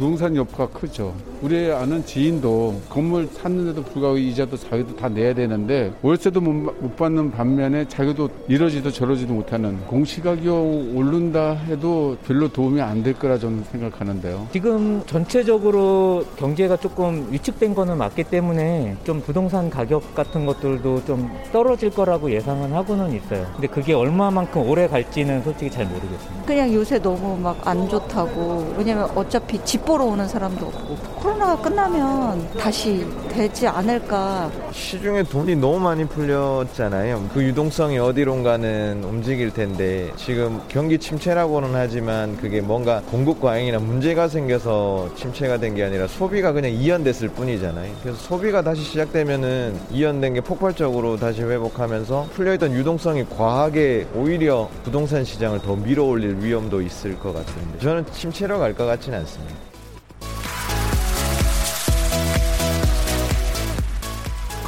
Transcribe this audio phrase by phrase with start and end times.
[0.00, 1.12] 부동산 여파가 크죠.
[1.42, 7.30] 우리 아는 지인도 건물 샀는데도 불구하고 이자도 자기도 다 내야 되는데 월세도 못, 못 받는
[7.30, 10.54] 반면에 자기도 이러지도 저러지도 못하는 공시가격
[10.94, 14.48] 오른다 해도 별로 도움이 안 될 거라 저는 생각하는데요.
[14.52, 21.90] 지금 전체적으로 경제가 조금 위축된 거는 맞기 때문에 좀 부동산 가격 같은 것들도 좀 떨어질
[21.90, 23.46] 거라고 예상은 하고는 있어요.
[23.52, 26.44] 근데 그게 얼마만큼 오래 갈지는 솔직히 잘 모르겠습니다.
[26.46, 32.48] 그냥 요새 너무 막 안 좋다고 왜냐면 어차피 집 보러 오는 사람도 없고 코로나가 끝나면
[32.56, 37.28] 다시 되지 않을까 시중에 돈이 너무 많이 풀렸잖아요.
[37.34, 45.10] 그 유동성이 어디론가는 움직일 텐데 지금 경기 침체라고는 하지만 그게 뭔가 공급 과잉이나 문제가 생겨서
[45.16, 47.92] 침체가 된 게 아니라 소비가 그냥 이연됐을 뿐이잖아요.
[48.02, 55.60] 그래서 소비가 다시 시작되면은 이연된 게 폭발적으로 다시 회복하면서 풀려있던 유동성이 과하게 오히려 부동산 시장을
[55.62, 59.54] 더 밀어올릴 위험도 있을 것 같은데 저는 침체로 갈 것 같지는 않습니다.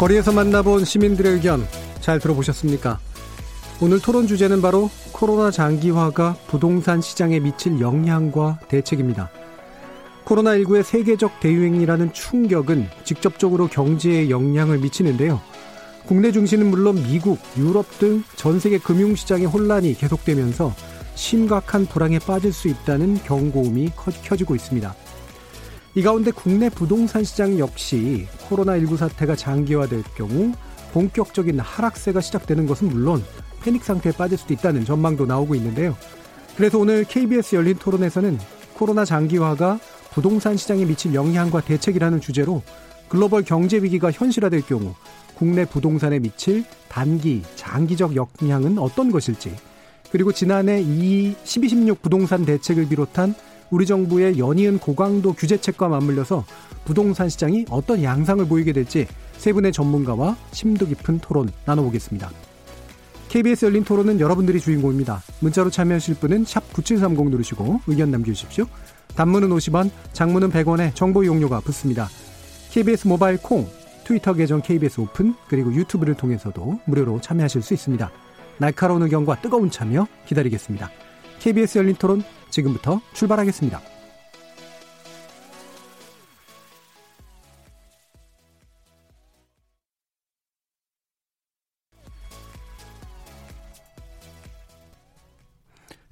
[0.02, 1.64] 거리에서 만나본 시민들의 의견
[2.00, 2.98] 잘 들어보셨습니까?
[3.80, 9.30] 오늘 토론 주제는 바로 코로나 장기화가 부동산 시장에 미칠 영향과 대책입니다.
[10.24, 15.40] 코로나19의 세계적 대유행이라는 충격은 직접적으로 경제에 영향을 미치는데요.
[16.04, 20.74] 국내 중심은 물론 미국, 유럽 등 전 세계 금융시장의 혼란이 계속되면서
[21.14, 23.92] 심각한 불황에 빠질 수 있다는 경고음이
[24.24, 24.96] 켜지고 있습니다.
[25.94, 30.52] 이 가운데 국내 부동산 시장 역시 코로나19 사태가 장기화될 경우
[30.92, 33.22] 본격적인 하락세가 시작되는 것은 물론
[33.62, 35.94] 패닉 상태에 빠질 수도 있다는 전망도 나오고 있는데요.
[36.56, 38.38] 그래서 오늘 KBS 열린 토론에서는
[38.72, 39.78] 코로나 장기화가
[40.12, 42.62] 부동산 시장에 미칠 영향과 대책이라는 주제로
[43.08, 44.94] 글로벌 경제 위기가 현실화될 경우
[45.34, 49.54] 국내 부동산에 미칠 단기, 장기적 영향은 어떤 것일지,
[50.10, 53.34] 그리고 지난해 이1216 부동산 대책을 비롯한
[53.72, 56.44] 우리 정부의 연이은 고강도 규제책과 맞물려서
[56.84, 62.30] 부동산 시장이 어떤 양상을 보이게 될지 세 분의 전문가와 심도 깊은 토론 나눠보겠습니다.
[63.30, 65.22] KBS 열린 토론은 여러분들이 주인공입니다.
[65.40, 68.66] 문자로 참여하실 분은 9730 누르시고 의견 남겨주십시오.
[69.16, 72.10] 단문은 50원, 장문은 100원에 정보 이용료가 붙습니다.
[72.72, 73.66] KBS 모바일 콩,
[74.04, 78.10] 트위터 계정 KBS 오픈, 그리고 유튜브를 통해서도 무료로 참여하실 수 있습니다.
[78.58, 80.90] 날카로운 의견과 뜨거운 참여 기다리겠습니다.
[81.40, 82.22] KBS 열린 토론
[82.52, 83.80] 지금부터 출발하겠습니다.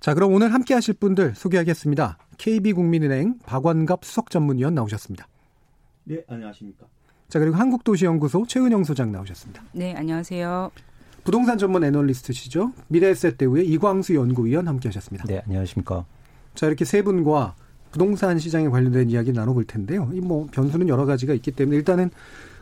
[0.00, 2.18] 자, 그럼 오늘 함께 하실 분들 소개하겠습니다.
[2.38, 5.28] KB국민은행 박원갑 수석전문위원 나오셨습니다.
[6.04, 6.86] 네, 안녕하십니까.
[7.28, 9.62] 자, 그리고 한국도시연구소 최은영 소장 나오셨습니다.
[9.72, 10.70] 네, 안녕하세요.
[11.22, 12.72] 부동산 전문 애널리스트시죠.
[12.88, 15.26] 미래에셋대우의 이광수 연구위원 함께 하셨습니다.
[15.26, 16.06] 네, 안녕하십니까.
[16.54, 17.54] 자, 이렇게 세 분과
[17.92, 20.10] 부동산 시장에 관련된 이야기 나눠볼 텐데요.
[20.12, 22.10] 이 뭐 변수는 여러 가지가 있기 때문에 일단은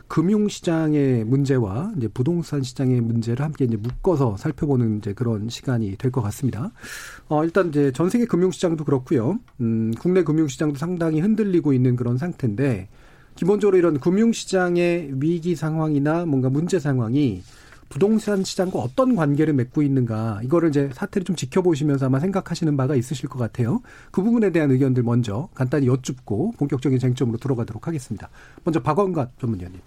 [0.07, 6.11] 금융 시장의 문제와 이제 부동산 시장의 문제를 함께 이제 묶어서 살펴보는 이제 그런 시간이 될
[6.11, 6.71] 것 같습니다.
[7.27, 9.37] 어, 일단 이제 전 세계 금융 시장도 그렇고요.
[9.61, 12.89] 음, 국내 금융 시장도 상당히 흔들리고 있는 그런 상태인데
[13.35, 17.43] 기본적으로 이런 금융 시장의 위기 상황이나 뭔가 문제 상황이
[17.89, 23.27] 부동산 시장과 어떤 관계를 맺고 있는가 이거를 이제 사태를 좀 지켜보시면서 아마 생각하시는 바가 있으실
[23.27, 23.81] 것 같아요.
[24.11, 28.29] 그 부분에 대한 의견들 먼저 간단히 여쭙고 본격적인 쟁점으로 들어가도록 하겠습니다.
[28.63, 29.81] 먼저 박원갑 전문위원님.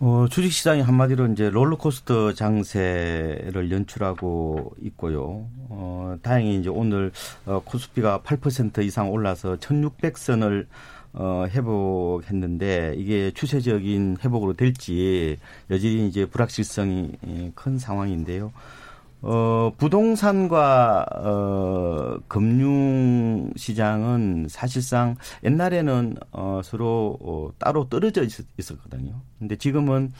[0.00, 5.48] 어, 주식시장이 한마디로 이제 롤러코스터 장세를 연출하고 있고요.
[5.70, 7.10] 어, 다행히 이제 오늘
[7.46, 10.66] 어, 코스피가 8% 이상 올라서 1600선을
[11.12, 15.36] 어, 회복했는데 이게 추세적인 회복으로 될지
[15.70, 17.12] 여전히 이제 불확실성이
[17.54, 18.52] 큰 상황인데요.
[19.20, 28.30] 어, 부동산과, 어, 금융 시장은 사실상 옛날에는, 어, 서로, 어, 따로 떨어져 있,
[28.70, 30.12] 었거든요 근데 지금은,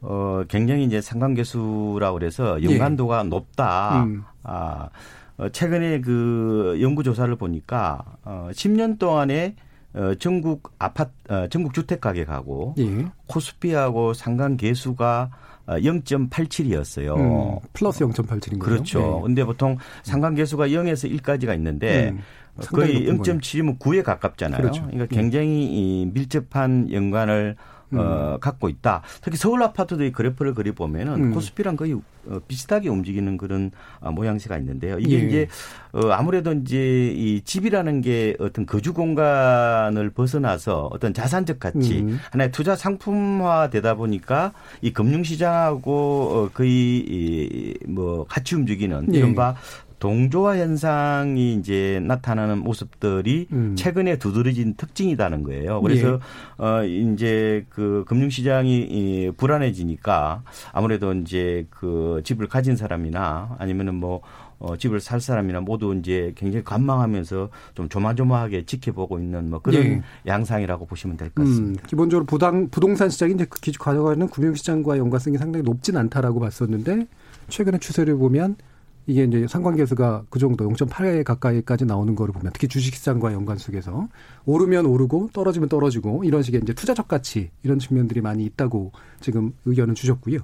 [0.00, 3.28] 어, 굉장히 이제 상관계수라고 그래서 연관도가 예.
[3.28, 4.04] 높다.
[4.04, 4.22] 음.
[4.44, 4.90] 아,
[5.38, 9.56] 어, 최근에 그 연구 조사를 보니까, 어, 10년 동안에
[9.96, 13.06] 어, 전국 아파트, 어, 전국 주택 가격하고 예.
[13.26, 15.30] 코스피하고 상관 계수가
[15.66, 17.16] 0.87이었어요.
[17.16, 18.58] 음, 플러스 0.87인 거죠.
[18.58, 19.00] 그렇죠.
[19.00, 19.22] 네.
[19.22, 22.20] 근데 보통 상관 계수가 0에서 1까지가 있는데 음,
[22.68, 24.60] 거의 0.7이면 9에 가깝잖아요.
[24.60, 24.82] 그렇죠.
[24.82, 27.75] 그러니까 굉장히 이 밀접한 연관을 음.
[27.92, 29.02] 어, 갖고 있다.
[29.22, 31.34] 특히 서울 아파트들의 그래프를 그리 보면은 음.
[31.34, 31.94] 코스피랑 거의
[32.28, 34.98] 어, 비슷하게 움직이는 그런 어, 모양새가 있는데요.
[34.98, 35.26] 이게 예.
[35.26, 35.48] 이제
[35.92, 42.18] 어, 아무래도 이제 이 집이라는 게 어떤 거주 공간을 벗어나서 어떤 자산적 가치 음.
[42.32, 49.18] 하나의 투자 상품화 되다 보니까 이 금융시장하고 어, 거의 이뭐 같이 움직이는 예.
[49.18, 49.54] 이른바
[49.98, 53.74] 동조화 현상이 이제 나타나는 모습들이 음.
[53.76, 55.80] 최근에 두드러진 특징이라는 거예요.
[55.80, 56.20] 그래서
[56.60, 56.62] 예.
[56.62, 64.20] 어 이제 그 금융 시장이 이 불안해지니까 아무래도 이제 그 집을 가진 사람이나 아니면은 뭐
[64.58, 70.02] 어, 집을 살 사람이나 모두 이제 굉장히 관망하면서 좀 조마조마하게 지켜보고 있는 뭐 그런 예.
[70.26, 71.82] 양상이라고 보시면 될 것 같습니다.
[71.82, 77.06] 음, 기본적으로 부당, 부동산 시장이 이제 그 기준 가져가는 금융시장과 연관성이 상당히 높진 않다라고 봤었는데
[77.48, 78.56] 최근의 추세를 보면
[79.06, 84.08] 이게 이제 상관계수가 그 정도 0.8에 가까이까지 나오는 거를 보면 특히 주식시장과 연관 속에서
[84.44, 89.94] 오르면 오르고 떨어지면 떨어지고 이런 식의 이제 투자적 가치 이런 측면들이 많이 있다고 지금 의견을
[89.94, 90.38] 주셨고요.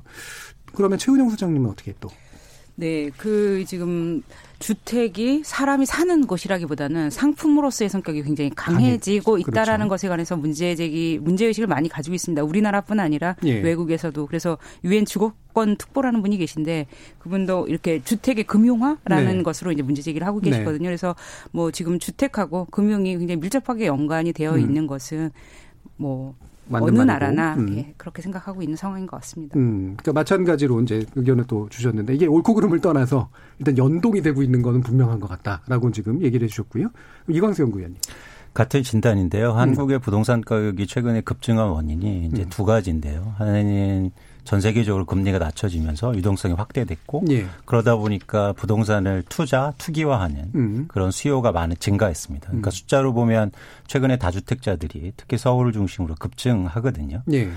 [0.74, 2.08] 그러면 최은영 소장님은 어떻게 또?
[2.74, 4.22] 네, 그 지금
[4.58, 9.50] 주택이 사람이 사는 곳이라기보다는 상품으로서의 성격이 굉장히 강해지고 그렇죠.
[9.50, 9.90] 있다라는 그렇죠.
[9.90, 12.44] 것에 관해서 문제 제기 문제 의식을 많이 가지고 있습니다.
[12.44, 13.60] 우리나라뿐 아니라 예.
[13.60, 16.86] 외국에서도 그래서 유엔 주거권 특보라는 분이 계신데
[17.18, 19.42] 그분도 이렇게 주택의 금융화라는 네.
[19.42, 20.78] 것으로 이제 문제 제기를 하고 계시거든요.
[20.78, 20.86] 네.
[20.86, 21.16] 그래서
[21.50, 24.60] 뭐 지금 주택하고 금융이 굉장히 밀접하게 연관이 되어 음.
[24.60, 25.30] 있는 것은
[25.96, 26.36] 뭐
[26.70, 27.76] 어느 나라나 음.
[27.76, 29.58] 예, 그렇게 생각하고 있는 상황인 것 같습니다.
[29.58, 33.28] 음, 그러니까 마찬가지로 이제 의견을 또 주셨는데 이게 옳고 그름을 떠나서
[33.58, 36.88] 일단 연동이 되고 있는 거는 분명한 것 같다라고 지금 얘기를 해주셨고요.
[37.28, 37.98] 이광수 연구위원님.
[38.54, 39.52] 같은 진단인데요.
[39.52, 40.00] 한국의 음.
[40.00, 42.46] 부동산 가격이 최근에 급증한 원인이 이제 음.
[42.50, 43.34] 두 가지인데요.
[43.38, 44.10] 하나는
[44.44, 47.46] 전 세계적으로 금리가 낮춰지면서 유동성이 확대됐고 예.
[47.64, 50.84] 그러다 보니까 부동산을 투자 투기화하는 음.
[50.88, 52.48] 그런 수요가 많은 증가했습니다.
[52.48, 52.70] 그러니까 음.
[52.70, 53.52] 숫자로 보면
[53.86, 57.22] 최근에 다주택자들이 특히 서울을 중심으로 급증하거든요.
[57.32, 57.50] 예.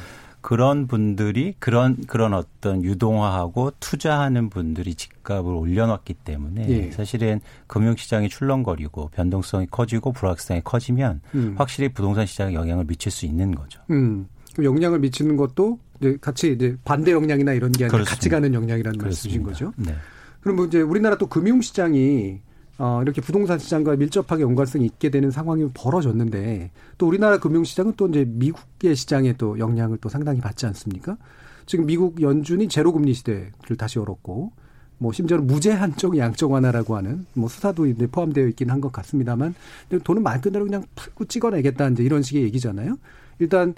[0.45, 6.91] 그런 분들이 그런 그런 어떤 유동화하고 투자하는 분들이 집값을 올려놨기 때문에 예.
[6.91, 11.55] 사실은 금융시장이 출렁거리고 변동성이 커지고 불확실성이 커지면 음.
[11.57, 13.81] 확실히 부동산 시장에 영향을 미칠 수 있는 거죠.
[13.89, 14.27] 음.
[14.61, 19.03] 영향을 미치는 것도 이제 같이 이제 반대 영향이나 이런 게 아니라 같이 가는 그렇습니다.
[19.05, 19.73] 말씀이신 거죠.
[19.77, 19.95] 네.
[20.41, 22.39] 그럼 뭐 이제 우리나라 또 금융 시장이
[22.77, 28.25] 어, 이렇게 부동산 시장과 밀접하게 연관성이 있게 되는 상황이 벌어졌는데 또 우리나라 금융시장은 또 이제
[28.27, 31.17] 미국의 시장에 또 영향을 또 상당히 받지 않습니까?
[31.65, 34.51] 지금 미국 연준이 제로금리 시대를 다시 열었고
[34.97, 39.55] 뭐 심지어는 무제한적 양적 완화라고 하는 뭐 수사도 이제 포함되어 있긴 한 것 같습니다만
[40.03, 42.97] 돈은 말 그대로 그냥 풀고 찍어내겠다 이제 이런 식의 얘기잖아요.
[43.39, 43.73] 일단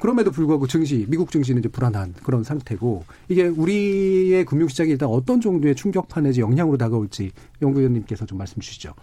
[0.00, 5.74] 그럼에도 불구하고 증시, 미국 증시는 이제 불안한 그런 상태고 이게 우리의 금융시장이 일단 어떤 정도의
[5.76, 7.30] 충격파 내지 영향으로 다가올지
[7.62, 8.94] 연구위원님께서 좀 말씀 주시죠.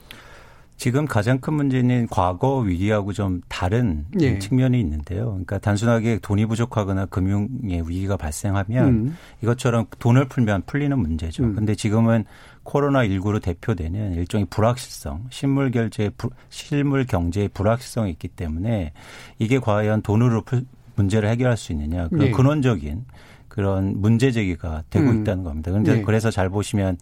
[0.77, 4.37] 지금 가장 큰 문제는 과거 위기하고 좀 다른 예.
[4.37, 5.25] 측면이 있는데요.
[5.25, 9.17] 그러니까 단순하게 돈이 부족하거나 금융의 위기가 발생하면 음.
[9.41, 11.43] 이것처럼 돈을 풀면 풀리는 문제죠.
[11.43, 11.55] 음.
[11.55, 12.25] 근데 지금은
[12.63, 16.11] 코로나19로 대표되는 일종의 불확실성, 실물 결제,
[16.49, 18.91] 실물 경제의 불확실성이 있기 때문에
[19.39, 20.63] 이게 과연 돈으로 풀,
[20.97, 22.31] 문제를 해결할 수 있느냐 그런 네.
[22.31, 23.05] 근원적인
[23.47, 25.21] 그런 문제 제기가 되고 음.
[25.21, 25.71] 있다는 겁니다.
[25.71, 26.01] 그런데 네.
[26.01, 26.97] 그래서 잘 보시면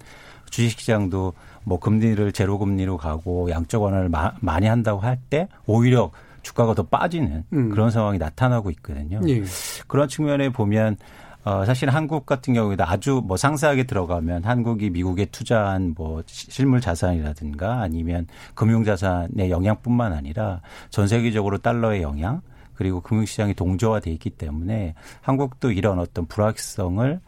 [0.52, 1.34] 주식시장도
[1.64, 6.12] 뭐 금리를 제로 금리로 가고 양적 완화를 마, 많이 한다고 할 때 오히려
[6.44, 7.70] 주가가 더 빠지는 음.
[7.72, 9.20] 그런 상황이 나타나고 있거든요.
[9.22, 9.44] 네.
[9.88, 10.98] 그런 측면에 보면
[11.44, 17.82] 어, 사실 한국 같은 경우에도 아주 뭐 상세하게 들어가면 한국이 미국에 투자한 뭐 실물 자산이라든가
[17.82, 22.42] 아니면 금융 자산의 영향뿐만 아니라 전 세계적으로 달러의 영향
[22.76, 27.20] 그리고 금융시장이 동조화돼 있기 때문에 한국도 이런 어떤 불확실성을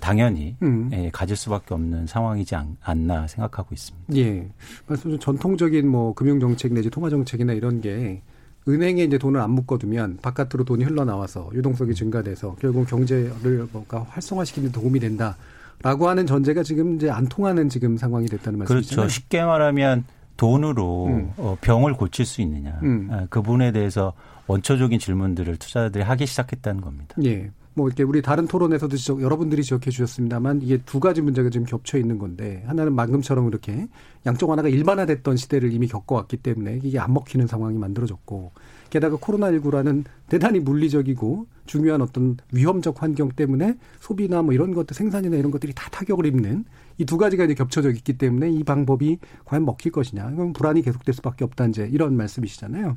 [0.00, 0.90] 당연히 음.
[0.92, 2.76] 예, 가질 수밖에 없는 상황이지 않,
[3.06, 4.16] 나 생각하고 있습니다.
[4.16, 4.48] 예.
[4.86, 8.20] 말씀 전통적인 뭐 금융 정책 내지 통화 정책이나 이런 게
[8.68, 14.78] 은행에 이제 돈을 안 묶어두면 바깥으로 돈이 흘러나와서 유동성이 증가돼서 결국 경제를 뭔가 활성화시키는 데
[14.78, 15.36] 도움이 된다
[15.82, 18.96] 라고 하는 전제가 지금 이제 안 통하는 지금 상황이 됐다는 말씀이죠.
[18.96, 19.08] 그렇죠.
[19.08, 20.04] 쉽게 말하면
[20.36, 21.32] 돈으로 음.
[21.36, 22.78] 어, 병을 고칠 수 있느냐.
[22.82, 23.08] 음.
[23.10, 24.12] 아, 그 부분에 대해서
[24.48, 27.14] 원초적인 질문들을 투자자들이 하기 시작했다는 겁니다.
[27.24, 27.50] 예.
[27.74, 31.96] 뭐 이렇게 우리 다른 토론에서도 지적, 여러분들이 지적해 주셨습니다만 이게 두 가지 문제가 지금 겹쳐
[31.96, 33.86] 있는 건데 하나는 방금처럼 이렇게
[34.26, 38.50] 양쪽 하나가 일반화됐던 시대를 이미 겪어왔기 때문에 이게 안 먹히는 상황이 만들어졌고
[38.90, 45.52] 게다가 코로나19라는 대단히 물리적이고 중요한 어떤 위험적 환경 때문에 소비나 뭐 이런 것들 생산이나 이런
[45.52, 46.64] 것들이 다 타격을 입는
[46.98, 50.30] 이 두 가지가 이제 겹쳐져 있기 때문에 이 방법이 과연 먹힐 것이냐.
[50.32, 52.96] 그럼 불안이 계속될 수밖에 없다 이제 이런 말씀이시잖아요.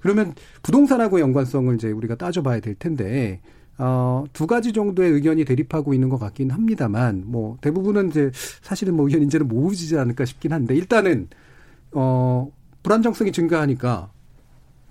[0.00, 3.40] 그러면 부동산하고 연관성을 이제 우리가 따져봐야 될 텐데
[3.78, 8.30] 어, 두 가지 정도의 의견이 대립하고 있는 것 같긴 합니다만, 뭐, 대부분은 이제,
[8.60, 11.28] 사실은 뭐 의견 인제는 모으지 않을까 싶긴 한데, 일단은,
[11.92, 12.52] 어,
[12.82, 14.10] 불안정성이 증가하니까,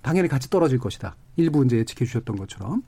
[0.02, 1.14] 당연히 같이 떨어질 것이다.
[1.36, 2.82] 일부 이제 예측해 주셨던 것처럼.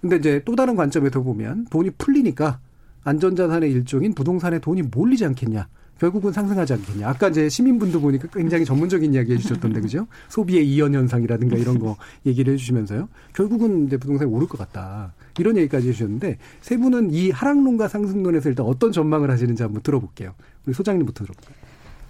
[0.00, 2.60] 근데 이제 또 다른 관점에서 보면 돈이 풀리니까
[3.04, 5.68] 안전자산의 일종인 부동산에 돈이 몰리지 않겠냐.
[5.98, 7.08] 결국은 상승하지 않겠냐.
[7.08, 10.06] 아까 이제 시민분도 보니까 굉장히 전문적인 이야기 해주셨던데, 그죠?
[10.28, 13.08] 소비의 이연 현상이라든가 이런 거 얘기를 해주시면서요.
[13.34, 15.12] 결국은 이제 부동산이 오를 것 같다.
[15.38, 20.34] 이런 얘기까지 해주셨는데, 세 분은 이 하락론과 상승론에서 일단 어떤 전망을 하시는지 한번 들어볼게요.
[20.66, 21.56] 우리 소장님부터 들어볼까요?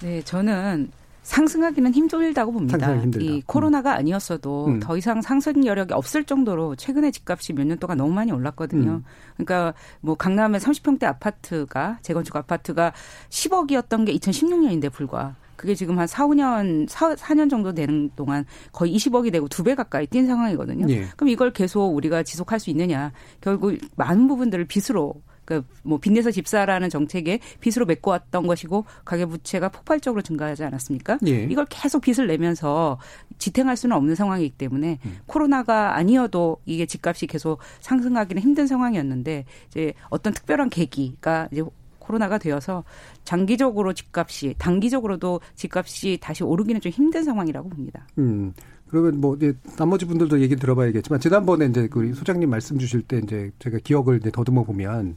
[0.01, 0.91] 네, 저는
[1.29, 2.79] 상승하기는 힘들다고 봅니다.
[3.23, 4.81] 이 코로나가 아니었어도 음.
[4.81, 8.91] 더 이상 상승 여력이 없을 정도로 최근에 집값이 몇 년 동안 너무 많이 올랐거든요.
[8.93, 9.05] 음.
[9.35, 12.95] 그러니까 뭐 강남의 30평대 아파트가 재건축 아파트가
[13.29, 18.95] 10억이었던 게 2016년인데 불과 그게 지금 한 4, 5년, 4, 4년 정도 되는 동안 거의
[18.97, 20.87] 20억이 되고 두 배 가까이 뛴 상황이거든요.
[20.89, 21.05] 예.
[21.17, 23.13] 그럼 이걸 계속 우리가 지속할 수 있느냐.
[23.43, 25.15] 결국 많은 부분들을 빚으로
[25.49, 31.19] 그뭐 빚내서 집사라는 정책에 빚으로 메꿔왔던 것이고 가계부채가 폭발적으로 증가하지 않았습니까?
[31.27, 31.45] 예.
[31.45, 32.99] 이걸 계속 빚을 내면서
[33.39, 35.19] 지탱할 수는 없는 상황이기 때문에 음.
[35.27, 41.63] 코로나가 아니어도 이게 집값이 계속 상승하기는 힘든 상황이었는데 이제 어떤 특별한 계기가 이제
[41.99, 42.85] 코로나가 되어서
[43.25, 48.07] 장기적으로 집값이 단기적으로도 집값이 다시 오르기는 좀 힘든 상황이라고 봅니다.
[48.19, 48.53] 음.
[48.89, 53.51] 그러면 뭐 이제 나머지 분들도 얘기 들어봐야겠지만 지난번에 이제 그 소장님 말씀 주실 때 이제
[53.59, 55.17] 제가 기억을 이제 더듬어 보면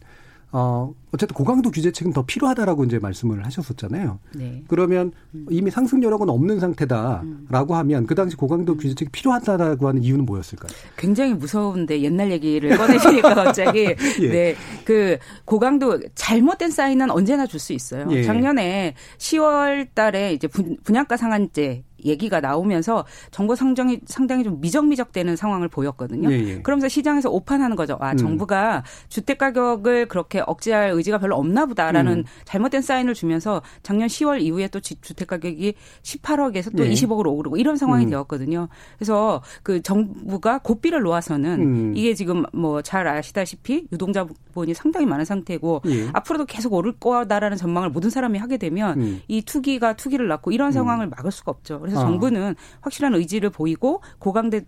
[0.53, 4.19] 어, 어쨌든 고강도 규제책은 더 필요하다라고 이제 말씀을 하셨었잖아요.
[4.35, 4.63] 네.
[4.67, 5.11] 그러면
[5.49, 7.77] 이미 상승 여력은 없는 상태다라고 음.
[7.77, 10.71] 하면 그 당시 고강도 규제책이 필요하다라고 하는 이유는 뭐였을까요?
[10.97, 14.29] 굉장히 무서운데 옛날 얘기를 꺼내시니까 갑자기 예.
[14.29, 14.55] 네.
[14.85, 18.07] 그 고강도 잘못된 사인은 언제나 줄 수 있어요.
[18.09, 18.23] 예.
[18.23, 26.31] 작년에 10월 달에 이제 분양가 상한제 얘기가 나오면서 정부 상정이 상당히 좀 미적미적되는 상황을 보였거든요.
[26.31, 26.61] 예, 예.
[26.61, 27.97] 그러면서 시장에서 오판하는 거죠.
[28.01, 28.17] 아, 음.
[28.17, 32.23] 정부가 주택 가격을 그렇게 억제할 의지가 별로 없나 보다라는 음.
[32.45, 36.89] 잘못된 사인을 주면서 작년 10월 이후에 또 주택 가격이 18억에서 또 예.
[36.91, 38.09] 20억으로 오르고 이런 상황이 음.
[38.09, 38.67] 되었거든요.
[38.97, 41.93] 그래서 그 정부가 고삐를 놓아서는 음.
[41.95, 46.09] 이게 지금 뭐 잘 아시다시피 유동자 본이 상당히 많은 상태고 예.
[46.11, 49.21] 앞으로도 계속 오를 거다라는 전망을 모든 사람이 하게 되면 음.
[49.27, 50.71] 이 투기가 투기를 낳고 이런 음.
[50.71, 51.81] 상황을 막을 수가 없죠.
[51.91, 52.09] 그래서 어.
[52.09, 54.61] 정부는 확실한 의지를 보이고 고강도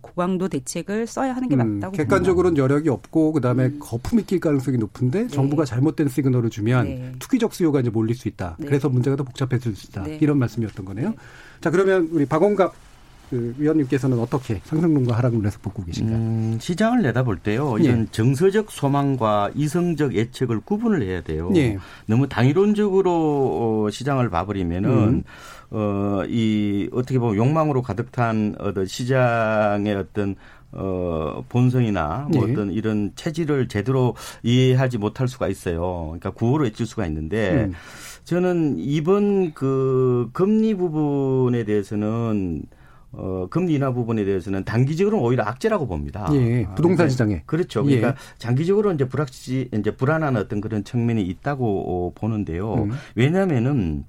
[0.00, 2.62] 고강도 대책을 써야 하는 게 음, 맞다고 객관적으로는 봅니다.
[2.62, 3.78] 여력이 없고 그다음에 음.
[3.80, 5.28] 거품이 낄 가능성이 높은데 네.
[5.28, 7.12] 정부가 잘못된 시그널을 주면 네.
[7.18, 8.56] 투기적 수요가 이제 몰릴 수 있다.
[8.58, 8.66] 네.
[8.66, 10.04] 그래서 문제가 더 복잡해질 수 있다.
[10.04, 10.18] 네.
[10.20, 11.10] 이런 말씀이었던 거네요.
[11.10, 11.16] 네.
[11.60, 12.72] 자 그러면 우리 박원갑
[13.30, 16.16] 그 위원님께서는 어떻게 상승론과 하락론에서 보고 계신가요?
[16.16, 17.76] 음, 시장을 내다볼 때요.
[17.80, 17.84] 예.
[17.84, 21.50] 이런 정서적 소망과 이성적 예측을 구분을 해야 돼요.
[21.56, 21.78] 예.
[22.06, 25.22] 너무 당이론적으로 어, 시장을 봐버리면은 음.
[25.70, 30.36] 어, 이, 어떻게 보면 욕망으로 가득 탄 어떤 시장의 어떤
[30.72, 32.52] 어, 본성이나 뭐 네.
[32.52, 36.04] 어떤 이런 체질을 제대로 이해하지 못할 수가 있어요.
[36.08, 37.72] 그러니까 구호로 외칠 수가 있는데 음.
[38.24, 42.62] 저는 이번 그 금리 부분에 대해서는
[43.12, 46.28] 어, 금리 인하 부분에 대해서는 단기적으로는 오히려 악재라고 봅니다.
[46.34, 47.42] 예, 부동산 아, 시장에.
[47.46, 47.82] 그렇죠.
[47.82, 48.14] 그러니까 예.
[48.38, 52.74] 장기적으로 이제 불확시, 이제 불안한 어떤 그런 측면이 있다고 보는데요.
[52.74, 52.90] 음.
[53.14, 54.04] 왜냐면은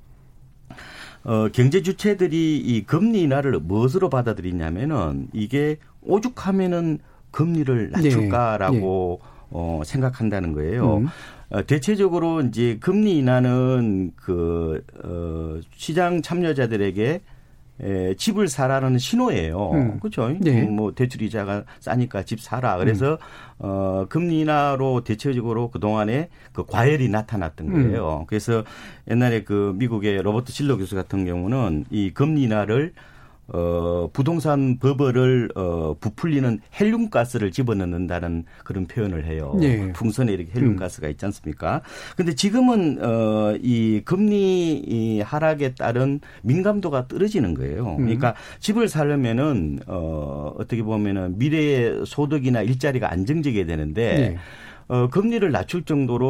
[1.23, 6.99] 어, 경제 주체들이 이 금리 인하를 무엇으로 받아들이냐면은 이게 오죽하면은
[7.31, 9.27] 금리를 낮출까라고 네.
[9.29, 9.39] 네.
[9.51, 10.97] 어, 생각한다는 거예요.
[10.97, 11.07] 음.
[11.49, 17.21] 어, 대체적으로 이제 금리 인하는 그, 어, 시장 참여자들에게
[17.81, 19.71] 에, 집을 사라는 신호예요.
[19.71, 19.99] 음.
[19.99, 20.29] 그렇죠?
[20.39, 20.63] 네.
[20.63, 22.77] 뭐 대출 이자가 싸니까 집 사라.
[22.77, 23.17] 그래서 음.
[23.59, 27.73] 어 금리 인하로 대체적으로 그 동안에 그 과열이 나타났던 음.
[27.73, 28.19] 거예요.
[28.21, 28.25] 음.
[28.27, 28.63] 그래서
[29.09, 32.93] 옛날에 그 미국의 로버트 실러 교수 같은 경우는 이 금리 인하를
[33.53, 39.55] 어, 부동산 버블을 어, 부풀리는 헬륨 가스를 집어넣는다는 그런 표현을 해요.
[39.59, 39.91] 네.
[39.93, 41.11] 풍선에 이렇게 헬륨가스가 음.
[41.11, 41.81] 있지 않습니까?
[42.15, 47.95] 근데 지금은 어, 이 금리 이 하락에 따른 민감도가 떨어지는 거예요.
[47.97, 48.05] 음.
[48.05, 54.37] 그러니까 집을 살려면은 어, 어떻게 보면은 미래의 소득이나 일자리가 안정적이어야 되는데 네.
[54.89, 56.27] 어, 금리를 낮출 정도로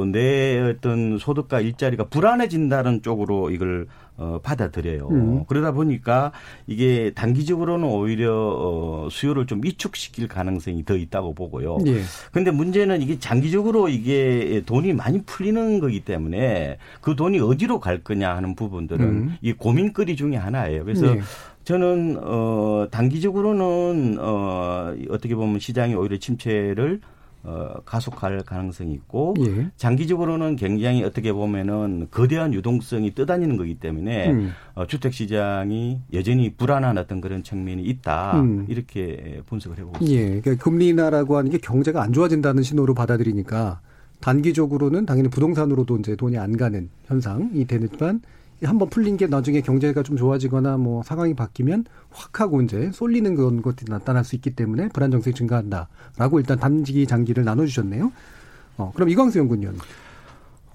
[0.00, 5.08] 어, 내 어떤 소득과 일자리가 불안해진다는 쪽으로 이걸 어, 받아들여요.
[5.10, 5.44] 음.
[5.46, 6.30] 그러다 보니까
[6.66, 11.78] 이게 단기적으로는 오히려 어, 수요를 좀 위축시킬 가능성이 더 있다고 보고요.
[11.86, 12.02] 예.
[12.30, 18.36] 근데 문제는 이게 장기적으로 이게 돈이 많이 풀리는 거기 때문에 그 돈이 어디로 갈 거냐
[18.36, 19.36] 하는 부분들은 음.
[19.40, 20.84] 이 고민거리 중에 하나예요.
[20.84, 21.20] 그래서 예.
[21.64, 27.00] 저는 어 단기적으로는 어 어떻게 보면 시장이 오히려 침체를
[27.44, 29.70] 어, 가속할 가능성이 있고 예.
[29.76, 34.52] 장기적으로는 굉장히 어떻게 보면은 거대한 유동성이 떠다니는 거기 때문에 음.
[34.74, 38.64] 어, 주택 시장이 여전히 불안한 어떤 그런 측면이 있다 음.
[38.68, 40.16] 이렇게 분석을 해보고 있습니다.
[40.16, 43.80] 예, 그러니까 금리 인하라고 하는 게 경제가 안 좋아진다는 신호로 받아들이니까
[44.20, 48.22] 단기적으로는 당연히 부동산으로도 이제 돈이 안 가는 현상이 되지만
[48.64, 53.62] 한번 풀린 게 나중에 경제가 좀 좋아지거나 뭐 상황이 바뀌면 확 하고 이제 쏠리는 그런
[53.62, 58.12] 것들이 나타날 수 있기 때문에 불안 정책이 증가한다라고 일단 단기 장기를 나눠주셨네요.
[58.76, 59.76] 어, 그럼 이광수 연구위원.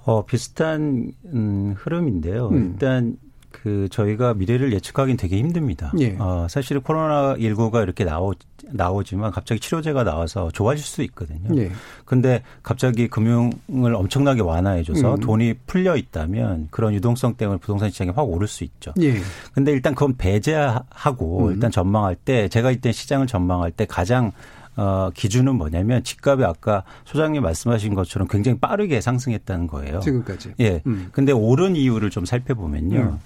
[0.05, 2.49] 어, 비슷한 음, 흐름인데요.
[2.49, 2.71] 음.
[2.73, 3.17] 일단
[3.51, 5.91] 그 저희가 미래를 예측하기는 되게 힘듭니다.
[5.99, 6.15] 예.
[6.19, 8.33] 어, 사실 코로나 19가 이렇게 나오
[8.71, 11.49] 나오지만 갑자기 치료제가 나와서 좋아질 수 있거든요.
[11.59, 11.71] 예.
[12.05, 15.19] 근데 갑자기 금융을 엄청나게 완화해줘서 음.
[15.19, 18.93] 돈이 풀려 있다면 그런 유동성 때문에 부동산 시장이 확 오를 수 있죠.
[19.01, 19.15] 예.
[19.53, 21.53] 근데 일단 그건 배제하고 음.
[21.53, 24.31] 일단 전망할 때 제가 이때 시장을 전망할 때 가장
[24.75, 29.99] 어, 기준은 뭐냐면 집값이 아까 소장님 말씀하신 것처럼 굉장히 빠르게 상승했다는 거예요.
[29.99, 30.53] 지금까지.
[30.61, 30.81] 예.
[30.85, 31.09] 음.
[31.11, 32.99] 근데 오른 이유를 좀 살펴보면요.
[32.99, 33.19] 음.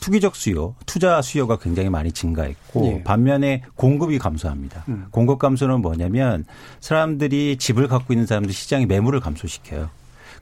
[0.00, 3.02] 투기적 수요, 투자 수요가 굉장히 많이 증가했고 예.
[3.02, 4.84] 반면에 공급이 감소합니다.
[4.88, 5.06] 음.
[5.10, 6.44] 공급 감소는 뭐냐면
[6.80, 9.90] 사람들이 집을 갖고 있는 사람들 시장의 매물을 감소시켜요.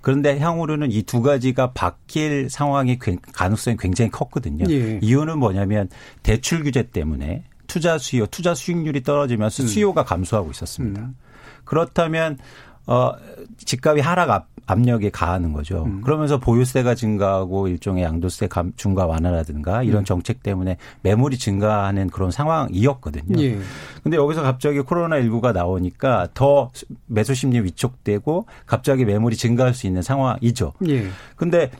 [0.01, 4.65] 그런데 향후로는 이 두 가지가 바뀔 상황이 가능성이 굉장히 컸거든요.
[4.71, 5.01] 예.
[5.03, 5.89] 이유는 뭐냐면
[6.23, 9.69] 대출 규제 때문에 투자 수요, 투자 수익률이 떨어지면서 음.
[9.69, 11.01] 수요가 감소하고 있었습니다.
[11.01, 11.17] 음.
[11.65, 12.39] 그렇다면
[12.87, 13.13] 어
[13.59, 15.85] 집값이 하락 앞, 압력이 가하는 거죠.
[15.85, 16.01] 음.
[16.03, 20.05] 그러면서 보유세가 증가하고 일종의 양도세 감, 중과 완화라든가 이런 음.
[20.05, 23.41] 정책 때문에 매물이 증가하는 그런 상황이었거든요.
[23.41, 23.59] 예.
[24.03, 26.71] 근데 여기서 갑자기 코로나19가 나오니까 더
[27.07, 30.73] 매수 심리 위축되고 갑자기 매물이 증가할 수 있는 상황이죠.
[30.89, 31.09] 예.
[31.37, 31.71] 근데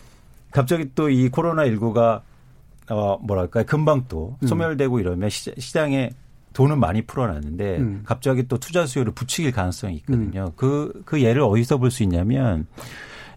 [0.53, 2.23] 갑자기 또 이 코로나19가
[2.89, 4.47] 어 뭐랄까 금방 또 음.
[4.47, 6.11] 소멸되고 이러면 시장에
[6.57, 8.03] 돈은 많이 풀어놨는데 음.
[8.07, 10.53] 갑자기 또 투자 수요를 붙이길 가능성이 있거든요.
[10.57, 11.03] 그그 음.
[11.05, 12.67] 그 예를 어디서 볼 수 있냐면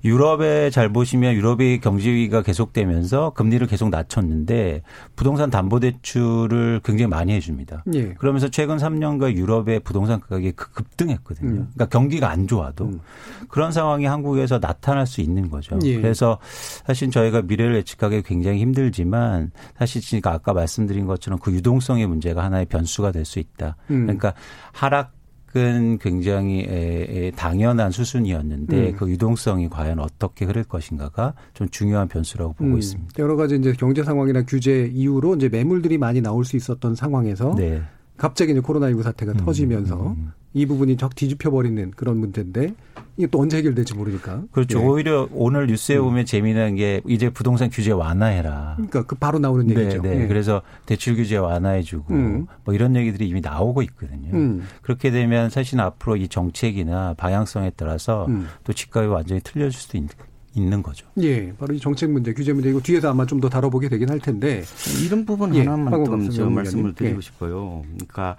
[0.03, 4.81] 유럽에 잘 보시면 유럽의 경제 위기가 계속되면서 금리를 계속 낮췄는데
[5.15, 7.83] 부동산 담보 대출을 굉장히 많이 해 줍니다.
[7.93, 8.13] 예.
[8.15, 11.49] 그러면서 최근 3년간 유럽의 부동산 가격이 급등했거든요.
[11.49, 11.55] 음.
[11.73, 12.99] 그러니까 경기가 안 좋아도 음.
[13.47, 15.79] 그런 상황이 한국에서 나타날 수 있는 거죠.
[15.83, 15.95] 예.
[15.95, 16.39] 그래서
[16.85, 22.65] 사실 저희가 미래를 예측하기 굉장히 힘들지만 사실 지금 아까 말씀드린 것처럼 그 유동성의 문제가 하나의
[22.65, 23.75] 변수가 될 수 있다.
[23.91, 24.07] 음.
[24.07, 24.33] 그러니까
[24.71, 25.18] 하락
[25.55, 28.95] 은 굉장히 당연한 수순이었는데 음.
[28.95, 32.77] 그 유동성이 과연 어떻게 흐를 것인가가 좀 중요한 변수라고 보고 음.
[32.77, 33.13] 있습니다.
[33.17, 37.81] 여러 가지 이제 경제 상황이나 규제 이후로 이제 매물들이 많이 나올 수 있었던 상황에서 네.
[38.17, 39.37] 갑자기 이제 코로나19 사태가 음.
[39.37, 40.33] 터지면서 음.
[40.53, 42.75] 이 부분이 적 뒤집혀 버리는 그런 문제인데
[43.19, 44.43] 이게 또 언제 해결될지 모르니까.
[44.53, 44.79] 그렇죠.
[44.79, 44.83] 예.
[44.83, 46.03] 오히려 오늘 뉴스에 음.
[46.03, 48.75] 보면 재미난 게 이제 부동산 규제 완화해라.
[48.77, 50.01] 그러니까 그 바로 나오는 네, 얘기죠.
[50.01, 50.21] 네.
[50.23, 50.27] 예.
[50.27, 52.47] 그래서 대출 규제 완화해주고 음.
[52.63, 54.29] 뭐 이런 얘기들이 이미 나오고 있거든요.
[54.33, 54.63] 음.
[54.81, 58.47] 그렇게 되면 사실 앞으로 이 정책이나 방향성에 따라서 음.
[58.63, 60.09] 또 집값이 완전히 틀려질 수도 있는.
[60.55, 61.05] 있는 거죠.
[61.21, 64.19] 예, 바로 이 정책 문제, 규제 문제 이거 뒤에서 아마 좀 더 다뤄보게 되긴 할
[64.19, 64.63] 텐데
[65.05, 67.21] 이런 부분 예, 하나만 좀 말씀을 드리고 예.
[67.21, 67.83] 싶어요.
[67.93, 68.35] 그러니까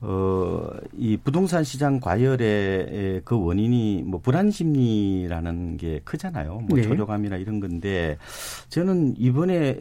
[0.00, 6.62] 어, 이 부동산 시장 과열의 그 원인이 뭐 불안 심리라는 게 크잖아요.
[6.68, 6.82] 뭐 네.
[6.82, 8.16] 초조감이나 이런 건데
[8.68, 9.76] 저는 이번에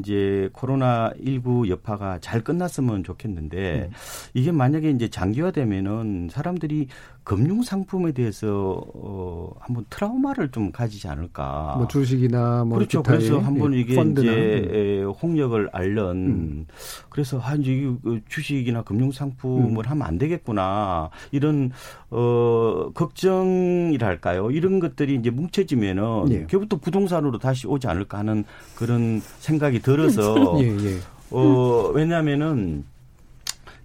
[0.00, 3.94] 이제 코로나 19 여파가 잘 끝났으면 좋겠는데 음.
[4.32, 6.88] 이게 만약에 이제 장기화되면은 사람들이
[7.28, 11.74] 금융 상품에 대해서 어 한번 트라우마를 좀 가지지 않을까.
[11.76, 13.02] 뭐 주식이나 뭐 그렇죠.
[13.02, 14.32] 그래서 한번 예, 이게 펀드나.
[14.32, 16.66] 이제 홍역을 알른 음.
[17.10, 19.90] 그래서 한 이게 그 주식이나 금융 상품을 음.
[19.90, 21.70] 하면 안 되겠구나 이런
[22.08, 26.46] 어 걱정이랄까요 이런 것들이 이제 뭉쳐지면은 예.
[26.48, 30.98] 결국 또 부동산으로 다시 오지 않을까 하는 그런 생각이 들어서 예, 예.
[31.30, 32.84] 어 왜냐하면은.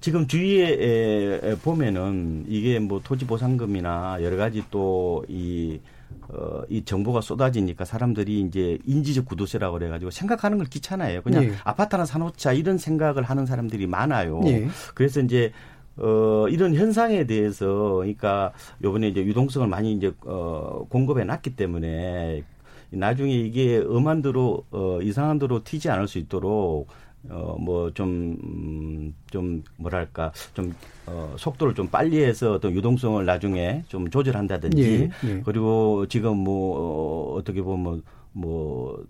[0.04, 5.80] 지금 주위에 보면은 이게 뭐 토지 보상금이나 여러 가지 또이
[6.28, 11.22] 어, 이 정보가 쏟아지니까 사람들이 이제 인지적 구도세라고 그래가지고 생각하는 걸 귀찮아요.
[11.22, 11.54] 그냥 예.
[11.64, 14.42] 아파트 하나 사놓자 이런 생각을 하는 사람들이 많아요.
[14.48, 14.68] 예.
[14.94, 15.54] 그래서 이제
[15.96, 18.52] 어, 이런 현상에 대해서, 그러니까,
[18.84, 22.44] 요번에 이제 유동성을 많이 이제, 어, 공급해 놨기 때문에,
[22.90, 26.88] 나중에 이게 엄한 대로, 어, 이상한 대로 튀지 않을 수 있도록,
[27.30, 30.74] 어, 뭐, 좀, 음, 좀, 뭐랄까, 좀,
[31.06, 35.42] 어, 속도를 좀 빨리 해서 어떤 유동성을 나중에 좀 조절한다든지, 예, 예.
[35.46, 39.04] 그리고 지금 뭐, 어, 어떻게 보면 뭐,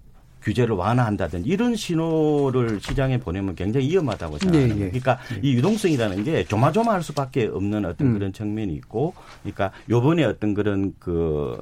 [0.43, 4.75] 규제를 완화한다든지 이런 신호를 시장에 보내면 굉장히 위험하다고 생각합니다.
[4.75, 4.85] 예, 예.
[4.89, 5.39] 그러니까 예.
[5.41, 8.13] 이 유동성이라는 게 조마조마할 수밖에 없는 어떤 음.
[8.13, 11.57] 그런 측면이 있고, 그러니까 요번에 어떤 그런 그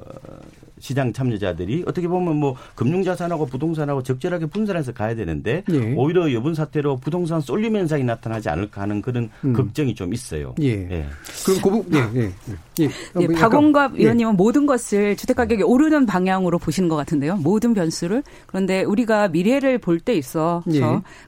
[0.82, 5.94] 시장 참여자들이 어떻게 보면 뭐 금융자산하고 부동산하고 적절하게 분산해서 가야 되는데 예.
[5.94, 9.52] 오히려 이번 사태로 부동산 쏠림 현상이 나타나지 않을까 하는 그런 음.
[9.52, 10.54] 걱정이 좀 있어요.
[10.60, 10.70] 예.
[10.90, 11.06] 예.
[11.46, 12.32] 그럼 그 부분, 예, 예.
[12.80, 12.88] 예.
[13.20, 13.26] 예.
[13.28, 14.02] 박원갑 예.
[14.02, 17.36] 의원님은 모든 것을 주택 가격이 오르는 방향으로 보시는 것 같은데요.
[17.36, 18.24] 모든 변수를.
[18.46, 20.80] 그런데 우리가 미래를 볼 때 있어서 예.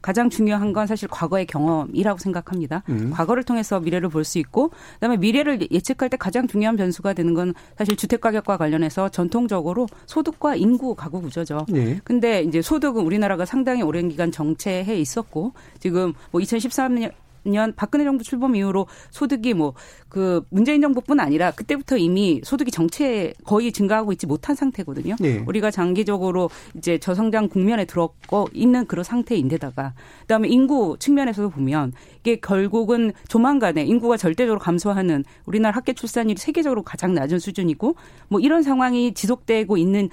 [0.03, 2.83] 가장 중요한 건 사실 과거의 경험이라고 생각합니다.
[2.89, 3.13] 음.
[3.15, 7.55] 과거를 통해서 미래를 볼 수 있고 그다음에 미래를 예측할 때 가장 중요한 변수가 되는 건
[7.79, 11.67] 사실 주택 가격과 관련해서 전통 결정적으로 소득과 인구 가구 구조죠.
[11.69, 12.01] 네.
[12.05, 17.13] 근데 이제 소득은 우리나라가 상당히 오랜 기간 정체해 있었고 지금 뭐 2013년
[17.45, 19.75] 년 박근혜 정부 출범 이후로 소득이 뭐
[20.15, 25.17] 그 문재인 정부뿐 아니라 그때부터 이미 소득이 정체 거의 증가하고 있지 못한 상태거든요.
[25.19, 25.43] 네.
[25.45, 33.13] 우리가 장기적으로 이제 저성장 국면에 들었고 있는 그런 상태인데다가 그다음에 인구 측면에서도 보면 이게 결국은
[33.27, 37.97] 조만간에 인구가 절대적으로 감소하는 우리나라 학계 출산율이 세계적으로 가장 낮은 수준이고
[38.29, 40.11] 뭐 이런 상황이 지속되고 있는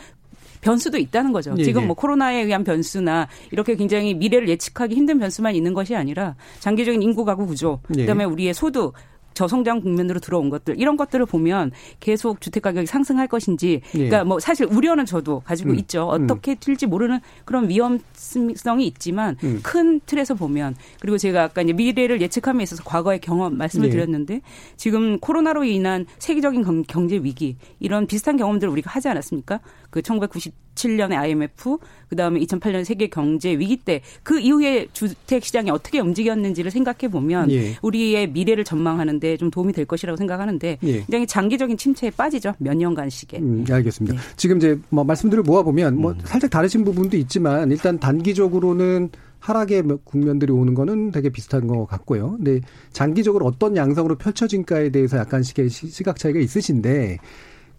[0.62, 1.54] 변수도 있다는 거죠.
[1.58, 1.86] 예, 지금 예.
[1.88, 7.26] 뭐 코로나에 의한 변수나 이렇게 굉장히 미래를 예측하기 힘든 변수만 있는 것이 아니라 장기적인 인구
[7.26, 8.02] 가구 구조, 예.
[8.02, 8.94] 그다음에 우리의 소득
[9.34, 13.98] 저성장 국면으로 들어온 것들 이런 것들을 보면 계속 주택 가격이 상승할 것인지 예.
[13.98, 15.76] 그러니까 뭐 사실 우려는 저도 가지고 음.
[15.80, 19.60] 있죠 어떻게 튈지 모르는 그런 위험성이 있지만 음.
[19.64, 23.92] 큰 틀에서 보면 그리고 제가 아까 이제 미래를 예측함에 있어서 과거의 경험 말씀을 예.
[23.92, 24.42] 드렸는데
[24.78, 31.78] 지금 코로나로 인한 세계적인 경제 위기 이런 비슷한 경험들을 우리가 하지 않았습니까 그 1997년의 IMF
[32.08, 37.78] 그다음에 2008년 세계 경제 위기 때 그 이후에 주택 시장이 어떻게 움직였는지를 생각해 보면 예.
[37.82, 40.92] 우리의 미래를 전망하는데 좀 도움이 될 것이라고 생각하는데 예.
[40.92, 43.40] 굉장히 장기적인 침체에 빠지죠 몇 년간씩에.
[43.40, 44.16] 음, 네, 알겠습니다.
[44.16, 44.22] 네.
[44.36, 46.18] 지금 이제 뭐 말씀들을 모아 보면 뭐 음.
[46.24, 52.36] 살짝 다르신 부분도 있지만 일단 단기적으로는 하락의 국면들이 오는 거는 되게 비슷한 것 같고요.
[52.38, 57.18] 근데 장기적으로 어떤 양상으로 펼쳐진가에 대해서 약간씩의 시각 차이가 있으신데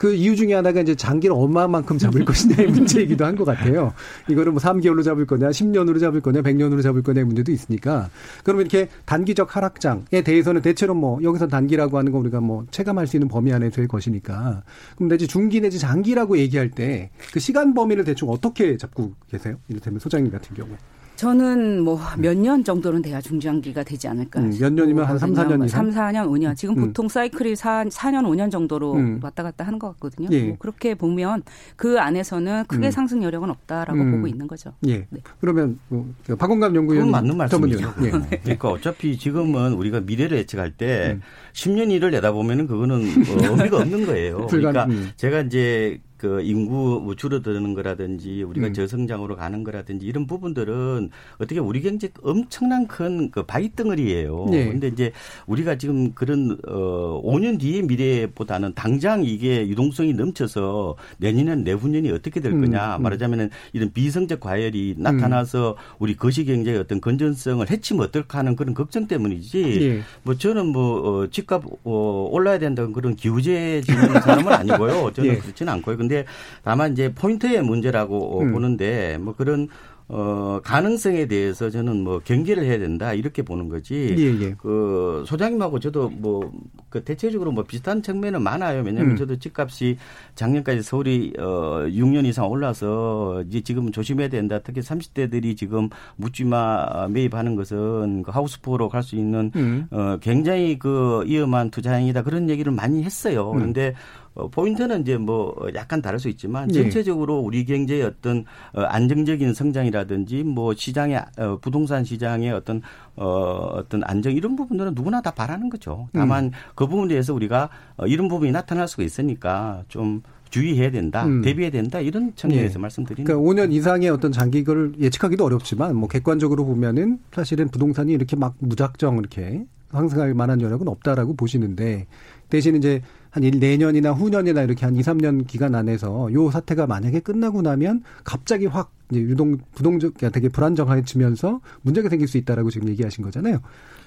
[0.02, 3.94] 그 이유 중에 하나가 이제 장기를 얼마만큼 잡을 것이냐의 문제이기도 한 것 같아요.
[4.28, 8.10] 이거를 뭐 3개월로 잡을 거냐, 10년으로 잡을 거냐, 100년으로 잡을 거냐의 문제도 있으니까.
[8.42, 13.16] 그러면 이렇게 단기적 하락장에 대해서는 대체로 뭐 여기서 단기라고 하는 거 우리가 뭐 체감할 수
[13.16, 14.64] 있는 범위 안에 될 것이니까.
[14.96, 19.54] 그럼 내지 중기 내지 장기라고 얘기할 때 그 시간 범위를 대충 어떻게 잡고 계세요?
[19.68, 20.76] 이를테면 소장님 같은 경우에.
[21.22, 24.40] 저는 뭐 몇 년 정도는 돼야 중장기가 되지 않을까.
[24.40, 25.92] 음, 몇 년이면 한 3, 4년 이상?
[25.92, 26.56] 3, 4년, 5년.
[26.56, 26.87] 지금 음.
[26.87, 29.20] 보통 사이클이 4, 4년, 5년 정도로 음.
[29.22, 30.28] 왔다 갔다 하는 것 같거든요.
[30.32, 30.48] 예.
[30.48, 31.44] 뭐 그렇게 보면
[31.76, 32.90] 그 안에서는 크게 음.
[32.90, 34.11] 상승 여력은 없다라고 음.
[34.11, 34.72] 보고 있는 거죠.
[34.88, 35.06] 예.
[35.11, 35.20] 네.
[35.40, 37.94] 그러면 뭐 박원감 연구위원 맞는 말씀이죠.
[38.02, 38.11] 예.
[38.42, 41.20] 그러니까 어차피 지금은 우리가 미래를 예측할 때
[41.52, 41.90] 10년 음.
[41.92, 44.48] 일을 내다보면 은 그거는 뭐 의미가 없는 거예요.
[44.50, 48.72] 그러니까 제가 이제 그 인구 뭐 줄어드는 거라든지 우리가 음.
[48.72, 54.46] 저성장으로 가는 거라든지 이런 부분들은 어떻게 우리 경제 엄청난 큰 그 바위덩어리예요.
[54.50, 54.66] 네.
[54.66, 55.11] 근데 이제
[55.46, 62.52] 우리가 지금 그런 어 5년 뒤의 미래보다는 당장 이게 유동성이 넘쳐서 내년엔 내후년이 어떻게 될
[62.61, 63.02] 거냐 음.
[63.02, 65.96] 말하자면은 이런 비성적 과열이 나타나서 음.
[65.98, 69.62] 우리 거시 경제의 어떤 건전성을 해치면 어떨까 하는 그런 걱정 때문이지.
[69.62, 70.00] 네.
[70.22, 75.12] 뭐 저는 뭐 어, 집값 어, 올라야 된다는 그런 기우제 지는 사람은 아니고요.
[75.14, 75.38] 저는 네.
[75.38, 75.96] 그렇지는 않고요.
[75.96, 76.27] 근데 근데
[76.62, 78.53] 다만 이제 포인트의 문제라고 음.
[78.53, 79.68] 보는데 뭐 그런
[80.09, 84.14] 어, 가능성에 대해서 저는 뭐 경계를 해야 된다 이렇게 보는 거지.
[84.18, 84.55] 예, 예.
[84.59, 86.53] 그 소장님하고 저도 뭐
[86.92, 88.83] 그 대체적으로 뭐 비슷한 측면은 많아요.
[88.83, 89.16] 왜냐하면 음.
[89.16, 89.96] 저도 집값이
[90.35, 94.61] 작년까지 서울이 어 6년 이상 올라서 이제 지금 조심해야 된다.
[94.62, 99.87] 특히 30대들이 지금 묻지마 매입하는 것은 그 하우스푸어로 갈 수 있는 음.
[99.90, 103.51] 어 굉장히 그 위험한 투자 행위다 그런 얘기를 많이 했어요.
[103.51, 103.59] 음.
[103.59, 106.74] 그런데 어, 포인트는 이제 뭐 약간 다를 수 있지만 네.
[106.74, 112.82] 전체적으로 우리 경제의 어떤 어, 안정적인 성장이라든지 뭐 시장의 어, 부동산 시장의 어떤
[113.16, 113.26] 어,
[113.74, 116.08] 어떤 안정 이런 부분들은 누구나 다 바라는 거죠.
[116.12, 116.50] 다만 음.
[116.74, 121.40] 그 부분에 대해서 우리가 어, 이런 부분이 나타날 수가 있으니까 좀 주의해야 된다, 음.
[121.42, 122.80] 대비해야 된다 이런 측면에서 예.
[122.80, 123.24] 말씀드리는.
[123.24, 129.18] 그러니까 5년 이상의 어떤 장기를 예측하기도 어렵지만 뭐 객관적으로 보면은 사실은 부동산이 이렇게 막 무작정
[129.18, 132.06] 이렇게 상승할 만한 여력은 없다라고 보시는데
[132.48, 137.20] 대신 이제 한 일, 내년이나 후년이나 이렇게 한 2, 3년 기간 안에서 요 사태가 만약에
[137.20, 143.24] 끝나고 나면 갑자기 확 이제 유동 부동적 되게 불안정해지면서 문제가 생길 수 있다라고 지금 얘기하신
[143.24, 143.60] 거잖아요.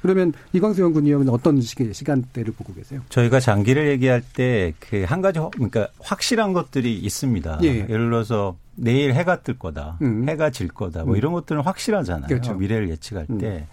[0.03, 3.01] 그러면 이광수 연구위원은 어떤 시간대를 보고 계세요?
[3.09, 7.59] 저희가 장기를 얘기할 때 그 한 가지 그러니까 확실한 것들이 있습니다.
[7.63, 7.67] 예.
[7.67, 10.29] 예를 들어서 내일 해가 뜰 거다, 음.
[10.29, 11.17] 해가 질 거다, 뭐 음.
[11.17, 12.27] 이런 것들은 확실하잖아요.
[12.27, 12.53] 그렇죠.
[12.53, 13.37] 미래를 예측할 음.
[13.39, 13.65] 때.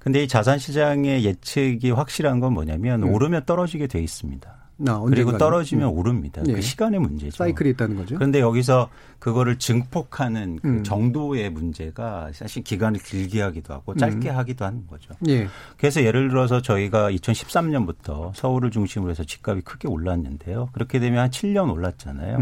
[0.00, 3.12] 근데 이 자산 시장의 예측이 확실한 건 뭐냐면 음.
[3.12, 4.57] 오르면 떨어지게 돼 있습니다.
[4.86, 5.98] 아, 그리고 떨어지면 음.
[5.98, 6.42] 오릅니다.
[6.42, 6.54] 그 네.
[6.54, 7.36] 그 시간의 문제죠.
[7.36, 8.14] 사이클이 있다는 거죠.
[8.14, 8.88] 그런데 여기서
[9.18, 10.84] 그거를 증폭하는 그 음.
[10.84, 14.36] 정도의 문제가 사실 기간을 길게 하기도 하고 짧게 음.
[14.36, 15.14] 하기도 하는 거죠.
[15.28, 15.48] 예.
[15.76, 20.68] 그래서 예를 들어서 저희가 2013년부터 서울을 중심으로 해서 집값이 크게 올랐는데요.
[20.72, 22.38] 그렇게 되면 한 7년 올랐잖아요.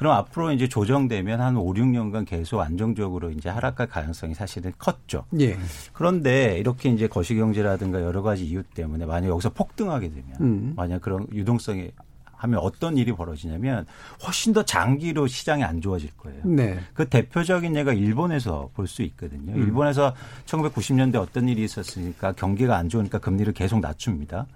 [0.00, 0.02] 음.
[0.02, 5.26] 그럼 앞으로 이제 조정되면 한 5, 6년간 계속 안정적으로 이제 하락할 가능성이 사실은 컸죠.
[5.38, 5.58] 예.
[5.92, 10.72] 그런데 이렇게 이제 거시경제라든가 여러 가지 이유 때문에 만약 여기서 폭등하게 되면 음.
[10.74, 11.90] 만약 그런 유동성이
[12.32, 13.84] 하면 어떤 일이 벌어지냐면
[14.26, 16.40] 훨씬 더 장기로 시장이 안 좋아질 거예요.
[16.46, 16.80] 네.
[16.94, 19.52] 그 대표적인 예가 일본에서 볼 수 있거든요.
[19.52, 19.62] 음.
[19.62, 20.14] 일본에서
[20.46, 24.46] 1990년대 어떤 일이 있었으니까 경기가 안 좋으니까 금리를 계속 낮춥니다.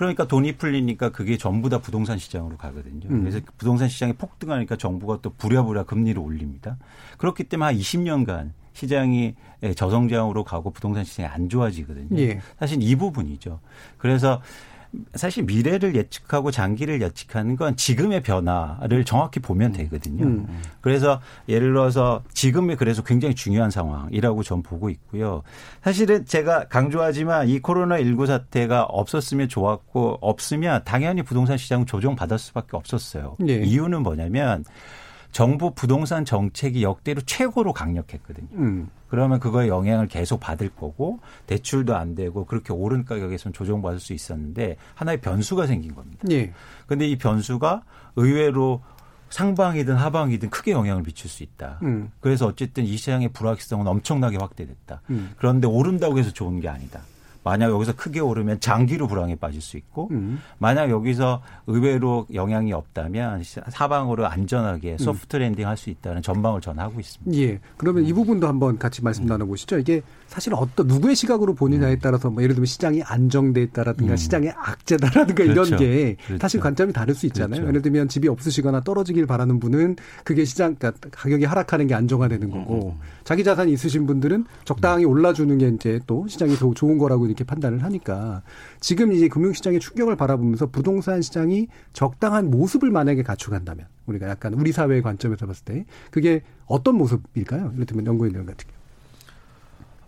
[0.00, 3.06] 그러니까 돈이 풀리니까 그게 전부 다 부동산 시장으로 가거든요.
[3.10, 3.20] 음.
[3.20, 6.78] 그래서 부동산 시장이 폭등하니까 정부가 또 부랴부랴 금리를 올립니다.
[7.18, 9.34] 그렇기 때문에 한 20년간 시장이
[9.76, 12.18] 저성장으로 가고 부동산 시장이 안 좋아지거든요.
[12.18, 12.40] 예.
[12.58, 13.60] 사실 이 부분이죠.
[13.98, 14.40] 그래서
[15.14, 20.24] 사실 미래를 예측하고 장기를 예측하는 건 지금의 변화를 정확히 보면 되거든요.
[20.24, 20.62] 음.
[20.80, 25.42] 그래서 예를 들어서 지금이 그래서 굉장히 중요한 상황이라고 전 보고 있고요.
[25.82, 33.36] 사실은 제가 강조하지만 이 코로나19 사태가 없었으면 좋았고 없으면 당연히 부동산 시장은 조정받을 수밖에 없었어요.
[33.38, 33.62] 네.
[33.64, 34.64] 이유는 뭐냐면
[35.32, 38.48] 정부 부동산 정책이 역대로 최고로 강력했거든요.
[38.54, 38.90] 음.
[39.08, 44.76] 그러면 그거에 영향을 계속 받을 거고 대출도 안 되고 그렇게 오른 가격에선 조정받을 수 있었는데
[44.94, 46.26] 하나의 변수가 생긴 겁니다.
[46.30, 46.52] 예.
[46.86, 47.82] 근데 이 변수가
[48.16, 48.82] 의외로
[49.30, 51.78] 상방이든 하방이든 크게 영향을 미칠 수 있다.
[51.82, 52.10] 음.
[52.20, 55.02] 그래서 어쨌든 이 시장의 불확실성은 엄청나게 확대됐다.
[55.10, 55.32] 음.
[55.38, 57.00] 그런데 오른다고 해서 좋은 게 아니다.
[57.42, 60.40] 만약 여기서 크게 오르면 장기로 불황에 빠질 수 있고 음.
[60.58, 64.98] 만약 여기서 의외로 영향이 없다면 하방으로 안전하게 음.
[64.98, 67.40] soft landing 할 수 있다는 전망을 전하고 있습니다.
[67.40, 67.58] 예.
[67.78, 69.28] 그러면 이 부분도 한번 같이 말씀 음.
[69.28, 69.78] 나눠보시죠.
[69.78, 71.98] 이게 사실 어떤 누구의 시각으로 보느냐에 음.
[72.02, 74.16] 따라서 뭐 예를 들면 시장이 안정돼 있다라든가 음.
[74.16, 75.52] 시장의 악재다라든가 그렇죠.
[75.52, 76.40] 이런 게 그렇죠.
[76.42, 77.62] 사실 관점이 다를 수 있잖아요.
[77.62, 77.68] 그렇죠.
[77.68, 82.96] 예를 들면 집이 없으시거나 떨어지길 바라는 분은 그게 시장 그러니까 가격이 하락하는 게 안정화되는 거고
[83.24, 87.82] 자기 자산이 있으신 분들은 적당히 올라주는 게 이제 또 시장이 더 좋은 거라고 이렇게 판단을
[87.84, 88.42] 하니까
[88.80, 95.02] 지금 이제 금융시장의 충격을 바라보면서 부동산 시장이 적당한 모습을 만약에 갖춰간다면 우리가 약간 우리 사회의
[95.02, 97.72] 관점에서 봤을 때 그게 어떤 모습일까요?
[97.74, 98.80] 예를 들면 연구인들 같은 경우.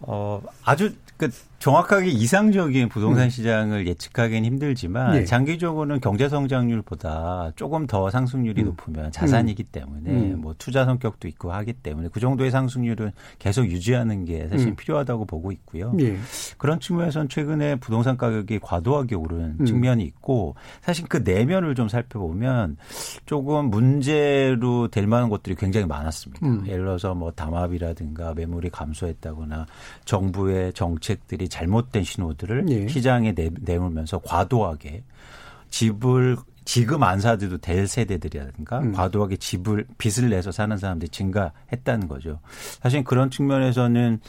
[0.01, 1.31] 어, 아주 그
[1.63, 3.31] 정확하게 이상적인 부동산 음.
[3.31, 5.25] 시장을 예측하기는 힘들지만 네.
[5.25, 8.67] 장기적으로는 경제 성장률보다 조금 더 상승률이 음.
[8.67, 10.41] 높으면 자산이기 때문에 음.
[10.41, 14.75] 뭐 투자 성격도 있고 하기 때문에 그 정도의 상승률은 계속 유지하는 게 사실 음.
[14.75, 15.93] 필요하다고 보고 있고요.
[15.93, 16.17] 네.
[16.59, 19.65] 그런 측면에서는 최근에 부동산 가격이 과도하게 오른 음.
[19.65, 22.77] 측면이 있고 사실 그 내면을 좀 살펴보면
[23.25, 26.45] 조금 문제로 될 만한 것들이 굉장히 많았습니다.
[26.45, 26.65] 음.
[26.67, 29.67] 예를 들어서 뭐 담합이라든가 매물이 감소했다거나
[30.05, 32.89] 정부의 정책들이 잘못된 신호들을 예.
[32.89, 35.05] 시장에 내, 내물면서 과도하게
[35.69, 38.93] 집을 지금 안 사도 될 세대들이라든가 음.
[38.93, 42.41] 과도하게 집을 빚을 내서 사는 사람들이 증가했다는 거죠.
[42.83, 44.21] 사실 그런 측면에서는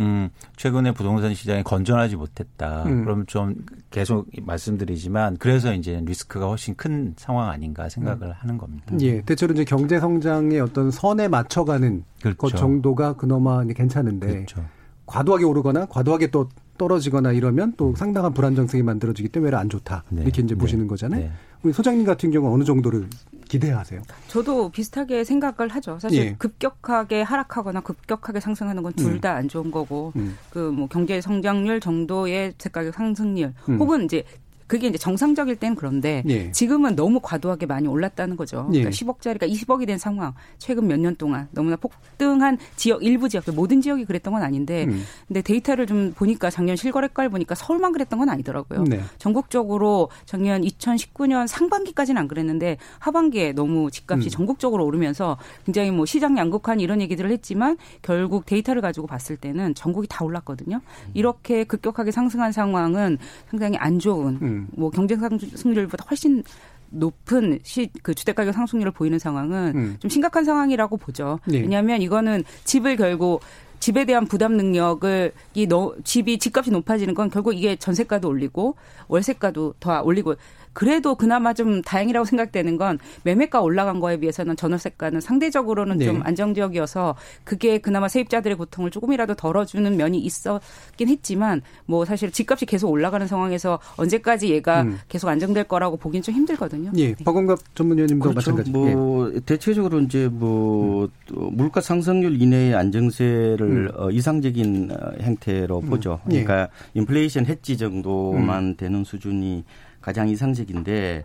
[0.00, 2.84] 음, 최근에 부동산 시장이 건전하지 못했다.
[2.84, 3.04] 음.
[3.04, 3.54] 그럼 좀
[3.90, 8.32] 계속 말씀드리지만 그래서 이제 리스크가 훨씬 큰 상황 아닌가 생각을 음.
[8.36, 8.94] 하는 겁니다.
[9.00, 9.22] 예.
[9.22, 12.36] 대체로 이제 경제 성장의 어떤 선에 맞춰가는 그렇죠.
[12.36, 14.64] 것 정도가 그나마 괜찮은데 그렇죠.
[15.08, 20.04] 과도하게 오르거나 과도하게 또 떨어지거나 이러면 또 상당한 불안정성이 만들어지기 때문에 안 좋다.
[20.10, 20.22] 네.
[20.22, 20.60] 이렇게 이제 네.
[20.60, 21.20] 보시는 거잖아요.
[21.22, 21.30] 네.
[21.62, 23.08] 우리 소장님 같은 경우 어느 정도를
[23.48, 24.02] 기대하세요?
[24.28, 25.98] 저도 비슷하게 생각을 하죠.
[25.98, 26.34] 사실 예.
[26.38, 29.48] 급격하게 하락하거나 급격하게 상승하는 건 둘 다안 음.
[29.48, 30.36] 좋은 거고, 음.
[30.50, 33.78] 그뭐 경제 성장률 정도의 세가격 상승률, 음.
[33.78, 34.24] 혹은 이제
[34.68, 36.52] 그게 이제 정상적일 땐 그런데 예.
[36.52, 38.68] 지금은 너무 과도하게 많이 올랐다는 거죠.
[38.72, 38.82] 예.
[38.84, 40.34] 그러니까 10억짜리가 20억이 된 상황.
[40.58, 45.02] 최근 몇 년 동안 너무나 폭등한 지역 일부 지역 모든 지역이 그랬던 건 아닌데 음.
[45.26, 48.84] 근데 데이터를 좀 보니까 작년 실거래가를 보니까 서울만 그랬던 건 아니더라고요.
[48.84, 49.00] 네.
[49.18, 54.30] 전국적으로 작년 2019년 상반기까지는 안 그랬는데 하반기에 너무 집값이 음.
[54.30, 60.08] 전국적으로 오르면서 굉장히 뭐 시장 양극화는 이런 얘기들을 했지만 결국 데이터를 가지고 봤을 때는 전국이
[60.10, 60.80] 다 올랐거든요.
[61.14, 64.57] 이렇게 급격하게 상승한 상황은 상당히 안 좋은 음.
[64.70, 66.42] 뭐 경쟁 상승률보다 훨씬
[66.90, 69.96] 높은 시, 그 주택가격 상승률을 보이는 상황은 음.
[70.00, 71.38] 좀 심각한 상황이라고 보죠.
[71.46, 71.60] 네.
[71.60, 73.40] 왜냐하면 이거는 집을 결국
[73.80, 78.74] 집에 대한 부담 능력을 이 너, 집이 집값이 높아지는 건 결국 이게 전세가도 올리고
[79.08, 80.34] 월세가도 더 올리고
[80.78, 86.04] 그래도 그나마 좀 다행이라고 생각되는 건 매매가 올라간 거에 비해서는 전월세가는 상대적으로는 네.
[86.04, 92.90] 좀 안정적이어서 그게 그나마 세입자들의 고통을 조금이라도 덜어주는 면이 있었긴 했지만 뭐 사실 집값이 계속
[92.90, 95.00] 올라가는 상황에서 언제까지 얘가 음.
[95.08, 96.92] 계속 안정될 거라고 보긴 좀 힘들거든요.
[96.94, 97.24] 예, 네.
[97.24, 98.52] 박원갑 전문위원님도 그렇죠.
[98.52, 98.70] 마찬가지.
[98.70, 99.40] 뭐 예.
[99.40, 101.56] 대체적으로 이제 뭐 음.
[101.56, 103.88] 물가 상승률 이내의 안정세를 음.
[103.96, 105.90] 어, 이상적인 어, 행태로 음.
[105.90, 106.20] 보죠.
[106.30, 106.44] 예.
[106.44, 107.00] 그러니까 예.
[107.00, 108.76] 인플레이션 해지 정도만 음.
[108.76, 109.64] 되는 수준이
[110.08, 111.24] 가장 이상적인데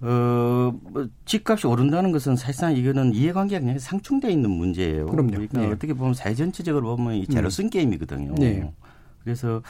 [0.00, 5.06] 어, 뭐 집값이 오른다는 것은 사실상 이거는 이해관계가 그냥 상충돼 있는 문제예요.
[5.06, 5.30] 그럼요.
[5.30, 5.66] 그러니까 네.
[5.68, 7.70] 어떻게 보면 사회 전체적으로 보면 이 제로슨 음.
[7.70, 8.34] 게임이거든요.
[8.36, 8.68] 네.
[9.22, 9.62] 그래서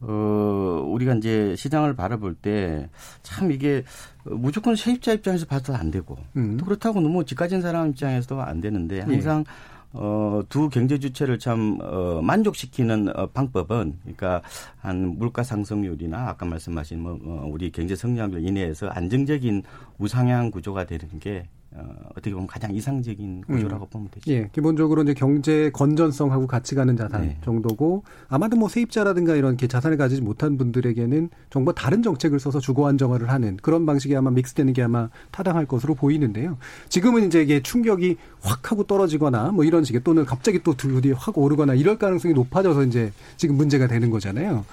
[0.00, 2.88] 어, 우리가 이제 시장을 바라볼 때
[3.22, 3.84] 참 이게
[4.24, 6.56] 무조건 세입자 입장에서 봐도 안 되고 음.
[6.56, 9.50] 또 그렇다고 너무 집 가진 사람 입장에서도 안 되는데 항상 네.
[9.92, 14.42] 어, 두 경제 주체를 참, 어, 만족시키는 어, 방법은, 그러니까,
[14.80, 19.62] 한 물가 상승률이나 아까 말씀하신 뭐, 어, 우리 경제 성장률 이내에서 안정적인
[19.98, 23.90] 우상향 구조가 되는 게 어, 어떻게 보면 가장 이상적인 구조라고 음.
[23.90, 24.30] 보면 되죠.
[24.32, 27.36] 예, 기본적으로 이제 경제 건전성하고 같이 가는 자산 네.
[27.44, 32.88] 정도고 아마도 뭐 세입자라든가 이런 게 자산을 가지지 못한 분들에게는 정부 다른 정책을 써서 주거
[32.88, 36.56] 안정화를 하는 그런 방식이 아마 믹스되는 게 아마 타당할 것으로 보이는데요.
[36.88, 41.36] 지금은 이제 이게 충격이 확 하고 떨어지거나 뭐 이런 식의 또는 갑자기 또 드디어 확
[41.36, 44.64] 오르거나 이럴 가능성이 높아져서 이제 지금 문제가 되는 거잖아요.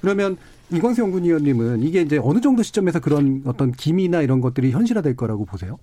[0.00, 0.36] 그러면
[0.72, 5.78] 이광수 연구위원님은 이게 이제 어느 정도 시점에서 그런 어떤 기미나 이런 것들이 현실화될 거라고 보세요?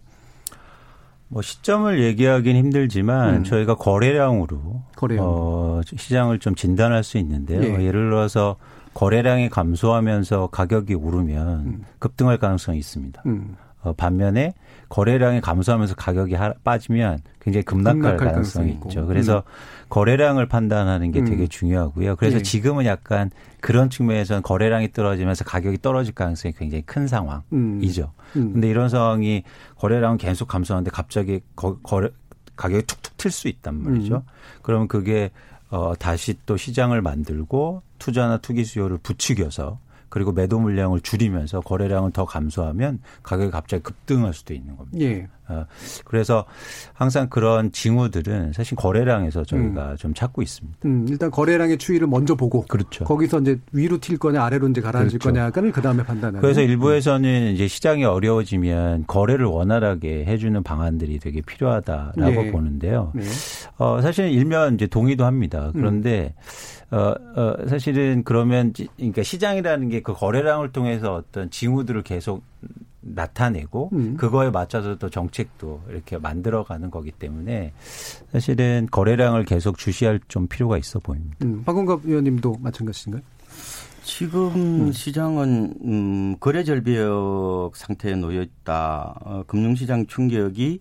[1.30, 3.44] 뭐 시점을 얘기하기는 힘들지만 음.
[3.44, 5.26] 저희가 거래량으로 거래량.
[5.28, 7.62] 어, 시장을 좀 진단할 수 있는데요.
[7.62, 7.86] 예.
[7.86, 8.56] 예를 들어서
[8.94, 11.84] 거래량이 감소하면서 가격이 오르면 음.
[12.00, 13.22] 급등할 가능성이 있습니다.
[13.26, 13.56] 음.
[13.88, 14.54] 어, 반면에
[14.90, 19.08] 거래량이 감소하면서 가격이 하, 빠지면 굉장히 급락할, 가능성이, 가능성이 있죠.
[19.08, 19.88] 그래서 음.
[19.90, 21.48] 거래량을 판단하는 게 되게 음.
[21.48, 22.16] 중요하고요.
[22.18, 22.42] 그래서 예.
[22.42, 28.12] 지금은 약간 그런 측면에서는 거래량이 떨어지면서 가격이 떨어질 가능성이 굉장히 큰 상황이죠.
[28.36, 28.42] 음.
[28.42, 28.54] 음.
[28.54, 29.44] 근데 이런 상황이
[29.78, 32.10] 거래량은 계속 감소하는데 갑자기 거, 거래
[32.56, 34.16] 가격이 툭툭 튈 수 있단 말이죠.
[34.16, 34.22] 음.
[34.62, 35.32] 그러면 그게
[35.70, 42.26] 어 다시 또 시장을 만들고 투자나 투기 수요를 부추겨서 그리고 매도 물량을 줄이면서 거래량을 더
[42.26, 45.00] 감소하면 가격이 갑자기 급등할 수도 있는 겁니다.
[45.00, 45.28] 예.
[45.50, 45.66] 어,
[46.06, 46.46] 그래서
[46.94, 49.98] 항상 그런 징후들은 사실 거래량에서 저희가 음.
[49.98, 50.80] 좀 찾고 있습니다.
[50.86, 53.06] 음, 일단 거래량의 추이를 먼저 보고 그렇죠.
[53.06, 55.30] 거기서 이제 위로 튈 거냐 아래로 이제 가라앉을 그렇죠.
[55.30, 56.42] 거냐를 그 다음에 판단하는.
[56.42, 62.52] 그래서 일부에서는 이제 시장이 어려워지면 거래를 원활하게 해 주는 방안들이 되게 필요하다라고 네.
[62.52, 63.12] 보는데요.
[63.14, 63.24] 네.
[63.78, 65.72] 어, 사실 일면 이제 동의도 합니다.
[65.74, 66.34] 그런데
[66.92, 66.98] 음.
[66.98, 72.42] 어, 어, 사실은 그러면, 그러니까 시장이라는 게 그 거래량을 통해서 어떤 징후들을 계속
[73.16, 74.18] 나타내고 음.
[74.18, 77.74] 그거에 맞춰서 또 정책도 이렇게 만들어가는 거기 때문에
[78.32, 81.38] 사실은 거래량을 계속 주시할 좀 필요가 있어 보입니다.
[81.44, 81.64] 음.
[81.64, 83.24] 박원갑 의원님도 마찬가지인가요?
[84.04, 84.92] 지금 음.
[84.92, 89.20] 시장은 음, 거래 절벽 상태에 놓여 있다.
[89.22, 90.80] 어, 금융시장 충격이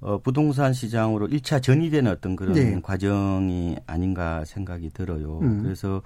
[0.00, 2.78] 어, 부동산 시장으로 1차 전이되는 어떤 그런 네.
[2.80, 5.40] 과정이 아닌가 생각이 들어요.
[5.40, 5.62] 음.
[5.62, 6.02] 그래서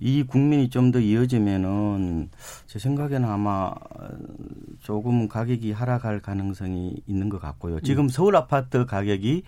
[0.00, 2.28] 이 국민이 좀 더 이어지면은
[2.66, 3.72] 제 생각에는 아마
[4.80, 7.80] 조금 가격이 하락할 가능성이 있는 것 같고요.
[7.80, 8.08] 지금 음.
[8.08, 9.42] 서울 아파트 가격이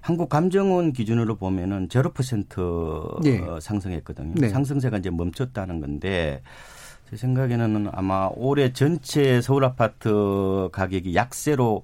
[0.00, 2.60] 한국 감정원 기준으로 보면은 제로 퍼센트
[3.22, 3.40] 네.
[3.60, 4.34] 상승했거든요.
[4.36, 4.48] 네.
[4.48, 6.42] 상승세가 이제 멈췄다는 건데
[7.10, 11.82] 제 생각에는 아마 올해 전체 서울 아파트 가격이 약세로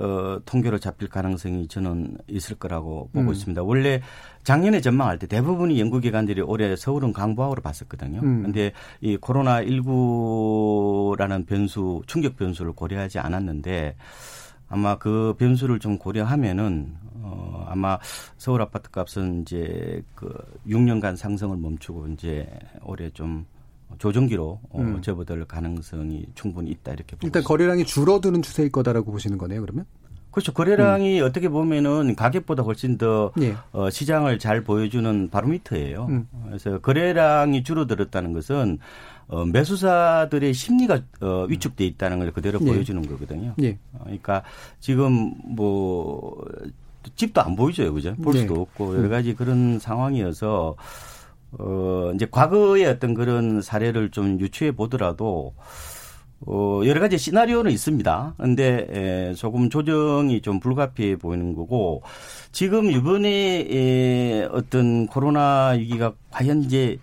[0.00, 3.32] 어, 통계로 잡힐 가능성이 저는 있을 거라고 보고 음.
[3.32, 3.62] 있습니다.
[3.62, 4.00] 원래
[4.44, 8.20] 작년에 전망할 때 대부분의 연구기관들이 올해 서울은 강보학으로 봤었거든요.
[8.20, 8.70] 그런데 음.
[9.00, 13.96] 이 코로나 19라는 변수, 충격 변수를 고려하지 않았는데
[14.68, 17.98] 아마 그 변수를 좀 고려하면은 어 아마
[18.36, 20.30] 서울 아파트 값은 이제 그
[20.68, 22.46] 6년간 상승을 멈추고 이제
[22.84, 23.46] 올해 좀
[23.98, 25.00] 조정기로 어, 음.
[25.00, 27.48] 접어들 가능성이 충분히 있다 이렇게 일단 있습니다.
[27.48, 29.60] 거래량이 줄어드는 추세일 거다라고 보시는 거네요.
[29.62, 29.86] 그러면?
[30.34, 30.52] 그렇죠.
[30.52, 31.26] 거래량이 음.
[31.26, 33.54] 어떻게 보면은 가격보다 훨씬 더 예.
[33.70, 36.06] 어, 시장을 잘 보여주는 바로미터예요.
[36.10, 36.28] 음.
[36.46, 38.80] 그래서 거래량이 줄어들었다는 것은
[39.28, 42.64] 어, 매수사들의 심리가 어, 위축돼 있다는 걸 그대로 예.
[42.64, 43.54] 보여주는 거거든요.
[43.62, 43.78] 예.
[43.92, 44.42] 어, 그러니까
[44.80, 46.44] 지금 뭐
[47.14, 48.16] 집도 안 보이죠, 그죠?
[48.16, 48.40] 볼 예.
[48.40, 49.10] 수도 없고 여러 음.
[49.10, 50.74] 가지 그런 상황이어서.
[51.56, 55.54] 어, 이제 과거의 어떤 그런 사례를 좀 유추해 보더라도
[56.46, 58.34] 어, 여러 가지 시나리오는 있습니다.
[58.36, 62.02] 근데 에, 조금 조정이 좀 불가피해 보이는 거고
[62.52, 66.98] 지금 이번에 에, 어떤 코로나 위기가 과연 이제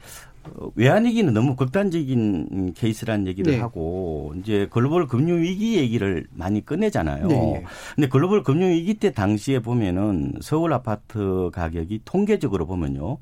[0.76, 3.60] 외환 위기는 너무 극단적인 케이스라는 얘기를 네.
[3.60, 7.28] 하고 이제 글로벌 금융 위기 얘기를 많이 꺼내잖아요.
[7.28, 7.64] 네.
[7.96, 13.18] 근데 글로벌 금융 위기 때 당시에 보면은 서울 아파트 가격이 통계적으로 보면요.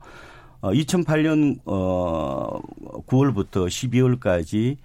[0.62, 2.60] 어, 2008년 어
[3.08, 4.78] 9월부터 12월까지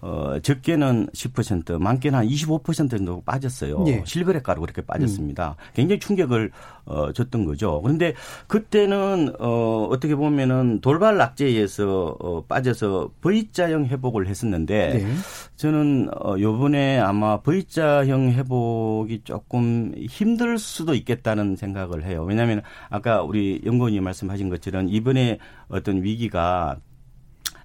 [0.00, 3.84] 어, 적게는 10%, 많게는 한 25% 정도 빠졌어요.
[3.88, 4.02] 예.
[4.06, 5.56] 실거래가로 그렇게 빠졌습니다.
[5.58, 5.70] 음.
[5.74, 6.50] 굉장히 충격을
[6.84, 7.80] 어, 줬던 거죠.
[7.82, 8.14] 그런데
[8.46, 15.14] 그때는 어, 어떻게 보면은 돌발 낙제에서 어, 빠져서 V자형 회복을 했었는데 네.
[15.56, 22.24] 저는 어, 요번에 아마 V자형 회복이 조금 힘들 수도 있겠다는 생각을 해요.
[22.26, 26.78] 왜냐하면 아까 우리 연구원이 말씀하신 것처럼 이번에 어떤 위기가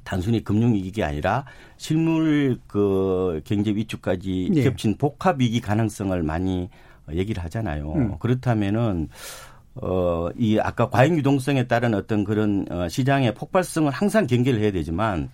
[0.08, 1.44] 단순히 금융 위기가 아니라
[1.76, 4.64] 실물 그 경제 위축까지 네.
[4.64, 6.70] 겹친 복합 위기 가능성을 많이
[7.12, 7.92] 얘기를 하잖아요.
[7.92, 8.18] 음.
[8.18, 9.10] 그렇다면은
[9.76, 15.30] 어, 이 아까 과잉 유동성에 따른 어떤 그런 어, 시장의 폭발성을 항상 경계를 해야 되지만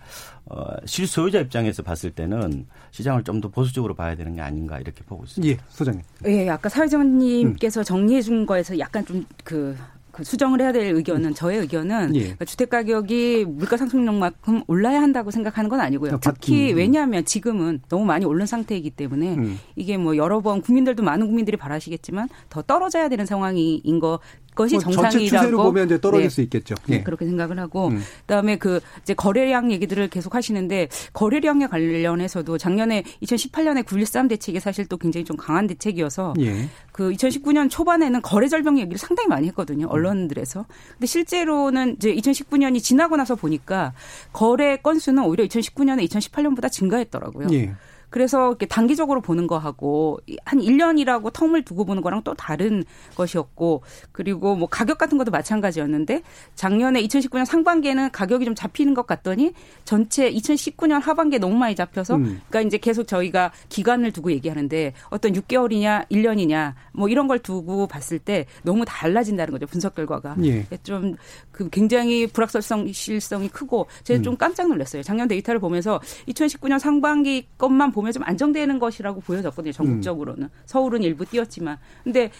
[0.46, 5.22] 어, 실소유자 입장에서 봤을 때는 시장을 좀 더 보수적으로 봐야 되는 게 아닌가 이렇게 보고
[5.24, 5.54] 있습니다.
[5.54, 6.02] 예, 소장님.
[6.26, 7.84] 예, 아까 사회자님께서 음.
[7.84, 9.76] 정리해 준 거에서 약간 좀 그
[10.14, 12.20] 그 수정을 해야 될 의견은 저의 의견은 예.
[12.20, 16.18] 그러니까 주택 가격이 물가 상승률만큼 올라야 한다고 생각하는 건 아니고요.
[16.22, 16.76] 특히 음.
[16.76, 19.58] 왜냐하면 지금은 너무 많이 오른 상태이기 때문에 음.
[19.74, 24.20] 이게 뭐 여러 번 국민들도 많은 국민들이 바라시겠지만 더 떨어져야 되는 상황인 거
[24.54, 26.30] 것이 뭐 정상이라고 전체 추세로 보면 이제 떨어질 네.
[26.30, 26.74] 수 있겠죠.
[26.86, 26.98] 네.
[26.98, 27.02] 네.
[27.02, 28.00] 그렇게 생각을 하고 음.
[28.20, 34.96] 그다음에 그 이제 거래량 얘기들을 계속 하시는데 거래량에 관련해서도 작년에 2018년에 9.13 대책이 사실 또
[34.96, 36.68] 굉장히 좀 강한 대책이어서 예.
[36.92, 39.86] 그 2019년 초반에는 거래 절벽 얘기를 상당히 많이 했거든요.
[39.88, 40.66] 언론들에서.
[40.92, 43.92] 근데 실제로는 이제 2019년이 지나고 나서 보니까
[44.32, 47.48] 거래 건수는 오히려 2019년에 2018년보다 증가했더라고요.
[47.52, 47.74] 예.
[48.14, 52.84] 그래서 이렇게 단기적으로 보는 거하고 한 1년이라고 텀을 두고 보는 거랑 또 다른
[53.16, 56.22] 것이었고 그리고 뭐 가격 같은 것도 마찬가지였는데
[56.54, 59.52] 작년에 2019년 상반기에는 가격이 좀 잡히는 것 같더니
[59.84, 62.40] 전체 2019년 하반기에 너무 많이 잡혀서 음.
[62.48, 68.20] 그러니까 이제 계속 저희가 기간을 두고 얘기하는데 어떤 6개월이냐 1년이냐 뭐 이런 걸 두고 봤을
[68.20, 70.64] 때 너무 달라진다는 거죠 분석 결과가 예.
[70.84, 71.16] 좀
[71.54, 74.22] 그 굉장히 불확실성 실성이 크고 제가 음.
[74.22, 79.72] 좀 깜짝 놀랐어요 작년 데이터를 보면서 2019년 상반기 것만 보면 보면 좀 안정되는 것이라고 보여졌거든요.
[79.72, 80.44] 전국적으로는.
[80.44, 80.48] 음.
[80.66, 81.78] 서울은 일부 뛰었지만.
[82.02, 82.30] 근데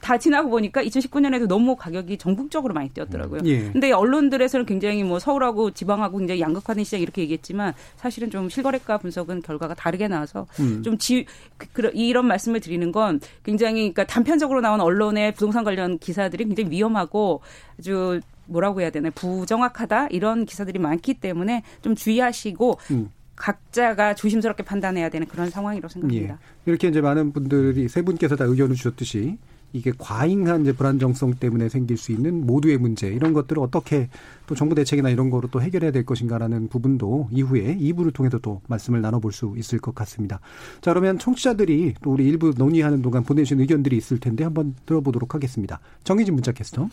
[0.00, 3.40] 다 지나고 보니까 2019년에도 너무 가격이 전국적으로 많이 뛰었더라고요.
[3.46, 3.70] 예.
[3.70, 9.40] 근데 언론들에서는 굉장히 뭐 서울하고 지방하고 굉장히 양극화된 시장 이렇게 얘기했지만 사실은 좀 실거래가 분석은
[9.40, 10.82] 결과가 다르게 나와서 음.
[10.82, 11.24] 좀 지,
[11.56, 17.40] 그, 이런 말씀을 드리는 건 굉장히 그러니까 단편적으로 나온 언론의 부동산 관련 기사들이 굉장히 위험하고
[17.78, 23.10] 아주 뭐라고 해야 되나 부정확하다 이런 기사들이 많기 때문에 좀 주의하시고 음.
[23.36, 26.34] 각자가 조심스럽게 판단해야 되는 그런 상황이라고 생각합니다.
[26.34, 26.38] 예.
[26.66, 29.38] 이렇게 이제 많은 분들이 세 분께서 다 의견을 주셨듯이
[29.74, 34.08] 이게 과잉한 이제 불안정성 때문에 생길 수 있는 모두의 문제 이런 것들을 어떻게
[34.46, 39.00] 또 정부 대책이나 이런 거로 또 해결해야 될 것인가라는 부분도 이후에 2부를 통해서 또 말씀을
[39.02, 40.38] 나눠볼 수 있을 것 같습니다.
[40.80, 45.80] 자 그러면 청취자들이 또 우리 일부 논의하는 동안 보내주신 의견들이 있을 텐데 한번 들어보도록 하겠습니다.
[46.04, 46.88] 정희진 문자 캐스터.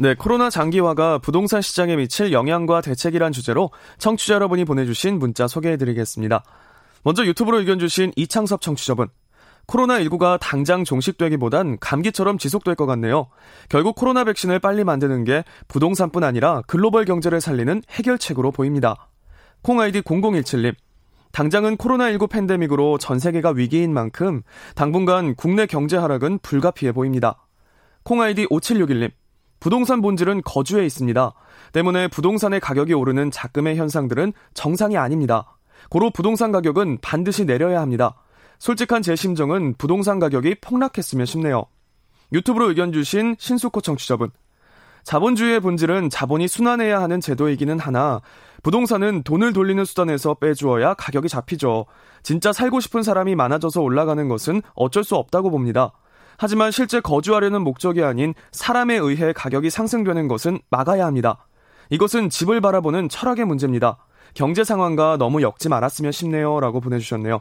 [0.00, 6.44] 네, 코로나 장기화가 부동산 시장에 미칠 영향과 대책이란 주제로 청취자 여러분이 보내주신 문자 소개해드리겠습니다.
[7.02, 9.08] 먼저 유튜브로 의견 주신 이창섭 청취자분.
[9.66, 13.26] 코로나19가 당장 종식되기보단 감기처럼 지속될 것 같네요.
[13.68, 19.08] 결국 코로나 백신을 빨리 만드는 게 부동산뿐 아니라 글로벌 경제를 살리는 해결책으로 보입니다.
[19.62, 20.76] 콩아이디 0017님.
[21.32, 24.42] 당장은 코로나19 팬데믹으로 전 세계가 위기인 만큼
[24.76, 27.48] 당분간 국내 경제 하락은 불가피해 보입니다.
[28.04, 29.10] 콩아이디 5761님.
[29.60, 31.32] 부동산 본질은 거주에 있습니다.
[31.72, 35.56] 때문에 부동산의 가격이 오르는 자금의 현상들은 정상이 아닙니다.
[35.90, 38.14] 고로 부동산 가격은 반드시 내려야 합니다.
[38.58, 41.66] 솔직한 제 심정은 부동산 가격이 폭락했으면 싶네요.
[42.32, 44.30] 유튜브로 의견 주신 신수코 청취자분.
[45.04, 48.20] 자본주의의 본질은 자본이 순환해야 하는 제도이기는 하나
[48.62, 51.86] 부동산은 돈을 돌리는 수단에서 빼주어야 가격이 잡히죠.
[52.22, 55.92] 진짜 살고 싶은 사람이 많아져서 올라가는 것은 어쩔 수 없다고 봅니다.
[56.38, 61.46] 하지만 실제 거주하려는 목적이 아닌 사람에 의해 가격이 상승되는 것은 막아야 합니다.
[61.90, 63.98] 이것은 집을 바라보는 철학의 문제입니다.
[64.34, 66.60] 경제 상황과 너무 엮지 말았으면 싶네요.
[66.60, 67.40] 라고 보내주셨네요.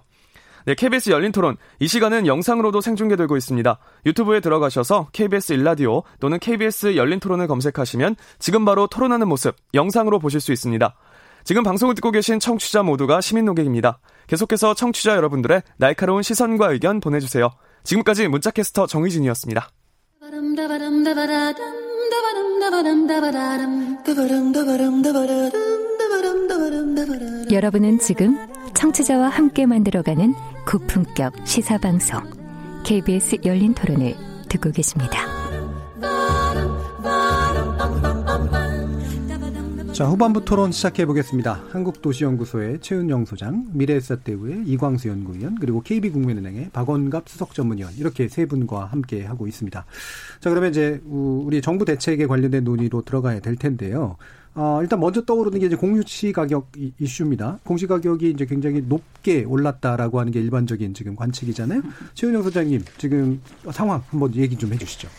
[0.66, 1.56] 네, KBS 열린 토론.
[1.80, 3.80] 이 시간은 영상으로도 생중계되고 있습니다.
[4.06, 10.42] 유튜브에 들어가셔서 KBS 일라디오 또는 KBS 열린 토론을 검색하시면 지금 바로 토론하는 모습 영상으로 보실
[10.42, 10.96] 수 있습니다.
[11.46, 14.00] 지금 방송을 듣고 계신 청취자 모두가 시민 노객입니다.
[14.28, 17.50] 계속해서 청취자 여러분들의 날카로운 시선과 의견 보내주세요.
[17.88, 19.70] 지금까지 문자캐스터 정희진이었습니다.
[27.50, 28.38] 여러분은 지금
[28.74, 30.34] 청취자와 함께 만들어가는
[30.68, 32.20] 고품격 시사방송
[32.84, 34.16] KBS 열린 토론을
[34.50, 35.37] 듣고 계십니다.
[39.98, 41.64] 자, 후반부 토론 시작해 보겠습니다.
[41.72, 49.26] 한국도시연구소의 최은영 소장, 미래에셋대우의 이광수 연구위원, 그리고 KB국민은행의 박원갑 수석 전문위원 이렇게 세 분과 함께
[49.26, 49.86] 하고 있습니다.
[50.40, 54.18] 자, 그러면 이제 우리 정부 대책에 관련된 논의로 들어가야 될 텐데요.
[54.54, 57.58] 어, 일단 먼저 떠오르는 게 이제 공시 가격 이슈입니다.
[57.64, 61.82] 공시 가격이 이제 굉장히 높게 올랐다라고 하는 게 일반적인 지금 관측이잖아요.
[62.14, 63.42] 최은영 소장님, 지금
[63.72, 65.10] 상황 한번 얘기 좀 해주시죠.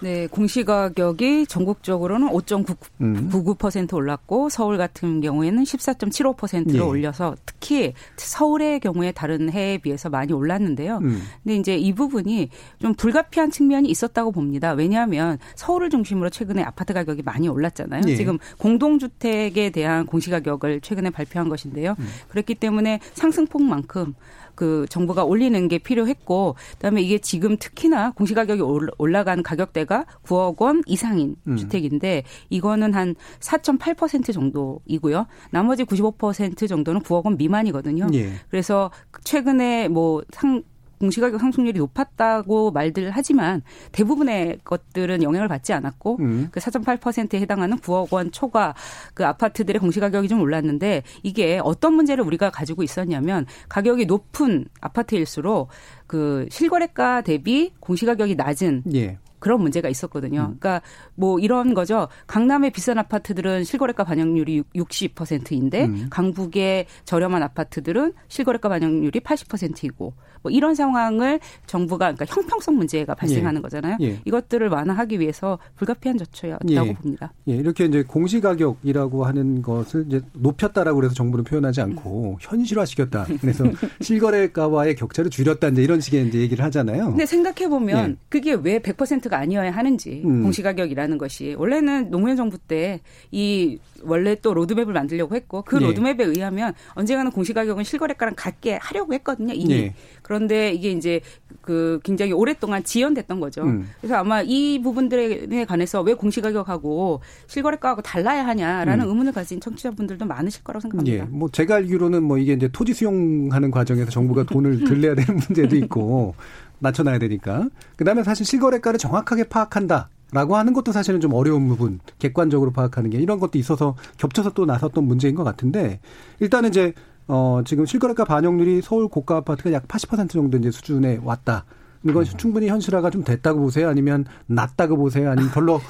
[0.00, 3.96] 네, 공시가격이 전국적으로는 5.99% 음.
[3.96, 6.78] 올랐고 서울 같은 경우에는 14.75%로 예.
[6.80, 10.98] 올려서 특히 서울의 경우에 다른 해에 비해서 많이 올랐는데요.
[10.98, 11.22] 음.
[11.42, 14.72] 근데 이제 이 부분이 좀 불가피한 측면이 있었다고 봅니다.
[14.72, 18.02] 왜냐하면 서울을 중심으로 최근에 아파트 가격이 많이 올랐잖아요.
[18.08, 18.16] 예.
[18.16, 21.94] 지금 공동주택에 대한 공시가격을 최근에 발표한 것인데요.
[21.98, 22.06] 음.
[22.28, 24.14] 그렇기 때문에 상승폭만큼
[24.56, 28.62] 그 정부가 올리는 게 필요했고 그다음에 이게 지금 특히나 공시 가격이
[28.98, 31.56] 올라간 가격대가 9억 원 이상인 음.
[31.56, 35.26] 주택인데 이거는 한 4.8% 정도이고요.
[35.50, 38.08] 나머지 95% 정도는 9억 원 미만이거든요.
[38.14, 38.32] 예.
[38.50, 38.90] 그래서
[39.22, 40.62] 최근에 뭐 상
[40.98, 46.48] 공시가격 상승률이 높았다고 말들 하지만 대부분의 것들은 영향을 받지 않았고 음.
[46.50, 48.74] 그 4.8%에 해당하는 9억 원 초과
[49.14, 55.68] 그 아파트들의 공시가격이 좀 올랐는데 이게 어떤 문제를 우리가 가지고 있었냐면 가격이 높은 아파트일수록
[56.06, 59.18] 그 실거래가 대비 공시가격이 낮은 예.
[59.46, 60.40] 그런 문제가 있었거든요.
[60.40, 60.56] 음.
[60.58, 60.82] 그러니까
[61.14, 62.08] 뭐 이런 거죠.
[62.26, 66.06] 강남의 비싼 아파트들은 실거래가 반영률이 60%인데 음.
[66.10, 73.62] 강북의 저렴한 아파트들은 실거래가 반영률이 80%이고 뭐 이런 상황을 정부가 그러니까 형평성 문제가 발생하는 예.
[73.62, 73.96] 거잖아요.
[74.00, 74.20] 예.
[74.24, 76.94] 이것들을 완화하기 위해서 불가피한 조처였다고 예.
[76.94, 77.32] 봅니다.
[77.48, 77.54] 예.
[77.54, 82.36] 이렇게 이제 공시가격이라고 하는 것을 이제 높였다라고 그래서 정부는 표현하지 않고 음.
[82.40, 83.26] 현실화시켰다.
[83.40, 83.64] 그래서
[84.00, 87.06] 실거래가와의 격차를 줄였다 이제 이런 식의 이제 얘기를 하잖아요.
[87.06, 88.16] 근데 생각해 보면 예.
[88.28, 90.42] 그게 왜 100%가 아니어야 하는지 음.
[90.42, 95.86] 공시가격이라는 것이 원래는 노무현 정부 때 이 원래 또 로드맵을 만들려고 했고 그 예.
[95.86, 99.54] 로드맵에 의하면 언젠가는 공시가격은 실거래가랑 같게 하려고 했거든요.
[99.54, 99.74] 이미.
[99.74, 99.94] 예.
[100.22, 101.20] 그런데 이게 이제
[101.60, 103.62] 그 굉장히 오랫동안 지연됐던 거죠.
[103.62, 103.88] 음.
[104.00, 109.08] 그래서 아마 이 부분들에 관해서 왜 공시가격하고 실거래가하고 달라야 하냐라는 음.
[109.08, 111.24] 의문을 가진 청취자분들도 많으실 거라고 생각합니다.
[111.24, 111.28] 예.
[111.28, 116.34] 뭐 제가 알기로는 뭐 이게 이제 토지 수용하는 과정에서 정부가 돈을 들려야 되는 문제도 있고
[116.78, 117.68] 낮춰놔야 되니까.
[117.96, 120.08] 그다음에 사실 실거래가를 정확하게 파악한다.
[120.32, 124.66] 라고 하는 것도 사실은 좀 어려운 부분, 객관적으로 파악하는 게 이런 것도 있어서 겹쳐서 또
[124.66, 126.00] 나섰던 문제인 것 같은데,
[126.40, 126.94] 일단은 이제,
[127.28, 131.64] 어, 지금 실거래가 반영률이 서울 고가 아파트가 약 80% 정도 이제 수준에 왔다.
[132.02, 132.36] 이건 음.
[132.36, 133.88] 충분히 현실화가 좀 됐다고 보세요?
[133.88, 135.30] 아니면 낮다고 보세요?
[135.30, 135.80] 아니면 별로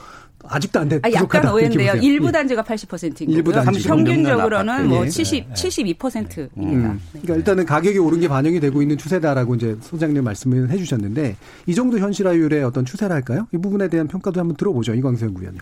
[0.45, 1.09] 아직도 안 됐다.
[1.09, 1.95] 아, 약간 오해인데요.
[1.95, 2.33] 일부 예.
[2.33, 3.65] 단지가 80%인 일부 거고요.
[3.65, 6.91] 단지 평균적으로는 뭐 70, 72%입니다.
[6.91, 7.01] 음.
[7.11, 11.99] 그러니까 일단은 가격이 오른 게 반영이 되고 있는 추세다라고 이제 소장님 말씀을 해주셨는데 이 정도
[11.99, 13.49] 현실화율의 어떤 추세랄까요?
[13.53, 14.95] 이 부분에 대한 평가도 한번 들어보죠.
[14.95, 15.61] 이광수 연구위원님.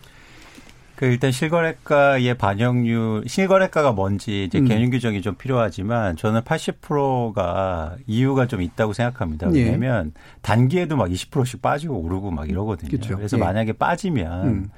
[0.96, 4.66] 그 일단 실거래가의 반영률, 실거래가가 뭔지 이제 음.
[4.66, 9.52] 개념 규정이 좀 필요하지만 저는 80%가 이유가 좀 있다고 생각합니다.
[9.54, 9.64] 예.
[9.64, 10.20] 왜냐하면 예.
[10.42, 12.90] 단기에도 막 20%씩 빠지고 오르고 막 이러거든요.
[12.90, 13.16] 그렇죠.
[13.16, 13.40] 그래서 예.
[13.40, 14.70] 만약에 빠지면 음.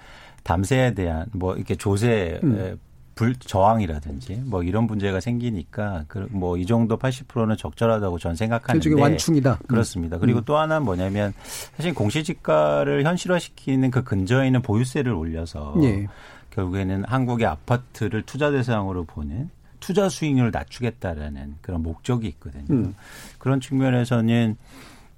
[0.43, 2.79] 담세에 대한 뭐 이렇게 조세 음.
[3.17, 9.59] 불 저항이라든지 뭐 이런 문제가 생기니까 그 뭐 이 정도 80%는 적절하다고 전 생각하는데 완충이다.
[9.67, 10.19] 그렇습니다.
[10.19, 10.45] 그리고 음.
[10.45, 11.33] 또 하나는 뭐냐면
[11.77, 16.07] 사실 공시지가를 현실화시키는 그 근저에 있는 보유세를 올려서 예.
[16.51, 19.49] 결국에는 한국의 아파트를 투자 대상으로 보는
[19.81, 22.65] 투자 수익률을 낮추겠다라는 그런 목적이 있거든요.
[22.71, 22.95] 음.
[23.39, 24.57] 그런 측면에서는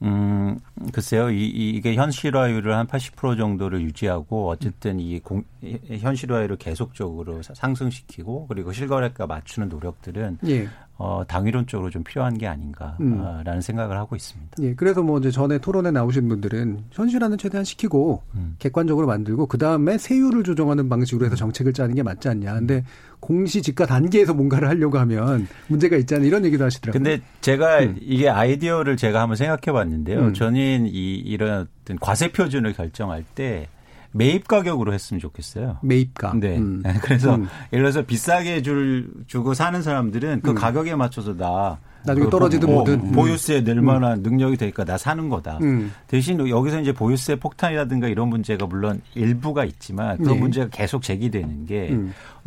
[0.03, 0.61] 음,
[0.93, 8.73] 글쎄요, 이, 이게 현실화율을 한 80% 정도를 유지하고 어쨌든 이 공, 현실화율을 계속적으로 상승시키고 그리고
[8.73, 10.69] 실거래가 맞추는 노력들은 예.
[11.01, 12.99] 어, 당위론적으로 좀 필요한 게 아닌가라는
[13.47, 13.61] 음.
[13.61, 14.57] 생각을 하고 있습니다.
[14.63, 18.57] 예, 그래서 뭐 이제 전에 토론에 나오신 분들은 현실화는 최대한 시키고 음.
[18.59, 21.39] 객관적으로 만들고 그 다음에 세율을 조정하는 방식으로 해서 음.
[21.39, 22.53] 정책을 짜는 게 맞지 않냐.
[22.55, 22.85] 근데
[23.21, 26.27] 공시지가 단계에서 뭔가를 하려고 하면 문제가 있잖아요.
[26.27, 27.01] 이런 얘기도 하시더라고요.
[27.01, 27.97] 근데 제가 음.
[28.01, 30.19] 이게 아이디어를 제가 한번 생각해 봤는데요.
[30.19, 30.35] 음.
[30.35, 33.69] 저는 이, 이런 어떤 과세 표준을 결정할 때
[34.13, 35.79] 매입 가격으로 했으면 좋겠어요.
[35.83, 36.35] 매입가.
[36.37, 36.59] 네.
[36.59, 36.83] 음.
[37.03, 37.49] 그래서 음.
[37.73, 40.55] 예를 들어서 비싸게 줄 주고 사는 사람들은 그 음.
[40.55, 43.13] 가격에 맞춰서 나 나중에 그 떨어지든 뭐든 음.
[43.13, 44.23] 보유세 낼 만한 음.
[44.23, 45.59] 능력이 되니까 나 사는 거다.
[45.63, 45.93] 음.
[46.07, 50.35] 대신 여기서 이제 보유세 폭탄이라든가 이런 문제가 물론 일부가 있지만 그 네.
[50.35, 51.97] 문제가 계속 제기되는 게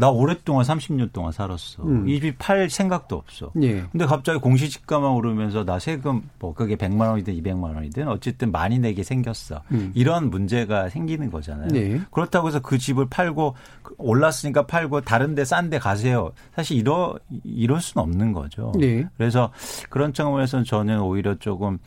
[0.01, 1.83] 나 오랫동안 30년 동안 살았어.
[1.83, 2.09] 음.
[2.09, 3.51] 이 집 팔 생각도 없어.
[3.61, 3.83] 예.
[3.91, 9.03] 근데 갑자기 공시지가만 오르면서 나 세금 뭐 그게 100만 원이든 200만 원이든 어쨌든 많이 내게
[9.03, 9.61] 생겼어.
[9.71, 9.91] 음.
[9.93, 11.67] 이런 문제가 생기는 거잖아요.
[11.75, 12.01] 예.
[12.09, 13.53] 그렇다고 해서 그 집을 팔고
[13.99, 16.31] 올랐으니까 팔고 다른 데 싼 데 가세요.
[16.55, 18.71] 사실 이러 이럴 수는 없는 거죠.
[18.81, 19.07] 예.
[19.17, 19.51] 그래서
[19.91, 21.77] 그런 측면에서는 저는 오히려 조금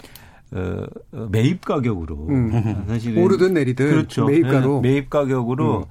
[0.53, 0.87] 어,
[1.31, 2.85] 매입 가격으로 음.
[2.87, 4.27] 사실 오르든 내리든 그렇죠.
[4.27, 5.85] 매입가로 매입 가격으로 음.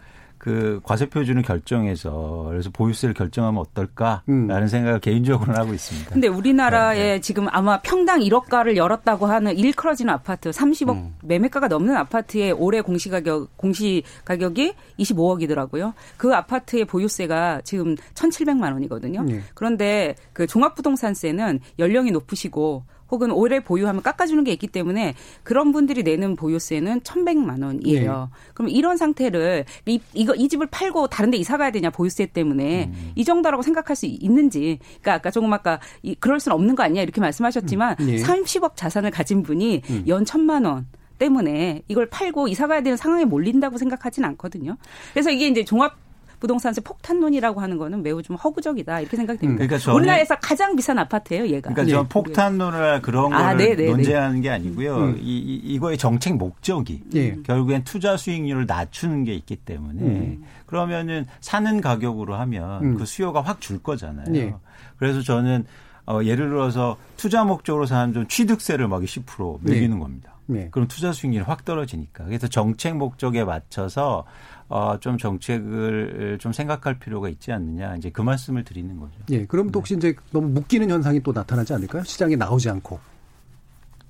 [0.43, 4.67] 그 과세 표준을 결정해서 그래서 보유세를 결정하면 어떨까라는 음.
[4.67, 6.11] 생각을 개인적으로는 하고 있습니다.
[6.11, 7.21] 근데 우리나라에 네, 네.
[7.21, 11.15] 지금 아마 평당 1억가를 열었다고 하는 일컬어지는 아파트 30억 음.
[11.23, 15.93] 매매가가 넘는 아파트의 올해 공시 가격 공시 가격이 25억이더라고요.
[16.17, 19.23] 그 아파트의 보유세가 지금 1,700만 원이거든요.
[19.23, 19.39] 네.
[19.53, 26.35] 그런데 그 종합부동산세는 연령이 높으시고 혹은 오래 보유하면 깎아주는 게 있기 때문에 그런 분들이 내는
[26.35, 28.29] 보유세는 1,100만 원이에요.
[28.31, 28.51] 네.
[28.53, 32.85] 그럼 이런 상태를 이, 이거 이 집을 팔고 다른 데 이사 가야 되냐 보유세 때문에
[32.85, 33.11] 음.
[33.15, 34.79] 이 정도라고 생각할 수 있는지.
[35.01, 38.05] 그러니까 아까 조금 아까 이, 그럴 수는 없는 거 아니냐 이렇게 말씀하셨지만 음.
[38.05, 38.17] 네.
[38.17, 40.03] 30억 자산을 가진 분이 음.
[40.07, 40.87] 연 천만 원
[41.19, 44.77] 때문에 이걸 팔고 이사 가야 되는 상황에 몰린다고 생각하진 않거든요.
[45.13, 45.95] 그래서 이게 이제 종합
[46.43, 49.65] 부동산세 폭탄론이라고 하는 거는 매우 좀 허구적이다 이렇게 생각됩니다.
[49.65, 51.71] 그러니까 우리나라에서 가장 비싼 아파트예요, 얘가.
[51.71, 52.09] 그러니까 저 네.
[52.09, 54.97] 폭탄론을 그런 아, 거를 네, 네, 논쟁하는 게 아니고요.
[54.97, 55.17] 음.
[55.21, 57.37] 이, 이 거의 정책 목적이 예.
[57.43, 60.43] 결국엔 투자 수익률을 낮추는 게 있기 때문에 음.
[60.65, 62.97] 그러면은 사는 가격으로 하면 음.
[62.97, 64.35] 그 수요가 확 줄 거잖아요.
[64.35, 64.53] 예.
[64.97, 65.63] 그래서 저는
[66.05, 69.97] 어, 예를 들어서 투자 목적으로 사는 좀 취득세를 막10% 매기는 네.
[69.97, 70.33] 겁니다.
[70.47, 70.67] 네.
[70.71, 72.25] 그럼 투자 수익률이 확 떨어지니까.
[72.25, 74.25] 그래서 정책 목적에 맞춰서
[74.73, 77.95] 어, 좀 정책을 좀 생각할 필요가 있지 않느냐.
[77.95, 79.13] 이제 그 말씀을 드리는 거죠.
[79.29, 79.45] 예.
[79.45, 80.09] 그럼 또 혹시 네.
[80.09, 82.03] 이제 너무 묶이는 현상이 또 나타나지 않을까요?
[82.03, 82.99] 시장에 나오지 않고.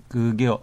[0.08, 0.58] 그게 어,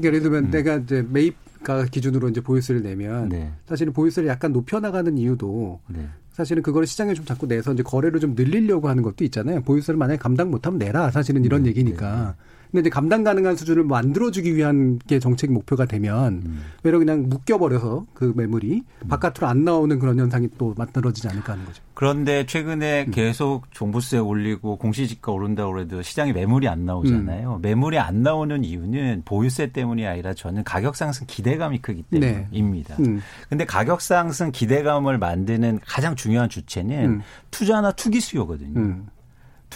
[0.00, 0.50] 예를 들면 음.
[0.52, 3.52] 내가 이제 매입가 기준으로 이제 보유세를 내면 네.
[3.66, 6.06] 사실은 보유세를 약간 높여 나가는 이유도 네.
[6.30, 9.60] 사실은 그거를 시장에 좀 자꾸 내서 이제 거래를 좀 늘리려고 하는 것도 있잖아요.
[9.62, 11.10] 보유세를 만약에 감당 못하면 내라.
[11.10, 11.70] 사실은 이런 네.
[11.70, 12.36] 얘기니까.
[12.66, 12.70] 네.
[12.72, 16.62] 근데 이제 감당 가능한 수준을 만들어주기 위한 게 정책 목표가 되면 음.
[16.82, 19.08] 외로 그냥 묶여버려서 그 매물이 음.
[19.08, 21.82] 바깥으로 안 나오는 그런 현상이 또 만들어지지 않을까 하는 거죠.
[21.94, 23.10] 그런데 최근에 음.
[23.10, 27.56] 계속 종부세 올리고 공시지가 오른다고 해도 시장에 매물이 안 나오잖아요.
[27.56, 27.62] 음.
[27.62, 32.20] 매물이 안 나오는 이유는 보유세 때문이 아니라 저는 가격 상승 기대감이 크기 네.
[32.20, 32.96] 때문입니다.
[32.98, 33.18] 네.
[33.48, 37.22] 근데 가격 상승 기대감을 만드는 가장 중요한 주체는 음.
[37.50, 38.74] 투자나 투기 수요거든요.
[38.74, 39.15] 투기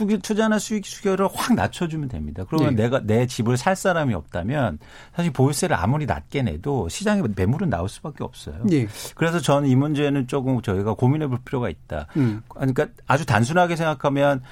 [0.07, 2.44] 투자나 수익 수결을 확 낮춰주면 됩니다.
[2.48, 2.84] 그러면 네.
[2.84, 4.78] 내가 내 집을 살 사람이 없다면
[5.14, 8.62] 사실 보유세를 아무리 낮게 내도 시장에 매물은 나올 수밖에 없어요.
[8.64, 8.86] 네.
[9.14, 12.07] 그래서 저는 이 문제는 조금 저희가 고민해 볼 필요가 있다.
[12.16, 12.42] 음.
[12.48, 14.42] 그러니까 아주 단순하게 생각하면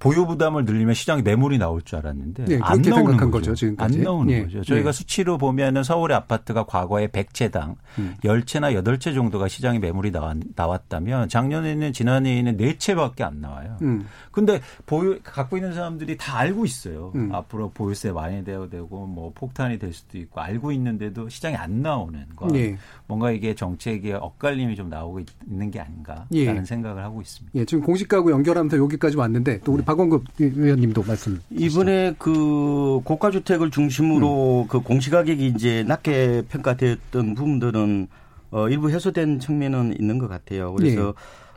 [0.00, 3.30] 보유 부담을 늘리면 시장에 매물이 나올 줄 알았는데 네, 안 나오는 거죠.
[3.30, 3.54] 거죠.
[3.54, 3.98] 지금까지.
[3.98, 4.42] 안 나오는 네.
[4.42, 4.64] 거죠.
[4.64, 4.98] 저희가 네.
[4.98, 8.14] 수치로 보면은 서울의 아파트가 과거에 100채당 음.
[8.24, 13.76] 10채나 8채 정도가 시장에 매물이 나왔, 다면 작년에는 지난해에는 4채밖에 안 나와요.
[13.82, 14.06] 음.
[14.32, 17.12] 근데 보유 갖고 있는 사람들이 다 알고 있어요.
[17.14, 17.34] 음.
[17.34, 22.24] 앞으로 보유세 많이 되어 되고 뭐 폭탄이 될 수도 있고 알고 있는데도 시장에 안 나오는
[22.34, 22.46] 거.
[22.48, 22.78] 네.
[23.06, 26.64] 뭔가 이게 정책에 엇갈림이 좀 나오고 있는 게 아닌가라는 예.
[26.64, 27.58] 생각을 하고 있습니다.
[27.58, 29.84] 예, 지금 공시가구 연결하면서 여기까지 왔는데 또 우리 네.
[29.90, 31.40] 박원급 의원님도 말씀.
[31.50, 34.68] 이번에 그 고가 주택을 중심으로 음.
[34.68, 38.06] 그 공시가격이 이제 낮게 평가됐던 부분들은
[38.52, 40.72] 어 일부 해소된 측면은 있는 것 같아요.
[40.74, 41.12] 그래서 네.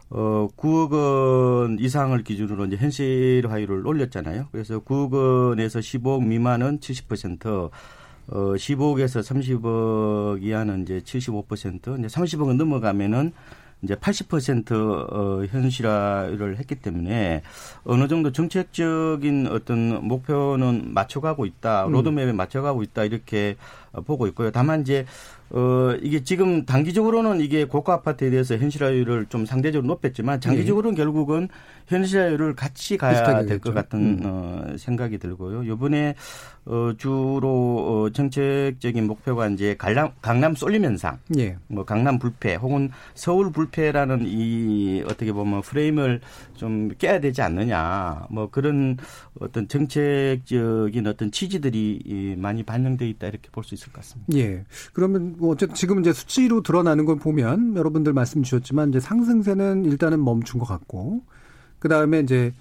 [0.10, 4.48] 어 9억 원 이상을 기준으로 이제 현실화율을 올렸잖아요.
[4.52, 7.70] 그래서 9억 원에서 15억 미만은 70%, 어
[8.30, 13.32] 15억에서 30억 이하는 이제 75%, 이제 30억은 넘어가면은
[13.84, 14.72] 이제 80%
[15.12, 17.44] 어, 현실화를 했기 때문에
[17.84, 21.92] 어느 정도 정책적인 어떤 목표는 맞춰가고 있다, 음.
[21.92, 23.56] 로드맵에 맞춰가고 있다 이렇게
[24.06, 24.52] 보고 있고요.
[24.52, 25.06] 다만 이제
[25.56, 31.04] 어 이게 지금 단기적으로는 이게 고가 아파트에 대해서 현실화율을 좀 상대적으로 높였지만 장기적으로는 네.
[31.04, 31.48] 결국은
[31.88, 34.22] 현실화율을 같이 가야 될 것 같은 음.
[34.26, 35.68] 어, 생각이 들고요.
[35.68, 36.16] 요번에
[36.66, 41.58] 어, 주로 어, 정책적인 목표가 이제 강남, 강남 쏠림 현상, 예.
[41.68, 46.22] 뭐 강남 불패 혹은 서울 불패라는 이 어떻게 보면 프레임을
[46.56, 48.98] 좀 깨야 되지 않느냐, 뭐 그런
[49.42, 54.34] 어떤 정책적인 어떤 취지들이 많이 반영돼 있다 이렇게 볼 수 있을 것 같습니다.
[54.38, 54.64] 예.
[54.94, 60.24] 그러면 뭐 어쨌든 지금 이제 수치로 드러나는 걸 보면 여러분들 말씀 주셨지만 이제 상승세는 일단은
[60.24, 61.22] 멈춘 것 같고
[61.80, 62.54] 그 다음에 이제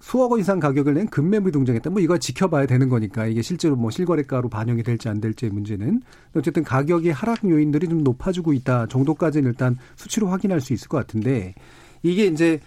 [0.00, 1.90] 수억 원 이상 가격을 낸 급매물 동작했다.
[1.90, 6.02] 뭐 이걸 지켜봐야 되는 거니까 이게 실제로 뭐 실거래가로 반영이 될지 안 될지의 문제는
[6.34, 11.54] 어쨌든 가격의 하락 요인들이 좀 높아지고 있다 정도까지는 일단 수치로 확인할 수 있을 것 같은데
[12.02, 12.60] 이게 이제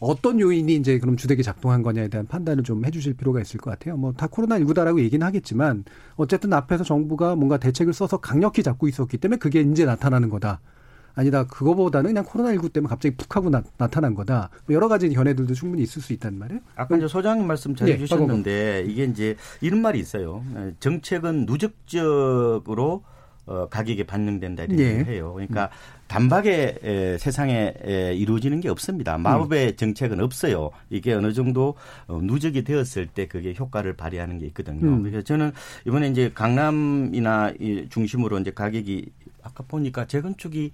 [0.00, 3.96] 어떤 요인이 이제 그럼 주택이 작동한 거냐에 대한 판단을 좀 해주실 필요가 있을 것 같아요.
[3.96, 5.84] 뭐 다 코로나19다라고 얘기는 하겠지만
[6.16, 10.60] 어쨌든 앞에서 정부가 뭔가 대책을 써서 강력히 잡고 있었기 때문에 그게 이제 나타나는 거다.
[11.16, 11.46] 아니다.
[11.46, 14.50] 그거보다는 그냥 코로나19 때문에 갑자기 푹 하고 나, 타난 거다.
[14.66, 16.60] 뭐 여러 가지 견해들도 충분히 있을 수 있단 말이에요.
[16.74, 20.44] 아까 이제 소장님 말씀 잘 네, 해주셨는데 이게 이제 이런 말이 있어요.
[20.80, 23.04] 정책은 누적적으로
[23.46, 25.04] 어, 가격에 반영된다 이렇게 네.
[25.04, 25.32] 해요.
[25.34, 26.04] 그러니까 음.
[26.06, 29.18] 단박에 에, 세상에 에, 이루어지는 게 없습니다.
[29.18, 29.76] 마법의 음.
[29.76, 30.70] 정책은 없어요.
[30.88, 31.74] 이게 어느 정도
[32.06, 34.86] 어, 누적이 되었을 때 그게 효과를 발휘하는 게 있거든요.
[34.86, 35.02] 음.
[35.02, 35.52] 그래서 저는
[35.86, 39.10] 이번에 이제 강남이나 이 중심으로 이제 가격이
[39.42, 40.72] 아까 보니까 재건축이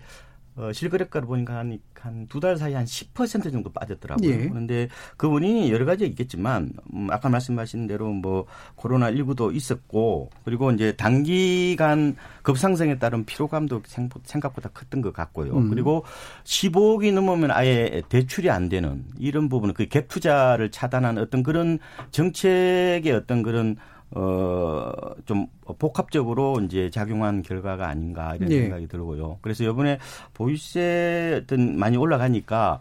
[0.61, 4.31] 어, 실거래가를 보니까 한두 달 사이 한 10% 정도 빠졌더라고요.
[4.31, 4.49] 예.
[4.49, 10.71] 그런데 그 원인이 여러 가지 있겠지만, 음, 아까 말씀하신 대로 뭐 코로나 19도 있었고, 그리고
[10.71, 13.83] 이제 단기간 급상승에 따른 피로감도
[14.25, 15.57] 생각보다 컸던 것 같고요.
[15.57, 15.71] 음.
[15.71, 16.05] 그리고
[16.45, 21.79] 15억이 넘으면 아예 대출이 안 되는 이런 부분은 그 갭 투자를 차단한 어떤 그런
[22.13, 23.77] 정책의 어떤 그런
[24.13, 24.93] 어,
[25.25, 25.47] 좀
[25.79, 28.63] 복합적으로 이제 작용한 결과가 아닌가 이런 네.
[28.63, 29.39] 생각이 들고요.
[29.41, 29.99] 그래서 이번에
[30.35, 32.81] 보유세 어떤 많이 올라가니까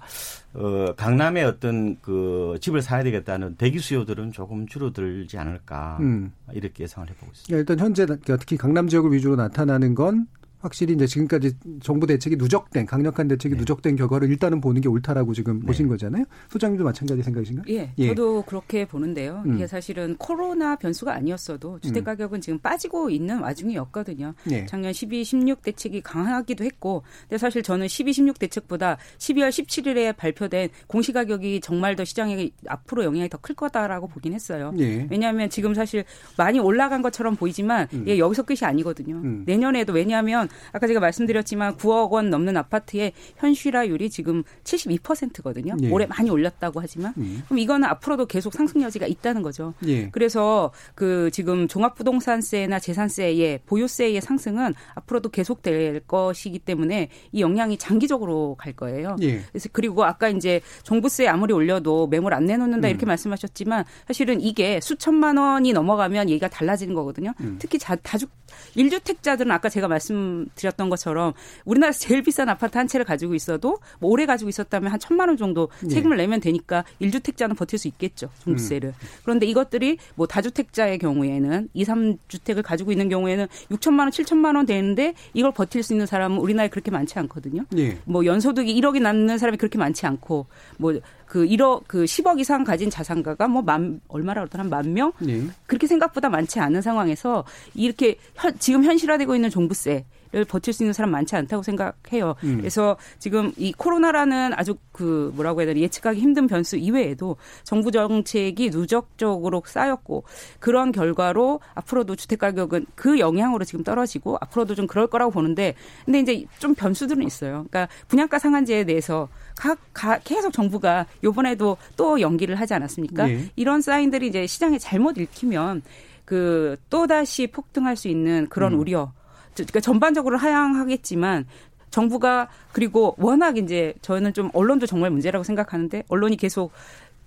[0.56, 6.32] 어, 강남에 어떤 그 집을 사야 되겠다는 대기 수요들은 조금 줄어들지 않을까 음.
[6.52, 7.58] 이렇게 예상을 해보고 있습니다.
[7.58, 10.28] 일단 현재 특히 강남 지역을 위주로 나타나는 건
[10.60, 13.60] 확실히 이제 지금까지 정부 대책이 누적된 강력한 대책이 네.
[13.60, 15.66] 누적된 결과를 일단은 보는 게 옳다라고 지금 네.
[15.66, 16.26] 보신 거잖아요.
[16.50, 17.66] 소장님도 마찬가지 생각이신가요?
[17.76, 18.08] 예, 예.
[18.10, 19.42] 저도 그렇게 보는데요.
[19.46, 19.56] 음.
[19.56, 22.06] 이게 사실은 코로나 변수가 아니었어도 주택 음.
[22.06, 24.34] 가격은 지금 빠지고 있는 와중이었거든요.
[24.52, 24.66] 예.
[24.68, 30.70] 작년 12, 16 대책이 강하기도 했고, 근데 사실 저는 12, 16 대책보다 12월 17일에 발표된
[30.88, 34.74] 공시 가격이 정말 더 시장에 앞으로 영향이 더 클 거다라고 보긴 했어요.
[34.80, 35.08] 예.
[35.10, 36.04] 왜냐하면 지금 사실
[36.38, 38.02] 많이 올라간 것처럼 보이지만 음.
[38.02, 39.16] 이게 여기서 끝이 아니거든요.
[39.16, 39.44] 음.
[39.46, 45.76] 내년에도 왜냐하면 아까 제가 말씀드렸지만 9억 원 넘는 아파트의 현실화율이 지금 72%거든요.
[45.84, 45.90] 예.
[45.90, 47.44] 올해 많이 올렸다고 하지만 음.
[47.46, 49.74] 그럼 이거는 앞으로도 계속 상승 여지가 있다는 거죠.
[49.86, 50.10] 예.
[50.10, 58.74] 그래서 그 지금 종합부동산세나 재산세의 보유세의 상승은 앞으로도 계속될 것이기 때문에 이 영향이 장기적으로 갈
[58.74, 59.16] 거예요.
[59.22, 59.42] 예.
[59.50, 62.90] 그래서 그리고 아까 이제 종부세 아무리 올려도 매물 안 내놓는다 음.
[62.90, 67.34] 이렇게 말씀하셨지만 사실은 이게 수천만 원이 넘어가면 얘기가 달라지는 거거든요.
[67.42, 67.58] 음.
[67.60, 68.28] 특히 자, 다주
[68.76, 71.34] 1주택자들은 아까 제가 말씀 드렸던 것처럼
[71.66, 75.38] 우리나라에서 제일 비싼 아파트 한 채를 가지고 있어도 뭐 오래 가지고 있었다면 한 천만 원
[75.38, 75.90] 정도 네.
[75.90, 76.24] 세금을 네.
[76.24, 78.30] 내면 되니까 1주택자는 버틸 수 있겠죠.
[78.44, 78.90] 종부세를.
[78.90, 79.08] 음.
[79.24, 85.14] 그런데 이것들이 뭐 다주택자의 경우에는 2, 3주택을 가지고 있는 경우에는 6천만 원, 7천만 원 되는데
[85.34, 87.66] 이걸 버틸 수 있는 사람은 우리나라에 그렇게 많지 않거든요.
[87.72, 87.98] 네.
[88.06, 92.90] 뭐 연소득이 1억이 남는 사람이 그렇게 많지 않고 뭐 그 1억 그 10억 이상 가진
[92.90, 95.14] 자산가가 뭐 만 얼마라 그러더라 만 명?
[95.20, 95.44] 네.
[95.68, 100.94] 그렇게 생각보다 많지 않은 상황에서 이렇게 현, 지금 현실화되고 있는 종부세 를 버틸 수 있는
[100.94, 102.36] 사람 많지 않다고 생각해요.
[102.44, 102.58] 음.
[102.58, 108.70] 그래서 지금 이 코로나라는 아주 그 뭐라고 해야 되나 예측하기 힘든 변수 이외에도 정부 정책이
[108.70, 110.26] 누적적으로 쌓였고
[110.60, 115.74] 그런 결과로 앞으로도 주택 가격은 그 영향으로 지금 떨어지고 앞으로도 좀 그럴 거라고 보는데
[116.06, 117.66] 근데 이제 좀 변수들은 있어요.
[117.68, 119.30] 그러니까 분양가 상한제에 대해서
[119.60, 123.26] 각, 각 계속 정부가 요번에도 또 연기를 하지 않았습니까?
[123.28, 123.50] 네.
[123.58, 125.82] 이런 사인들이 이제 시장에 잘못 읽히면
[126.24, 128.80] 그 또다시 폭등할 수 있는 그런 음.
[128.80, 129.12] 우려
[129.56, 131.46] 그러니까 전반적으로 하향하겠지만
[131.90, 136.72] 정부가 그리고 워낙 이제 저는 좀 언론도 정말 문제라고 생각하는데 언론이 계속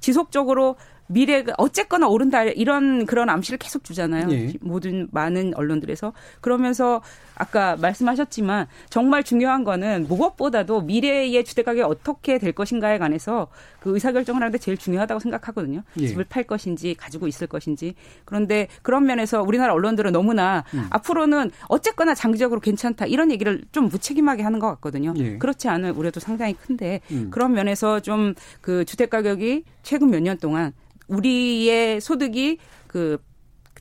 [0.00, 0.76] 지속적으로
[1.08, 4.30] 미래가 어쨌거나 오른다 이런 그런 암시를 계속 주잖아요.
[4.30, 4.52] 예.
[4.62, 7.02] 모든 많은 언론들에서 그러면서
[7.42, 13.48] 아까 말씀하셨지만 정말 중요한 거는 무엇보다도 미래의 주택 가격이 어떻게 될 것인가에 관해서
[13.80, 15.82] 그 의사결정을 하는데 제일 중요하다고 생각하거든요.
[15.98, 16.06] 예.
[16.06, 17.94] 집을 팔 것인지 가지고 있을 것인지.
[18.24, 20.86] 그런데 그런 면에서 우리나라 언론들은 너무나 음.
[20.90, 25.14] 앞으로는 어쨌거나 장기적으로 괜찮다 이런 얘기를 좀 무책임하게 하는 것 같거든요.
[25.16, 25.38] 예.
[25.38, 27.28] 그렇지 않은 우려도 상당히 큰데 음.
[27.30, 30.72] 그런 면에서 좀 그 주택 가격이 최근 몇 년 동안
[31.08, 33.18] 우리의 소득이 그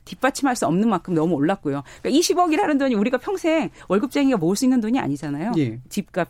[0.04, 1.82] 뒷받침할 수 없는 만큼 너무 올랐고요.
[2.02, 5.52] 그러니까 20억이라는 돈이 우리가 평생 월급쟁이가 모을 수 있는 돈이 아니잖아요.
[5.58, 5.80] 예.
[5.88, 6.28] 집값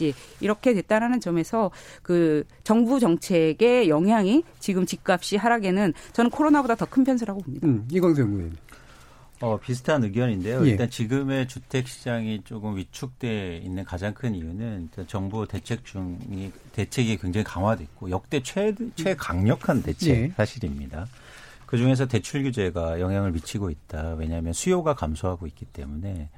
[0.00, 1.70] 이 이렇게 됐다라는 점에서
[2.02, 7.66] 그 정부 정책의 영향이 지금 집값이 하락에는 저는 코로나보다 더큰 변수라고 봅니다.
[7.66, 8.56] 음, 이광수 의원.
[9.40, 10.64] 어, 비슷한 의견인데요.
[10.64, 10.70] 예.
[10.70, 17.44] 일단 지금의 주택 시장이 조금 위축돼 있는 가장 큰 이유는 정부 대책 중이 대책이 굉장히
[17.44, 20.32] 강화됐고 역대 최 최강력한 대책 예.
[20.36, 21.06] 사실입니다.
[21.74, 24.14] 그 중에서 대출 규제가 영향을 미치고 있다.
[24.14, 26.30] 왜냐하면 수요가 감소하고 있기 때문에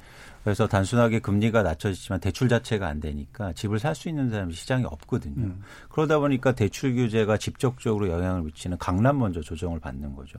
[0.43, 5.45] 그래서 단순하게 금리가 낮춰지지만 대출 자체가 안 되니까 집을 살 수 있는 사람이 시장이 없거든요.
[5.45, 5.63] 음.
[5.91, 10.39] 그러다 보니까 대출 규제가 직접적으로 영향을 미치는 강남 먼저 조정을 받는 거죠.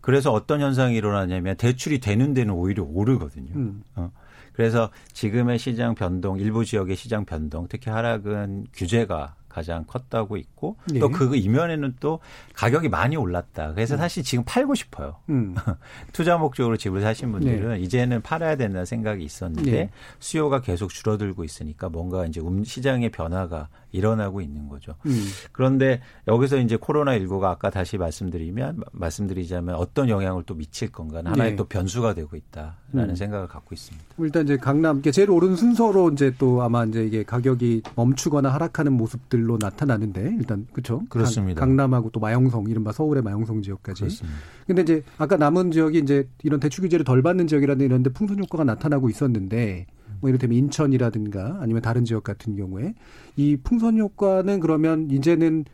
[0.00, 3.52] 그래서 어떤 현상이 일어나냐면 대출이 되는 데는 오히려 오르거든요.
[3.56, 3.82] 음.
[3.96, 4.12] 어.
[4.52, 10.98] 그래서 지금의 시장 변동, 일부 지역의 시장 변동, 특히 하락은 규제가 가장 컸다고 있고 네.
[10.98, 12.18] 또그 이면에는 또
[12.54, 13.72] 가격이 많이 올랐다.
[13.72, 13.98] 그래서 음.
[13.98, 15.16] 사실 지금 팔고 싶어요.
[15.28, 15.54] 음.
[16.12, 17.78] 투자 목적으로 집을 사신 분들은 네.
[17.78, 19.90] 이제는 팔아야 된다는 생각이 있었는데 네.
[20.18, 24.96] 수요가 계속 줄어들고 있으니까 뭔가 이제 음, 시장의 변화가 일어나고 있는 거죠.
[25.06, 25.24] 음.
[25.52, 31.56] 그런데 여기서 이제 코로나19가 아까 다시 말씀드리면 말씀드리자면 어떤 영향을 또 미칠 건가는 하나의 네.
[31.56, 33.14] 또 변수가 되고 있다라는 음.
[33.14, 34.04] 생각을 갖고 있습니다.
[34.18, 39.58] 일단 이제 강남 제일 오른 순서로 이제 또 아마 이제 이게 가격이 멈추거나 하락하는 모습들로
[39.60, 41.02] 나타나는데 일단 그렇죠.
[41.08, 41.60] 그렇습니다.
[41.60, 44.00] 강, 남하고 또 마영성 이른바 서울의 마영성 지역까지.
[44.02, 44.38] 그렇습니다.
[44.66, 48.40] 근데 이제 아까 남은 지역이 이제 이런 대출 규제를 덜 받는 지역이라든 이런 데 풍선
[48.40, 49.86] 효과가 나타나고 있었는데
[50.24, 52.94] 뭐 이를테면 인천이라든가 아니면 다른 지역 같은 경우에
[53.36, 55.66] 이 풍선 효과는 그러면 이제는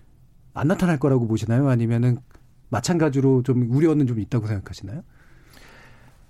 [0.54, 1.68] 안 나타날 거라고 보시나요?
[1.68, 2.18] 아니면은
[2.68, 5.02] 마찬가지로 좀 우려는 좀 있다고 생각하시나요?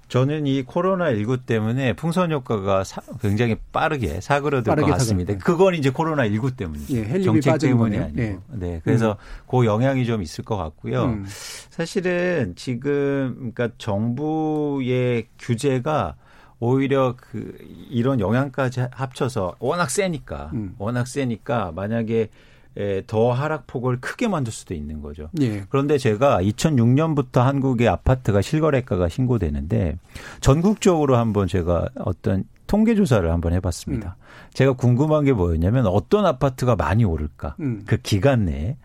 [0.09, 5.33] 저는 이 코로나19 때문에 풍선 효과가 사, 굉장히 빠르게 사그러들 빠르게 것 같습니다.
[5.33, 6.97] 사그러 그건 이제 코로나19 때문이죠.
[6.97, 8.17] 예, 정책 때문이 아니고.
[8.17, 8.39] 네.
[8.51, 8.81] 네.
[8.85, 9.47] 그래서 음.
[9.49, 11.05] 그 영향이 좀 있을 것 같고요.
[11.05, 11.25] 음.
[11.71, 16.17] 사실은 지금 그러니까 정부의 규제가
[16.61, 17.57] 오히려 그
[17.89, 20.75] 이런 영향까지 합쳐서 워낙 세니까 음.
[20.79, 22.29] 워낙 세니까 만약에
[22.77, 25.29] 에, 더 하락폭을 크게 만들 수도 있는 거죠.
[25.41, 25.65] 예.
[25.71, 29.99] 그런데 제가 2006년부터 한국의 아파트가 실거래가가 신고되는데
[30.41, 34.17] 전국적으로 한번 제가 어떤 통계 조사를 한번 해봤습니다.
[34.17, 34.25] 음.
[34.53, 37.83] 제가 궁금한 게 뭐였냐면 어떤 아파트가 많이 오를까 음.
[37.87, 38.77] 그 기간 내에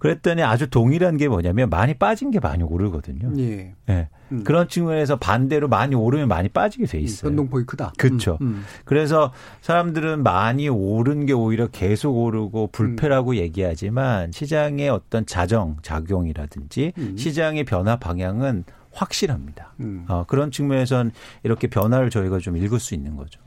[0.00, 3.32] 그랬더니 아주 동일한 게 뭐냐면 많이 빠진 게 많이 오르거든요.
[3.38, 3.74] 예.
[3.86, 4.08] 네.
[4.32, 4.44] 음.
[4.44, 7.28] 그런 측면에서 반대로 많이 오르면 많이 빠지게 돼 있어요.
[7.28, 7.92] 변동폭이 크다.
[7.98, 8.38] 그렇죠.
[8.40, 8.62] 음, 음.
[8.84, 13.36] 그래서 사람들은 많이 오른 게 오히려 계속 오르고 불패라고 음.
[13.36, 17.16] 얘기하지만 시장의 어떤 자정 작용이라든지 음.
[17.18, 19.74] 시장의 변화 방향은 확실합니다.
[19.80, 20.06] 음.
[20.08, 23.38] 어, 그런 측면에선 이렇게 변화를 저희가 좀 읽을 수 있는 거죠.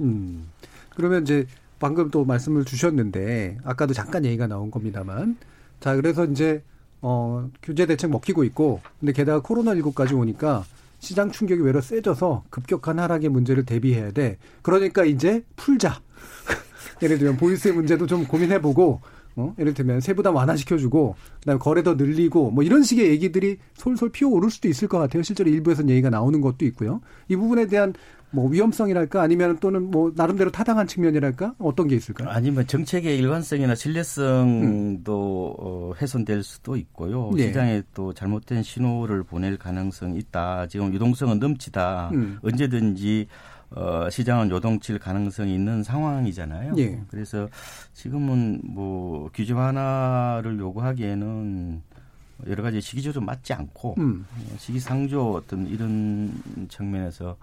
[0.96, 1.48] 그러면 이제
[1.80, 5.36] 방금 또 말씀을 주셨는데 아까도 잠깐 얘기가 나온 겁니다만
[5.84, 6.64] 자, 그래서 이제
[7.02, 10.64] 어, 규제 대책 먹히고 있고 근데 게다가 코로나19까지 오니까
[11.00, 14.38] 시장 충격이 외로 세져서 급격한 하락의 문제를 대비해야 돼.
[14.62, 16.00] 그러니까 이제 풀자.
[17.04, 19.02] 예를 들면 보유세 문제도 좀 고민해보고
[19.36, 19.54] 어?
[19.60, 24.88] 예를 들면 세부담 완화시켜주고 그다음에 거래도 늘리고 뭐 이런 식의 얘기들이 솔솔 피어오를 수도 있을
[24.88, 25.24] 것 같아요.
[25.24, 27.02] 실제로 일부에서는 얘기가 나오는 것도 있고요.
[27.28, 27.94] 이 부분에 대한
[28.34, 32.30] 뭐 위험성이랄까 아니면 또는 뭐 나름대로 타당한 측면이랄까 어떤 게 있을까요?
[32.30, 35.64] 아니면 정책의 일관성이나 신뢰성도 음.
[35.64, 37.30] 어, 훼손될 수도 있고요.
[37.36, 37.48] 네.
[37.48, 40.66] 시장에 또 잘못된 신호를 보낼 가능성이 있다.
[40.68, 42.10] 지금 유동성은 넘치다.
[42.14, 42.40] 음.
[42.42, 43.28] 언제든지
[43.76, 46.76] 어, 시장은 요동칠 가능성이 있는 상황이잖아요.
[46.78, 47.02] 예.
[47.10, 47.48] 그래서
[47.94, 51.82] 지금은 뭐 규제 완화를 요구하기에는
[52.48, 54.26] 여러 가지 시기조도 맞지 않고 음.
[54.58, 56.32] 시기상조 어떤 이런
[56.70, 57.38] 측면에서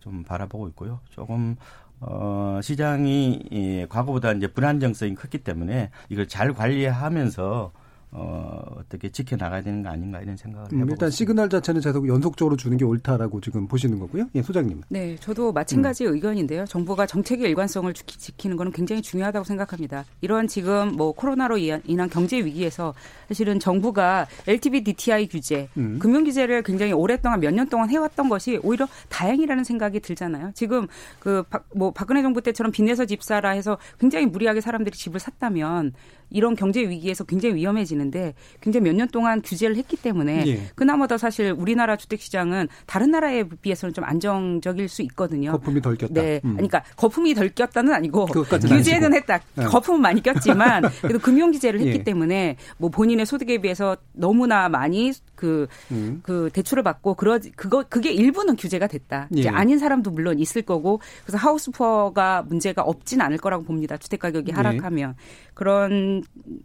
[0.00, 1.00] 좀 바라보고 있고요.
[1.10, 1.56] 조금
[2.00, 7.72] 어, 시장이 이, 과거보다 이제 불안정성이 컸기 때문에 이걸 잘 관리하면서
[8.16, 12.56] 어, 어떻게 지켜나가야 되는 거 아닌가 이런 생각을 음, 해보고 일단 시그널 자체는 계속 연속적으로
[12.56, 14.28] 주는 게 옳다라고 지금 보시는 거고요.
[14.36, 14.82] 예, 소장님.
[14.88, 16.14] 네, 저도 마찬가지 음.
[16.14, 16.64] 의견인데요.
[16.66, 20.04] 정부가 정책의 일관성을 지키는 것은 굉장히 중요하다고 생각합니다.
[20.20, 22.94] 이런 지금 뭐 코로나로 인한 경제 위기에서
[23.28, 25.98] 사실은 정부가 LTV DTI 규제, 음.
[25.98, 30.52] 금융 규제를 굉장히 오랫동안 몇 년 동안 해왔던 것이 오히려 다행이라는 생각이 들잖아요.
[30.54, 30.86] 지금
[31.18, 31.42] 그
[31.74, 35.92] 뭐 박근혜 정부 때처럼 빚내서 집 사라 해서 굉장히 무리하게 사람들이 집을 샀다면
[36.30, 40.60] 이런 경제 위기에서 굉장히 위험해지는데 굉장히 몇 년 동안 규제를 했기 때문에 예.
[40.76, 45.52] 그나마 더 사실 우리나라 주택 시장은 다른 나라에 비해서는 좀 안정적일 수 있거든요.
[45.52, 46.12] 거품이 덜 꼈다.
[46.14, 46.52] 네, 음.
[46.54, 48.72] 그러니까 거품이 덜 꼈다는 아니고 규제는
[49.12, 49.14] 아니시고.
[49.14, 49.40] 했다.
[49.56, 49.64] 네.
[49.64, 52.02] 거품은 많이 꼈지만 그래도 금융 규제를 했기 예.
[52.04, 55.12] 때문에 뭐 본인의 소득에 비해서 너무나 많이
[55.44, 56.20] 그, 음.
[56.22, 59.28] 그 대출을 받고 그러 그거 그게 일부는 규제가 됐다.
[59.36, 59.40] 예.
[59.40, 63.98] 이제 아닌 사람도 물론 있을 거고 그래서 하우스푸어가 문제가 없진 않을 거라고 봅니다.
[63.98, 64.54] 주택 가격이 예.
[64.54, 65.16] 하락하면
[65.52, 66.22] 그런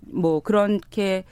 [0.08, 1.26] 뭐 그렇게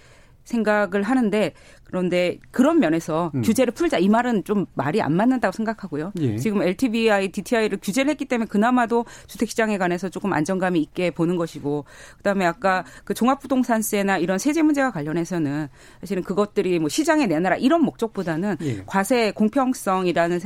[0.47, 3.41] 생각을 하는데 그런데 그런 면에서 음.
[3.41, 6.11] 규제를 풀자 이 말은 좀 말이 안 맞는다고 생각하고요.
[6.19, 6.37] 예.
[6.37, 11.85] 지금 LTVI, DTI를 규제를 했기 때문에 그나마도 주택 시장에 관해서 조금 안정감이 있게 보는 것이고
[12.17, 15.67] 그다음에 아까 그 종합부동산세나 이런 세제 문제와 관련해서는
[16.01, 18.83] 사실은 그것들이 뭐 시장에 내놔라 이런 목적보다는 예.
[18.85, 20.39] 과세 공평성이라는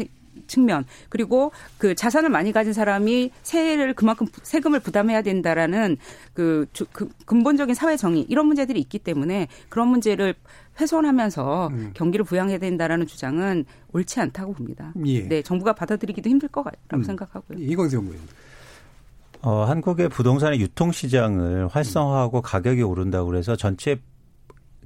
[0.47, 5.97] 측면 그리고 그 자산을 많이 가진 사람이 세를 그만큼 세금을 부담해야 된다라는
[6.33, 10.35] 그, 그 근본적인 사회 정의 이런 문제들이 있기 때문에 그런 문제를
[10.79, 11.91] 훼손하면서 음.
[11.93, 14.93] 경기를 부양해야 된다라는 주장은 옳지 않다고 봅니다.
[15.05, 15.27] 예.
[15.27, 17.03] 네, 정부가 받아들이기도 힘들 거라고 음.
[17.03, 17.59] 생각하고요.
[17.59, 18.19] 이광수 연구원.
[19.43, 23.99] 어, 한국의 부동산의 유통 시장을 활성화하고 가격이 오른다고 그래서 전체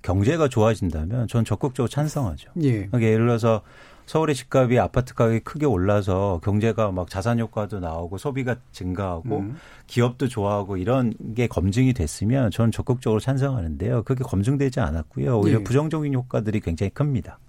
[0.02, 2.52] 경제가 좋아진다면 전 적극적으로 찬성하죠.
[2.62, 2.86] 예.
[2.86, 3.62] 그러니까 예를 들어서
[4.06, 9.58] 서울의 집값이 아파트 가격이 크게 올라서 경제가 막 자산 효과도 나오고 소비가 증가하고 음.
[9.88, 14.04] 기업도 좋아하고 이런 게 검증이 됐으면 저는 적극적으로 찬성하는데요.
[14.04, 15.40] 그게 검증되지 않았고요.
[15.40, 15.64] 오히려 네.
[15.64, 17.40] 부정적인 효과들이 굉장히 큽니다.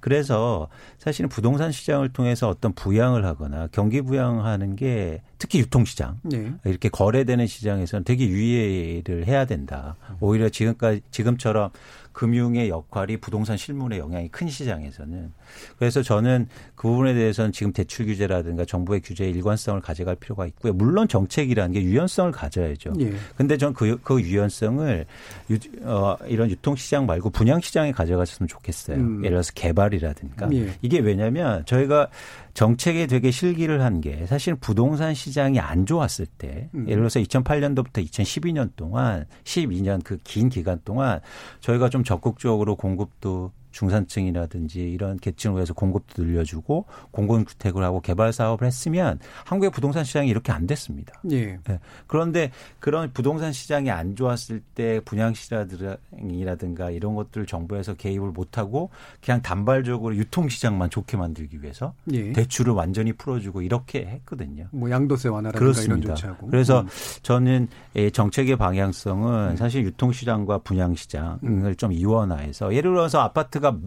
[0.00, 0.68] 그래서
[0.98, 6.52] 사실은 부동산 시장을 통해서 어떤 부양을 하거나 경기 부양하는 게 특히 유통시장 네.
[6.64, 9.96] 이렇게 거래되는 시장에서는 되게 유의를 해야 된다.
[10.20, 11.70] 오히려 지금까지 지금처럼
[12.12, 15.32] 금융의 역할이 부동산 실물에 영향이 큰 시장에서는
[15.78, 20.72] 그래서 저는 그 부분에 대해서는 지금 대출 규제라든가 정부의 규제에 일관성을 가져갈 필요가 있고요.
[20.72, 22.92] 물론 정책이라는 게 유연성을 가져야죠.
[23.00, 23.12] 예.
[23.36, 25.06] 근데 전그 그 유연성을
[25.50, 28.96] 유, 어, 이런 유통시장 말고 분양시장에 가져갔으면 좋겠어요.
[28.96, 29.18] 음.
[29.24, 30.74] 예를 들어서 개발이라든가 예.
[30.82, 32.08] 이게 왜냐하면 저희가
[32.52, 36.86] 정책에 되게 실기를 한 게 사실 부동산 시장이 안 좋았을 때 음.
[36.88, 41.20] 예를 들어서 2008년도부터 2012년 동안 12년 그 긴 기간 동안
[41.60, 49.18] 저희가 좀 적극적으로 공급도 중산층이라든지 이런 계층을 위해서 공급도 늘려주고 공공주택을 하고 개발 사업을 했으면
[49.44, 51.20] 한국의 부동산 시장이 이렇게 안 됐습니다.
[51.32, 51.58] 예.
[51.64, 51.80] 네.
[52.06, 58.90] 그런데 그런 부동산 시장이 안 좋았을 때 분양시라든가 이런 것들을 정부에서 개입을 못하고
[59.22, 62.32] 그냥 단발적으로 유통시장만 좋게 만들기 위해서 예.
[62.32, 64.68] 대출을 완전히 풀어주고 이렇게 했거든요.
[64.70, 66.46] 뭐 양도세 완화라든가 이런 조치하고.
[66.46, 66.86] 그래서 음.
[67.22, 67.68] 저는
[68.12, 71.74] 정책의 방향성은 사실 유통시장과 분양시장을 음.
[71.76, 73.78] 좀 이원화해서 예를 들어서 아파트가 아파트가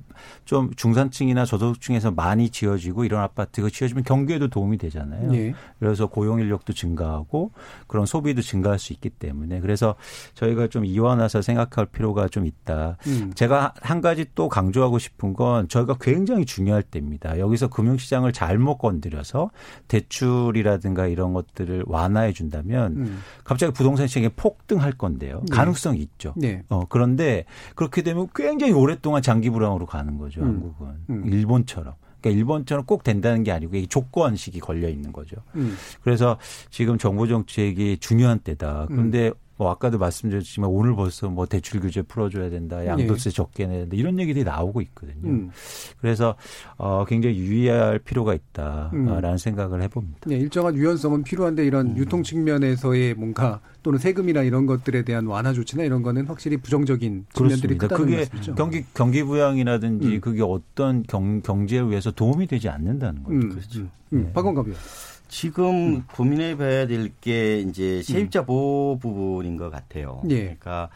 [0.46, 5.34] 좀 중산층이나 저소득층에서 많이 지어지고 이런 아파트가 지어지면 경기에도 도움이 되잖아요.
[5.36, 5.54] 예.
[5.80, 7.52] 그래서 고용 인력도 증가하고
[7.86, 9.96] 그런 소비도 증가할 수 있기 때문에 그래서
[10.34, 12.98] 저희가 좀 이완해서 생각할 필요가 좀 있다.
[13.06, 13.32] 음.
[13.36, 17.38] 제가 한 가지 또 강조하고 싶은 건 저희가 굉장히 중요할 때입니다.
[17.38, 19.52] 여기서 금융시장을 잘못 건드려서
[19.88, 23.20] 대출이라든가 이런 것들을 완화해 준다면 음.
[23.44, 25.42] 갑자기 부동산 시장이 폭등할 건데요.
[25.50, 25.56] 네.
[25.56, 26.34] 가능성이 있죠.
[26.38, 26.64] 네.
[26.70, 30.42] 어, 그런데 그렇게 되면 굉장히 오랫동안 장기 불 황으로 가는 거죠.
[30.42, 30.48] 음.
[30.48, 31.24] 한국은 음.
[31.26, 31.94] 일본처럼.
[32.22, 35.38] 그러니까 일본처럼 꼭 된다는 게 아니고 이게 조건식이 걸려 있는 거죠.
[35.56, 35.76] 음.
[36.02, 36.38] 그래서
[36.72, 38.88] 지금 정부 정책이 중요한 때다.
[38.88, 39.34] 그런데 음.
[39.58, 43.36] 뭐 아까도 말씀드렸지만 오늘 벌써 뭐 대출 규제 풀어줘야 된다, 양도세 네.
[43.36, 45.30] 적게 내야 된다 이런 얘기들이 나오고 있거든요.
[45.30, 45.50] 음.
[46.00, 46.36] 그래서
[46.78, 49.38] 어 굉장히 유의할 필요가 있다라는 음.
[49.38, 50.20] 생각을 해봅니다.
[50.28, 51.98] 네, 일정한 유연성은 필요한데 이런 음.
[51.98, 57.78] 유통 측면에서의 뭔가 또는 세금이나 이런 것들에 대한 완화 조치나 이런 거는 확실히 부정적인 측면들이
[57.78, 58.56] 크다는 그게 말씀이죠.
[58.56, 60.22] 경기 경기 부양이라든지 음.
[60.22, 63.36] 그게 어떤 경, 경제를 위해서 도움이 되지 않는다는 거죠.
[63.36, 63.50] 음.
[63.50, 63.80] 그렇죠.
[63.80, 63.90] 음.
[64.10, 64.32] 네.
[64.34, 64.80] 박원갑 의원.
[65.28, 66.04] 지금 음.
[66.14, 68.46] 고민해 봐야 될 게 이제 세입자 음.
[68.46, 70.22] 보호 부분인 것 같아요.
[70.30, 70.42] 예.
[70.44, 70.90] 그러니까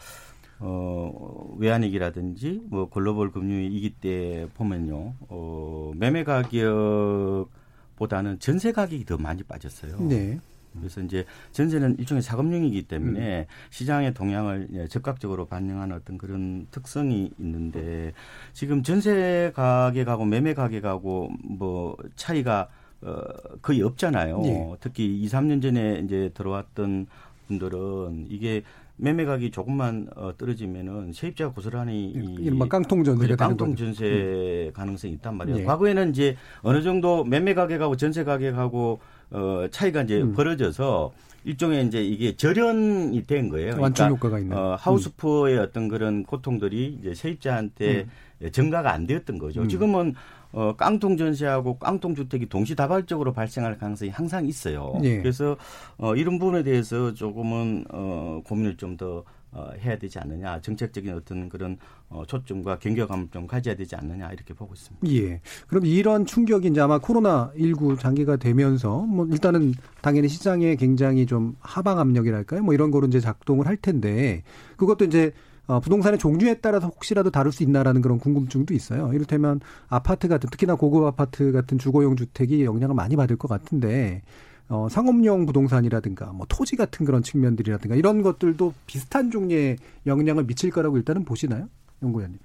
[0.58, 5.14] 어, 외환위기라든지 뭐 글로벌 금융위기 때 보면요.
[5.28, 9.96] 어, 매매 가격보다는 전세 가격이 더 많이 빠졌어요.
[10.08, 10.38] 네.
[10.78, 13.44] 그래서 이제 전세는 일종의 사금융이기 때문에 음.
[13.70, 18.12] 시장의 동향을 적극적으로 반영하는 어떤 그런 특성이 있는데
[18.54, 22.68] 지금 전세 가격하고 매매 가격하고 뭐 차이가
[23.02, 23.22] 어,
[23.60, 24.40] 거의 없잖아요.
[24.42, 24.74] 네.
[24.80, 27.06] 특히 2, 3년 전에 이제 들어왔던
[27.48, 28.62] 분들은 이게
[28.96, 34.72] 매매 가격이 조금만 어, 떨어지면은 세입자가 고스란히 이른바 깡통 전세 깡통 전세 음.
[34.72, 35.58] 가능성이 있단 말이에요.
[35.58, 35.64] 네.
[35.64, 39.00] 과거에는 이제 어느 정도 매매 가격하고 전세 가격하고
[39.30, 40.34] 어, 차이가 이제 음.
[40.34, 41.12] 벌어져서
[41.44, 43.74] 일종의 이제 이게 절연이 된 거예요.
[43.80, 44.56] 완충 그러니까, 효과가 있는.
[44.56, 45.62] 어, 하우스푸어의 음.
[45.62, 48.06] 어떤 그런 고통들이 이제 세입자한테
[48.40, 48.50] 음.
[48.52, 49.62] 증가가 안 되었던 거죠.
[49.62, 49.68] 음.
[49.68, 50.14] 지금은
[50.52, 54.92] 어, 깡통 전세하고 깡통 주택이 동시다발적으로 발생할 가능성이 항상 있어요.
[55.02, 55.18] 예.
[55.18, 55.56] 그래서
[55.96, 59.24] 어, 이런 부분에 대해서 조금은 어, 고민을 좀더
[59.54, 61.76] 어, 해야 되지 않느냐 정책적인 어떤 그런
[62.08, 65.06] 어, 초점과 경계감을 좀 가져야 되지 않느냐 이렇게 보고 있습니다.
[65.10, 65.40] 예.
[65.66, 71.54] 그럼 이런 충격이 이제 아마 코로나 19 장기가 되면서 뭐 일단은 당연히 시장에 굉장히 좀
[71.60, 72.62] 하방 압력이랄까요?
[72.62, 74.42] 뭐 이런 거로 이제 작동을 할 텐데
[74.76, 75.32] 그것도 이제
[75.66, 79.12] 어, 부동산의 종류에 따라서 혹시라도 다룰 수 있나라는 그런 궁금증도 있어요.
[79.12, 84.22] 이를테면 아파트 같은 특히나 고급 아파트 같은 주거용 주택이 영향을 많이 받을 것 같은데
[84.68, 90.96] 어, 상업용 부동산이라든가 뭐 토지 같은 그런 측면들이라든가 이런 것들도 비슷한 종류의 영향을 미칠 거라고
[90.96, 91.68] 일단은 보시나요,
[92.02, 92.38] 연구위원님?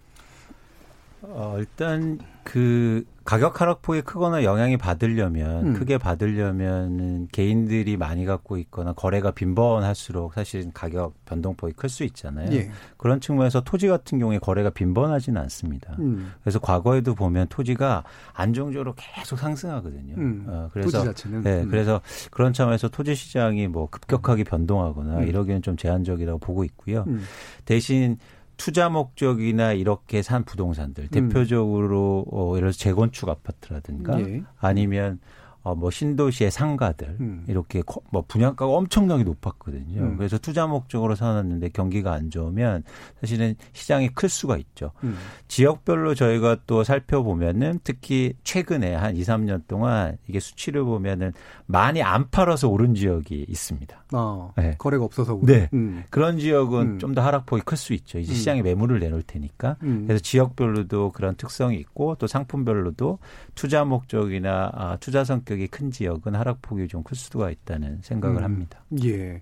[1.21, 5.73] 어, 일단 그 가격 하락폭이 크거나 영향이 받으려면 음.
[5.73, 12.49] 크게 받으려면은 개인들이 많이 갖고 있거나 거래가 빈번할수록 사실은 가격 변동폭이 클 수 있잖아요.
[12.53, 12.71] 예.
[12.95, 15.97] 그런 측면에서 토지 같은 경우에 거래가 빈번하지는 않습니다.
[15.99, 16.31] 음.
[16.41, 20.15] 그래서 과거에도 보면 토지가 안정적으로 계속 상승하거든요.
[20.17, 20.45] 음.
[20.47, 21.03] 어, 그래서.
[21.43, 21.67] 네, 음.
[21.69, 21.99] 그래서
[22.31, 25.27] 그런 점에서 토지 시장이 뭐 급격하게 변동하거나 음.
[25.27, 27.03] 이러기는 좀 제한적이라고 보고 있고요.
[27.07, 27.25] 음.
[27.65, 28.17] 대신
[28.57, 31.09] 투자 목적이나 이렇게 산 부동산들 음.
[31.09, 34.43] 대표적으로 어, 예를 들어서 재건축 아파트라든가 예.
[34.59, 35.19] 아니면
[35.67, 37.43] 어, 뭐 신도시의 상가들 음.
[37.47, 40.01] 이렇게 뭐 분양가가 엄청나게 높았거든요.
[40.01, 40.17] 음.
[40.17, 42.83] 그래서 투자 목적으로 사놨는데 경기가 안 좋으면
[43.19, 44.91] 사실은 시장이 클 수가 있죠.
[45.03, 45.17] 음.
[45.49, 51.33] 지역별로 저희가 또 살펴보면은 특히 최근에 한 2, 3년 동안 이게 수치를 보면은
[51.65, 54.05] 많이 안 팔아서 오른 지역이 있습니다.
[54.13, 54.75] 아, 네.
[54.77, 55.67] 거래가 없어서 네.
[55.73, 56.05] 음.
[56.09, 56.99] 그런 지역은 음.
[56.99, 58.19] 좀더 하락폭이 클 수 있죠.
[58.19, 58.35] 이제 음.
[58.35, 59.75] 시장에 매물을 내놓을 테니까.
[59.79, 63.19] 그래서 지역별로도 그런 특성이 있고 또 상품별로도
[63.53, 68.43] 투자 목적이나 아, 투자 성격 가격이 큰 지역은 하락폭이 좀 클 수가 있다는 생각을 음.
[68.43, 68.83] 합니다.
[69.03, 69.41] 예.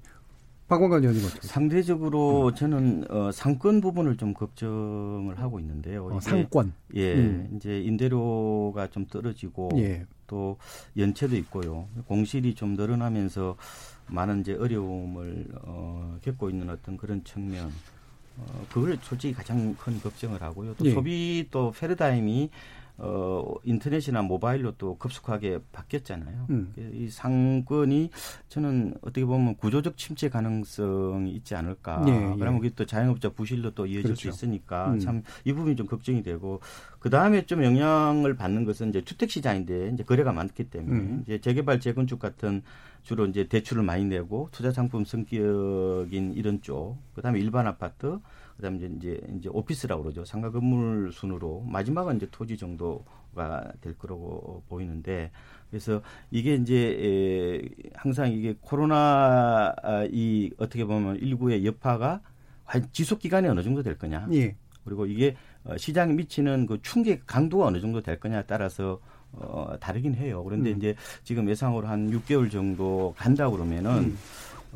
[0.67, 1.47] 박원관 의원님 어떻게?
[1.47, 2.55] 상대적으로 음.
[2.55, 6.05] 저는 어, 상권 부분을 좀 걱정을 하고 있는데요.
[6.07, 6.73] 어, 상권.
[6.95, 7.53] 예, 음.
[7.55, 10.05] 이제 임대료가 좀 떨어지고 예.
[10.27, 10.57] 또
[10.97, 11.87] 연체도 있고요.
[12.07, 13.55] 공실이 좀 늘어나면서
[14.07, 17.71] 많은 이제 어려움을 어, 겪고 있는 어떤 그런 측면.
[18.37, 20.75] 어, 그걸 솔직히 가장 큰 걱정을 하고요.
[20.75, 20.91] 또 예.
[20.91, 22.49] 소비 또 패러다임이
[22.97, 26.47] 어, 인터넷이나 모바일로 또 급속하게 바뀌었잖아요.
[26.49, 26.73] 음.
[26.93, 28.09] 이 상권이
[28.47, 32.05] 저는 어떻게 보면 구조적 침체 가능성이 있지 않을까.
[32.07, 32.35] 예, 예.
[32.37, 34.21] 그러면 그게 또 자영업자 부실로 또 이어질 그렇죠.
[34.21, 34.99] 수 있으니까 음.
[34.99, 36.61] 참이 부분이 좀 걱정이 되고
[36.99, 41.23] 그 다음에 좀 영향을 받는 것은 이제 주택 시장인데 이제 거래가 많기 때문에 음.
[41.25, 42.61] 이제 재개발 재건축 같은
[43.03, 48.19] 주로 이제 대출을 많이 내고 투자 상품 성격인 이런 쪽, 그다음에 일반 아파트
[48.57, 50.23] 그다음에 이제 이제, 이제 오피스라고 그러죠.
[50.25, 55.31] 상가 건물 순으로 마지막은 이제 토지 정도가 될 거라고 보이는데
[55.69, 56.01] 그래서
[56.31, 62.21] 이게 이제 에, 항상 이게 코로나 아, 이 어떻게 보면 일부의 여파가
[62.91, 64.27] 지속 기간이 어느 정도 될 거냐.
[64.33, 64.55] 예.
[64.83, 68.99] 그리고 이게 어, 시장에 미치는 그 충격 강도가 어느 정도 될 거냐에 따라서
[69.31, 70.43] 어, 다르긴 해요.
[70.43, 70.77] 그런데 음.
[70.77, 74.17] 이제 지금 예상으로 한 6개월 정도 간다 그러면은 음.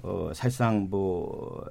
[0.02, 1.66] 어, 사실상 뭐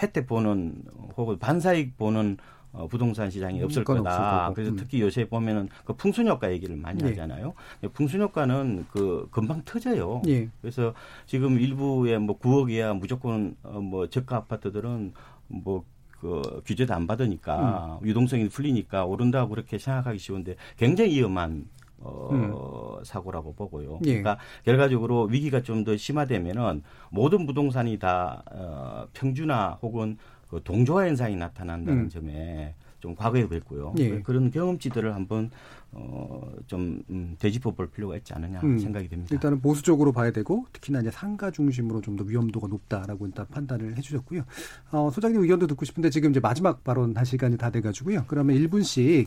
[0.00, 0.82] 혜택 보는
[1.16, 2.36] 혹은 반사익 보는
[2.70, 4.52] 어, 부동산 시장이 없을 거다.
[4.54, 4.76] 그래서 음.
[4.76, 7.08] 특히 요새 보면은 그 풍수효과 얘기를 많이 예.
[7.08, 7.54] 하잖아요.
[7.94, 10.20] 풍수효과는 그 금방 터져요.
[10.28, 10.48] 예.
[10.60, 10.92] 그래서
[11.26, 15.12] 지금 일부의 뭐 9억 이야 무조건 어, 뭐 저가 아파트들은
[15.48, 15.84] 뭐
[16.20, 18.06] 그 규제도 안 받으니까 음.
[18.06, 21.66] 유동성이 풀리니까 오른다고 그렇게 생각하기 쉬운데 굉장히 위험한
[22.00, 23.04] 어, 음.
[23.04, 23.98] 사고라고 보고요.
[24.04, 24.20] 예.
[24.20, 30.18] 그러니까 결과적으로 위기가 좀 더 심화되면은 모든 부동산이 다 어, 평준화 혹은
[30.48, 32.08] 그 동조화 현상이 나타난다는 음.
[32.08, 33.94] 점에 좀 과거에 그랬고요.
[33.98, 34.20] 예.
[34.22, 35.50] 그런 경험치들을 한번
[35.92, 38.78] 어, 좀 음, 되짚어 볼 필요가 있지 않느냐 음.
[38.78, 39.34] 생각이 됩니다.
[39.34, 44.42] 일단은 보수적으로 봐야 되고 특히나 이제 상가 중심으로 좀 더 위험도가 높다라고 일단 판단을 해주셨고요.
[44.90, 48.24] 어, 소장님 의견도 듣고 싶은데 지금 이제 마지막 발언 할 시간이 다 돼가지고요.
[48.26, 49.26] 그러면 1분씩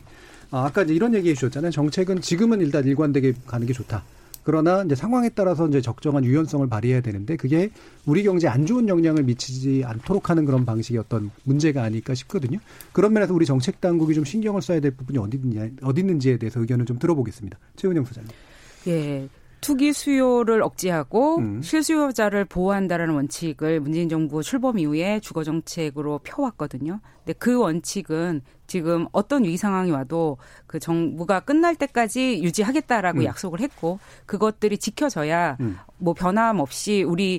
[0.50, 1.70] 어, 아까 이제 이런 얘기 해주셨잖아요.
[1.70, 4.04] 정책은 지금은 일단 일관되게 가는 게 좋다.
[4.44, 7.70] 그러나 이제 상황에 따라서 이제 적정한 유연성을 발휘해야 되는데 그게
[8.06, 12.58] 우리 경제에 안 좋은 영향을 미치지 않도록 하는 그런 방식의 어떤 문제가 아닐까 싶거든요.
[12.92, 16.60] 그런 면에서 우리 정책 당국이 좀 신경을 써야 될 부분이 어디 있냐, 어디 있는지에 대해서
[16.60, 17.58] 의견을 좀 들어보겠습니다.
[17.76, 18.30] 최은영 소장님.
[18.88, 19.28] 예.
[19.62, 21.62] 투기 수요를 억제하고 음.
[21.62, 27.00] 실수요자를 보호한다라는 원칙을 문재인 정부 출범 이후에 주거 정책으로 펴왔거든요.
[27.18, 30.36] 근데 그 원칙은 지금 어떤 위기 상황이 와도
[30.66, 33.24] 그 정부가 끝날 때까지 유지하겠다라고 음.
[33.24, 35.78] 약속을 했고 그것들이 지켜져야 음.
[35.96, 37.38] 뭐 변함없이 우리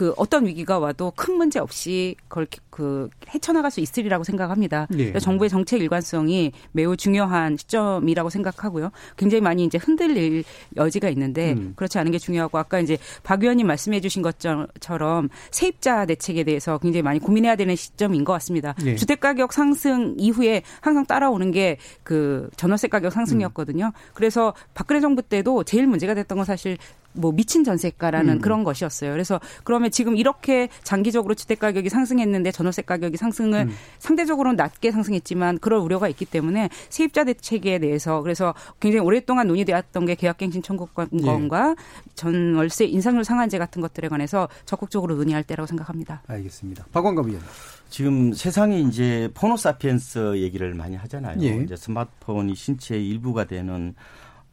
[0.00, 4.86] 그 어떤 위기가 와도 큰 문제 없이 그걸 그 헤쳐나갈 수 있으리라고 생각합니다.
[4.88, 5.12] 네.
[5.18, 8.92] 정부의 정책 일관성이 매우 중요한 시점이라고 생각하고요.
[9.18, 10.42] 굉장히 많이 이제 흔들릴
[10.76, 11.74] 여지가 있는데 음.
[11.76, 17.02] 그렇지 않은 게 중요하고 아까 이제 박 의원님 말씀해 주신 것처럼 세입자 대책에 대해서 굉장히
[17.02, 18.74] 많이 고민해야 되는 시점인 것 같습니다.
[18.82, 18.96] 네.
[18.96, 23.86] 주택 가격 상승 이후에 항상 따라오는 게 그 전월세 가격 상승이었거든요.
[23.86, 24.10] 음.
[24.14, 26.76] 그래서 박근혜 정부 때도 제일 문제가 됐던 건 사실
[27.12, 28.40] 뭐 미친 전세가라는 음.
[28.40, 29.12] 그런 것이었어요.
[29.12, 33.74] 그래서 그러면 지금 이렇게 장기적으로 주택 가격이 상승했는데 전월세 가격이 상승을 음.
[33.98, 40.14] 상대적으로 낮게 상승했지만 그럴 우려가 있기 때문에 세입자 대책에 대해서 그래서 굉장히 오랫동안 논의되었던 게
[40.14, 41.74] 계약갱신 청구권과 예.
[42.14, 46.22] 전월세 인상률 상한제 같은 것들에 관해서 적극적으로 논의할 때라고 생각합니다.
[46.26, 46.86] 알겠습니다.
[46.92, 47.42] 박원갑 의원.
[47.88, 51.40] 지금 세상이 이제 포노 사피엔스 얘기를 많이 하잖아요.
[51.42, 51.56] 예.
[51.64, 53.94] 이제 스마트폰이 신체의 일부가 되는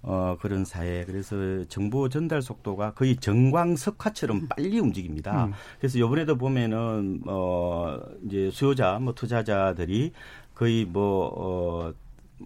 [0.09, 1.03] 어, 그런 사회.
[1.03, 1.35] 그래서
[1.67, 4.47] 정보 전달 속도가 거의 정광석화처럼 음.
[4.47, 5.45] 빨리 움직입니다.
[5.45, 5.51] 음.
[5.79, 10.13] 그래서 요번에도 보면은, 어, 이제 수요자, 뭐 투자자들이
[10.55, 11.93] 거의 뭐, 어,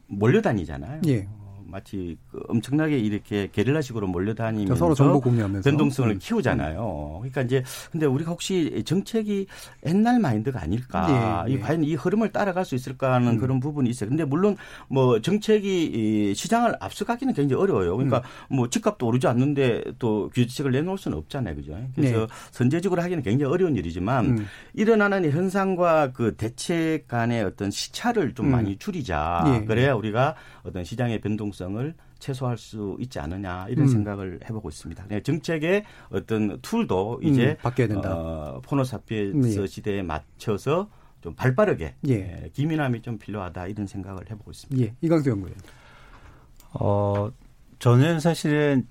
[0.08, 1.02] 몰려다니잖아요.
[1.08, 1.28] 예.
[1.72, 6.20] 마치 그 엄청나게 이렇게 게릴라식으로 몰려다니면서 서로 정보 공유하면서 변동성을 음.
[6.20, 7.18] 키우잖아요.
[7.20, 9.48] 그러니까 이제 근데 우리가 혹시 정책이
[9.86, 11.46] 옛날 마인드가 아닐까?
[11.48, 11.56] 예, 예.
[11.56, 13.38] 이 과연 이 흐름을 따라갈 수 있을까 하는 음.
[13.38, 14.10] 그런 부분이 있어요.
[14.10, 14.58] 근데 물론
[14.88, 17.96] 뭐 정책이 시장을 앞서가기는 굉장히 어려워요.
[17.96, 18.58] 그러니까 음.
[18.58, 21.56] 뭐 집값도 오르지 않는데 또 규제책을 내놓을 수는 없잖아요.
[21.56, 21.78] 그죠?
[21.96, 22.28] 그래서 네.
[22.52, 24.48] 선제적으로 하기는 굉장히 어려운 일이지만 음.
[24.74, 28.52] 일어나는 현상과 그 대책 간의 어떤 시차를 좀 음.
[28.52, 29.44] 많이 줄이자.
[29.48, 29.66] 예.
[29.66, 33.92] 그래야 우리가 어떤 시장의 변동성 가능성을 최소화할 수 있지 않느냐 이런 음.
[33.92, 35.06] 생각을 해보고 있습니다.
[35.08, 38.16] 네, 정책의 어떤 툴도 음, 이제 음, 바뀌어야 된다.
[38.16, 39.68] 어, 포노사피엔스 네.
[39.68, 40.90] 시대에 맞춰서
[41.22, 42.14] 좀 발빠르게 예.
[42.14, 44.84] 예, 기민함이 좀 필요하다 이런 생각을 해보고 있습니다.
[44.84, 45.54] 예, 이강수 연구원.
[46.74, 47.32] 어,
[47.78, 48.88] 저는 사실은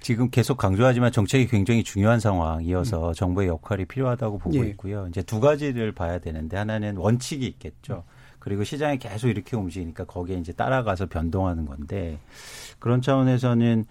[0.00, 3.12] 지금 계속 강조하지만 정책이 굉장히 중요한 상황이어서 음.
[3.14, 4.68] 정부의 역할이 필요하다고 보고 예.
[4.70, 5.06] 있고요.
[5.08, 8.04] 이제 두 가지를 봐야 되는데 하나는 원칙이 있겠죠.
[8.44, 12.18] 그리고 시장이 계속 이렇게 움직이니까 거기에 이제 따라가서 변동하는 건데
[12.78, 13.86] 그런 차원에서는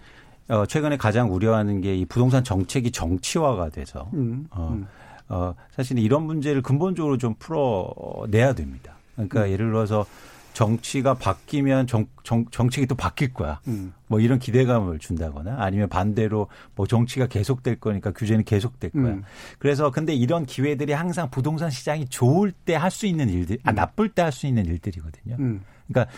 [0.48, 4.86] 어 최근에 가장 우려하는 게 이 부동산 정책이 정치화가 돼서 음, 어, 음.
[5.28, 8.94] 어 사실 이런 문제를 근본적으로 좀 풀어내야 됩니다.
[9.16, 9.50] 그러니까 음.
[9.50, 10.06] 예를 들어서
[10.54, 13.60] 정치가 바뀌면 정, 정, 정책이 또 바뀔 거야.
[13.66, 13.92] 음.
[14.06, 16.46] 뭐 이런 기대감을 준다거나 아니면 반대로
[16.76, 19.14] 뭐 정치가 계속될 거니까 규제는 계속될 거야.
[19.14, 19.24] 음.
[19.58, 23.74] 그래서 근데 이런 기회들이 항상 부동산 시장이 좋을 때 할 수 있는 일들, 아, 음.
[23.74, 25.36] 나쁠 때 할 수 있는 일들이거든요.
[25.40, 25.60] 음.
[25.88, 26.10] 그러니까,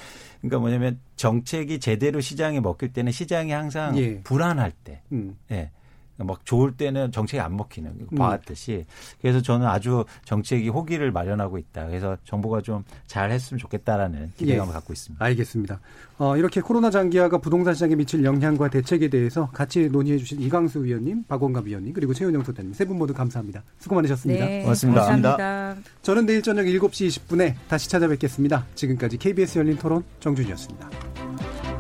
[0.43, 4.20] 그러니까 뭐냐면 정책이 제대로 시장에 먹힐 때는 시장이 항상 예.
[4.22, 5.01] 불안할 때.
[5.12, 5.37] 음.
[5.51, 5.70] 예.
[6.18, 8.16] 막 좋을 때는 정책이 안 먹히는 음.
[8.16, 8.86] 봐왔듯이
[9.20, 11.86] 그래서 저는 아주 정책이 호기를 마련하고 있다.
[11.86, 14.74] 그래서 정부가 좀 잘했으면 좋겠다라는 기대감을 예.
[14.74, 15.22] 갖고 있습니다.
[15.24, 15.80] 알겠습니다.
[16.18, 21.24] 어, 이렇게 코로나 장기화가 부동산 시장에 미칠 영향과 대책에 대해서 같이 논의해 주신 이강수 위원님,
[21.24, 23.62] 박원갑 위원님 그리고 최은영 소장님 세 분 모두 감사합니다.
[23.78, 24.46] 수고 많으셨습니다.
[24.46, 25.00] 네, 고맙습니다.
[25.07, 25.76] 감사합니다.
[26.03, 28.64] 저는 내일 저녁 7시 20분에 다시 찾아뵙겠습니다.
[28.74, 31.75] 지금까지 KBS 열린 토론 정준이었습니다.